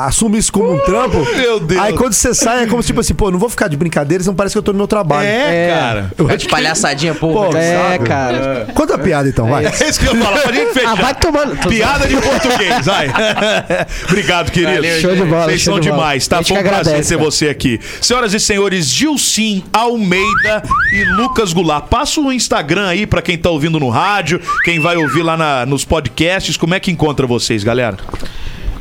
assume 0.07 0.38
isso 0.38 0.53
como 0.53 0.75
um 0.75 0.79
trampo. 0.79 1.18
Meu 1.48 1.61
Deus. 1.61 1.80
Aí 1.80 1.92
quando 1.94 2.12
você 2.12 2.34
sai, 2.34 2.64
é 2.64 2.66
como 2.66 2.82
tipo 2.82 3.00
assim, 3.00 3.14
pô, 3.14 3.30
não 3.30 3.38
vou 3.38 3.48
ficar 3.48 3.68
de 3.68 3.76
brincadeira, 3.76 4.22
senão 4.22 4.34
parece 4.37 4.54
que 4.54 4.58
eu 4.58 4.62
tô 4.62 4.72
no 4.72 4.78
meu 4.78 4.87
trabalho. 4.87 5.26
É, 5.26 5.66
É. 5.66 5.74
cara. 5.74 6.12
Tá 6.28 6.37
de 6.37 6.48
palhaçadinha, 6.48 7.14
pô. 7.14 7.32
Pô, 7.32 7.56
É, 7.56 7.76
sabe? 7.92 8.04
cara. 8.04 8.66
Conta 8.74 8.94
a 8.94 8.98
piada 8.98 9.28
então, 9.28 9.48
vai. 9.48 9.64
É 9.66 9.70
isso 9.88 9.98
que 10.00 10.06
eu 10.06 10.16
falar, 10.16 10.40
pra 10.40 10.52
gente 10.52 10.72
fechar. 10.74 10.90
Ah, 10.90 10.94
vai 10.94 11.14
tomando. 11.14 11.56
Piada 11.68 12.06
de 12.06 12.16
português, 12.16 12.84
vai. 12.87 13.08
Obrigado, 14.08 14.50
querido. 14.52 14.74
Valeu, 14.74 15.00
Show 15.00 15.14
de 15.16 15.22
bola, 15.24 15.44
Vocês 15.44 15.61
show 15.61 15.74
são 15.74 15.80
de 15.80 15.88
bola. 15.88 16.00
demais, 16.02 16.28
tá? 16.28 16.37
A 16.37 16.38
gente 16.42 16.48
Foi 16.48 16.56
um 16.58 16.62
que 16.62 16.68
prazer 16.68 16.80
agradece, 16.88 17.08
ter 17.08 17.16
cara. 17.18 17.30
você 17.30 17.48
aqui. 17.48 17.80
Senhoras 18.00 18.34
e 18.34 18.40
senhores, 18.40 18.87
Gilcim 18.87 19.64
Almeida 19.72 20.62
e 20.92 21.04
Lucas 21.14 21.52
Goulart. 21.52 21.87
Passa 21.88 22.20
o 22.20 22.32
Instagram 22.32 22.87
aí 22.88 23.06
pra 23.06 23.22
quem 23.22 23.38
tá 23.38 23.50
ouvindo 23.50 23.78
no 23.80 23.88
rádio, 23.88 24.40
quem 24.64 24.78
vai 24.80 24.96
ouvir 24.96 25.22
lá 25.22 25.37
na- 25.37 25.64
nos 25.66 25.84
podcasts. 25.84 26.56
Como 26.56 26.74
é 26.74 26.80
que 26.80 26.90
encontra 26.90 27.26
vocês, 27.26 27.62
galera? 27.64 27.96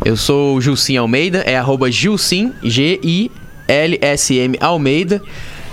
Eu 0.06 0.16
sou 0.16 0.56
o 0.56 0.62
Gilcim 0.62 0.96
Almeida, 0.98 1.40
é 1.40 1.58
arroba 1.58 1.92
Gilcim, 1.92 2.54
G-I-L-S-M 2.64 4.58
Almeida. 4.62 5.22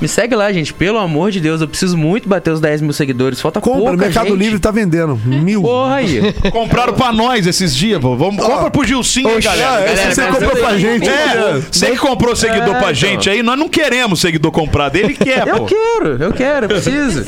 Me 0.01 0.09
segue 0.09 0.35
lá, 0.35 0.53
gente. 0.53 0.73
Pelo 0.75 0.99
amor 0.99 1.31
de 1.31 1.41
Deus, 1.41 1.61
eu 1.61 1.69
preciso 1.69 1.97
muito 1.97 2.29
bater 2.29 2.51
os 2.51 2.61
10 2.61 2.81
mil 2.83 2.93
seguidores. 2.93 3.41
Falta 3.41 3.61
Compra, 3.61 3.79
pouca 3.81 3.95
o 3.95 3.99
Mercado 3.99 4.29
gente. 4.29 4.39
Livre 4.39 4.59
tá 4.59 4.71
vendendo. 4.71 5.17
Mil. 5.25 5.63
Porra 5.63 5.97
aí. 5.97 6.33
Compraram 6.53 6.93
pra 6.95 7.13
nós 7.13 7.47
esses 7.47 7.75
dias, 7.75 8.01
pô. 8.01 8.17
Vamos, 8.17 8.45
compra 8.45 8.71
pro 8.71 8.85
Gilcim 8.85 9.27
aí, 9.27 9.37
Oxe, 9.37 9.49
galera. 9.49 9.63
é, 9.83 9.87
galera, 9.87 9.93
esse 10.11 10.15
você 10.15 10.27
comprou 10.27 10.51
eu- 10.53 10.57
pra 10.59 10.79
gente. 10.79 11.09
É, 11.09 11.61
você 11.71 11.87
que 11.93 11.97
comprou 11.99 12.37
seguidor 12.37 12.75
pra 12.77 12.93
gente 12.93 13.31
aí, 13.31 13.43
nós 13.43 13.59
não 13.59 13.69
queremos 13.69 14.21
seguidor 14.21 14.51
comprado. 14.53 14.97
Ele 14.97 15.15
quer, 15.15 15.47
Eu 15.47 15.59
pô. 15.59 15.65
quero, 15.67 16.23
eu 16.23 16.33
quero, 16.33 16.65
eu 16.67 16.69
preciso. 16.69 17.25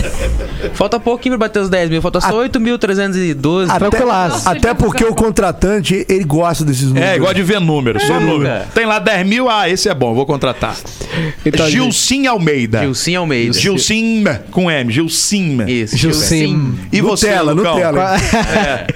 Falta 0.75 0.99
pouquinho 1.01 1.39
pra 1.39 1.47
bater 1.49 1.61
os 1.61 1.69
10 1.69 1.89
mil, 1.89 2.03
falta 2.03 2.21
só 2.21 2.33
8.312. 2.43 3.71
Até, 3.71 3.79
Tranquilaço. 3.91 4.49
até 4.49 4.75
porque 4.75 5.05
o 5.05 5.15
contratante, 5.15 6.05
ele 6.09 6.25
gosta 6.25 6.65
desses 6.65 6.89
números. 6.89 7.09
É, 7.09 7.17
igual 7.17 7.33
de 7.33 7.43
ver 7.43 7.61
números, 7.61 8.03
só 8.03 8.17
É, 8.17 8.21
número. 8.21 8.45
cara. 8.51 8.67
Tem 8.75 8.85
lá 8.87 8.99
10 8.99 9.27
mil, 9.27 9.49
ah, 9.49 9.69
esse 9.69 9.89
é 9.89 9.95
bom, 9.95 10.15
vou 10.15 10.27
contratar. 10.27 10.77
Então, 11.45 11.69
Gilcim 11.69 12.27
Almeida. 12.27 12.66
Gilcim 12.81 13.15
Almeida. 13.15 13.53
Gilcim 13.53 14.25
com 14.51 14.71
M, 14.71 14.93
Gilcim. 14.93 15.59
Isso, 15.67 15.97
Gilcim. 15.97 16.79
E 16.93 17.01
você, 17.01 17.29
Nutella, 17.29 17.53
Lucão? 17.53 17.75
Nutella. 17.75 18.17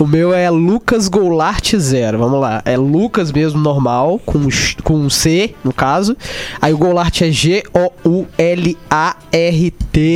O 0.00 0.06
meu 0.06 0.32
é 0.34 0.50
Lucas 0.50 1.06
Goulart 1.06 1.76
Zero. 1.76 2.18
Vamos 2.18 2.40
lá. 2.40 2.60
É 2.64 2.76
Lucas 2.76 3.30
mesmo, 3.30 3.60
normal, 3.60 4.20
com, 4.26 4.48
com 4.82 4.94
um 4.94 5.08
C, 5.08 5.54
no 5.62 5.72
caso. 5.72 6.16
Aí 6.60 6.72
o 6.74 6.78
Goulart 6.78 7.20
é 7.22 7.30
G-O-U-L-A-R-T. 7.30 8.72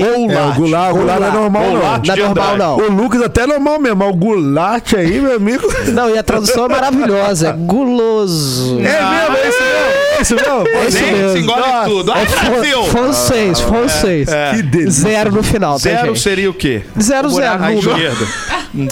É, 0.01 0.16
o 0.16 0.27
Goulart, 0.27 0.57
o 0.92 0.97
Goulart 0.97 1.21
não 1.21 1.29
é 1.29 1.31
normal, 1.31 1.62
Goulart. 1.71 2.05
não. 2.07 2.16
Não 2.16 2.25
é 2.25 2.27
normal, 2.27 2.57
não. 2.57 2.77
O 2.79 2.90
Lucas 2.90 3.23
até 3.23 3.42
é 3.42 3.47
normal 3.47 3.79
mesmo, 3.79 3.99
mas 3.99 4.11
o 4.11 4.14
Goulart 4.14 4.95
aí, 4.95 5.21
meu 5.21 5.37
amigo. 5.37 5.62
Não, 5.92 6.11
e 6.11 6.19
a 6.19 6.23
tradução 6.23 6.64
é 6.64 6.69
maravilhosa. 6.69 7.51
É 7.51 7.53
guloso. 7.53 8.81
É 8.81 8.83
mesmo, 8.83 9.37
é 9.37 9.49
isso 9.49 9.59
mesmo. 9.61 10.06
É 10.17 10.23
isso 10.23 10.35
mesmo. 10.35 10.67
É 10.69 10.87
isso 10.89 10.99
Gente, 10.99 11.13
mesmo. 11.13 11.37
engole 11.39 11.61
Nossa, 11.61 11.85
tudo. 11.91 12.13
É 12.13 12.25
Brasil! 12.25 12.83
fran- 12.85 13.03
francês, 13.03 13.61
francês. 13.61 14.29
Que 14.55 14.63
delícia. 14.63 14.91
Zero 15.11 15.33
no 15.33 15.43
final, 15.43 15.73
tá, 15.75 15.79
Zero 15.79 16.07
gente? 16.09 16.21
seria 16.21 16.51
o 16.51 16.55
quê? 16.55 16.83
Zero, 17.01 17.29
zero. 17.31 17.63
À 17.63 17.73
esquerda. 17.73 18.27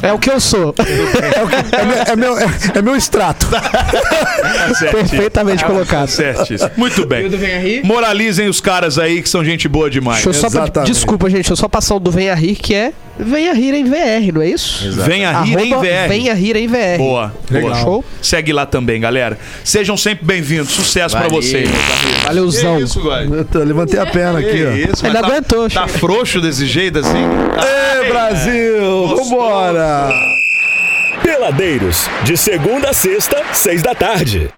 É 0.03 0.13
o 0.13 0.19
que 0.19 0.31
eu 0.31 0.41
sou. 0.41 0.75
É 1.73 1.85
meu, 1.85 1.99
é 1.99 2.17
meu, 2.17 2.39
é- 2.39 2.49
é 2.79 2.83
meu 2.83 2.97
extrato. 2.97 3.47
Certíssimo. 4.79 4.91
Perfeitamente 4.91 5.65
colocado. 5.65 6.09
Certíssimo. 6.09 6.71
Muito 6.77 7.07
bem. 7.07 7.23
E 7.25 7.27
o 7.27 7.31
do 7.31 7.39
Venha 7.39 7.59
Rir? 7.61 7.85
Moralizem 7.85 8.49
os 8.49 8.61
caras 8.61 8.99
aí 8.99 9.23
que 9.23 9.29
são 9.29 9.45
gente 9.45 9.69
boa 9.69 9.91
demais. 9.91 10.23
Deixa 10.25 10.31
eu 10.31 10.35
só, 10.35 10.47
Exatamente. 10.47 10.93
desculpa, 10.93 11.27
gente. 11.29 11.37
Deixa 11.37 11.53
eu 11.53 11.57
só 11.57 11.69
passar 11.69 11.95
o 11.97 12.01
do 12.01 12.11
Venha 12.11 12.35
Rir, 12.35 12.55
que 12.57 12.75
é 12.75 12.93
Venha 13.19 13.53
Rir 13.55 13.75
em 13.75 13.85
VR, 13.85 14.33
não 14.35 14.43
é 14.43 14.49
isso? 14.49 14.91
Venha 14.91 15.31
rir 15.43 15.57
em 15.59 15.73
Arroba 15.73 15.87
VR. 15.89 16.09
Venha 16.09 16.35
Rir 16.35 16.57
em 16.57 16.67
VR. 16.67 16.99
Boa. 16.99 17.33
boa. 17.49 17.75
Show? 17.77 18.05
Segue 18.21 18.53
lá 18.53 18.67
também, 18.67 19.01
galera. 19.01 19.39
Sejam 19.63 19.97
sempre 19.97 20.25
bem-vindos. 20.25 20.73
Sucesso 20.73 21.15
pra 21.17 21.29
Valeu. 21.29 21.41
vocês. 21.41 21.69
Valeuzão. 22.25 22.79
Que 22.79 22.83
isso? 22.85 23.01
Eu 23.09 23.45
tô- 23.45 23.61
levantei 23.61 24.01
a 24.01 24.07
perna 24.07 24.41
aqui, 24.41 24.51
Que 24.51 24.67
ó. 24.67 24.71
isso, 24.93 25.07
Ainda 25.07 25.21
tá, 25.21 25.27
aguentou, 25.29 25.71
Tá 25.71 25.87
Chico. 25.87 25.99
frouxo 26.01 26.41
desse 26.41 26.67
jeito 26.67 26.99
assim? 26.99 27.23
Ê, 28.03 28.09
Brasil! 28.09 29.07
Gostoso. 29.09 29.31
Vambora! 29.31 30.09
Peladeiros, 31.23 32.09
de 32.25 32.37
segunda 32.37 32.91
a 32.91 32.93
sexta, 32.93 33.43
seis 33.53 33.81
da 33.83 33.95
tarde. 33.95 34.51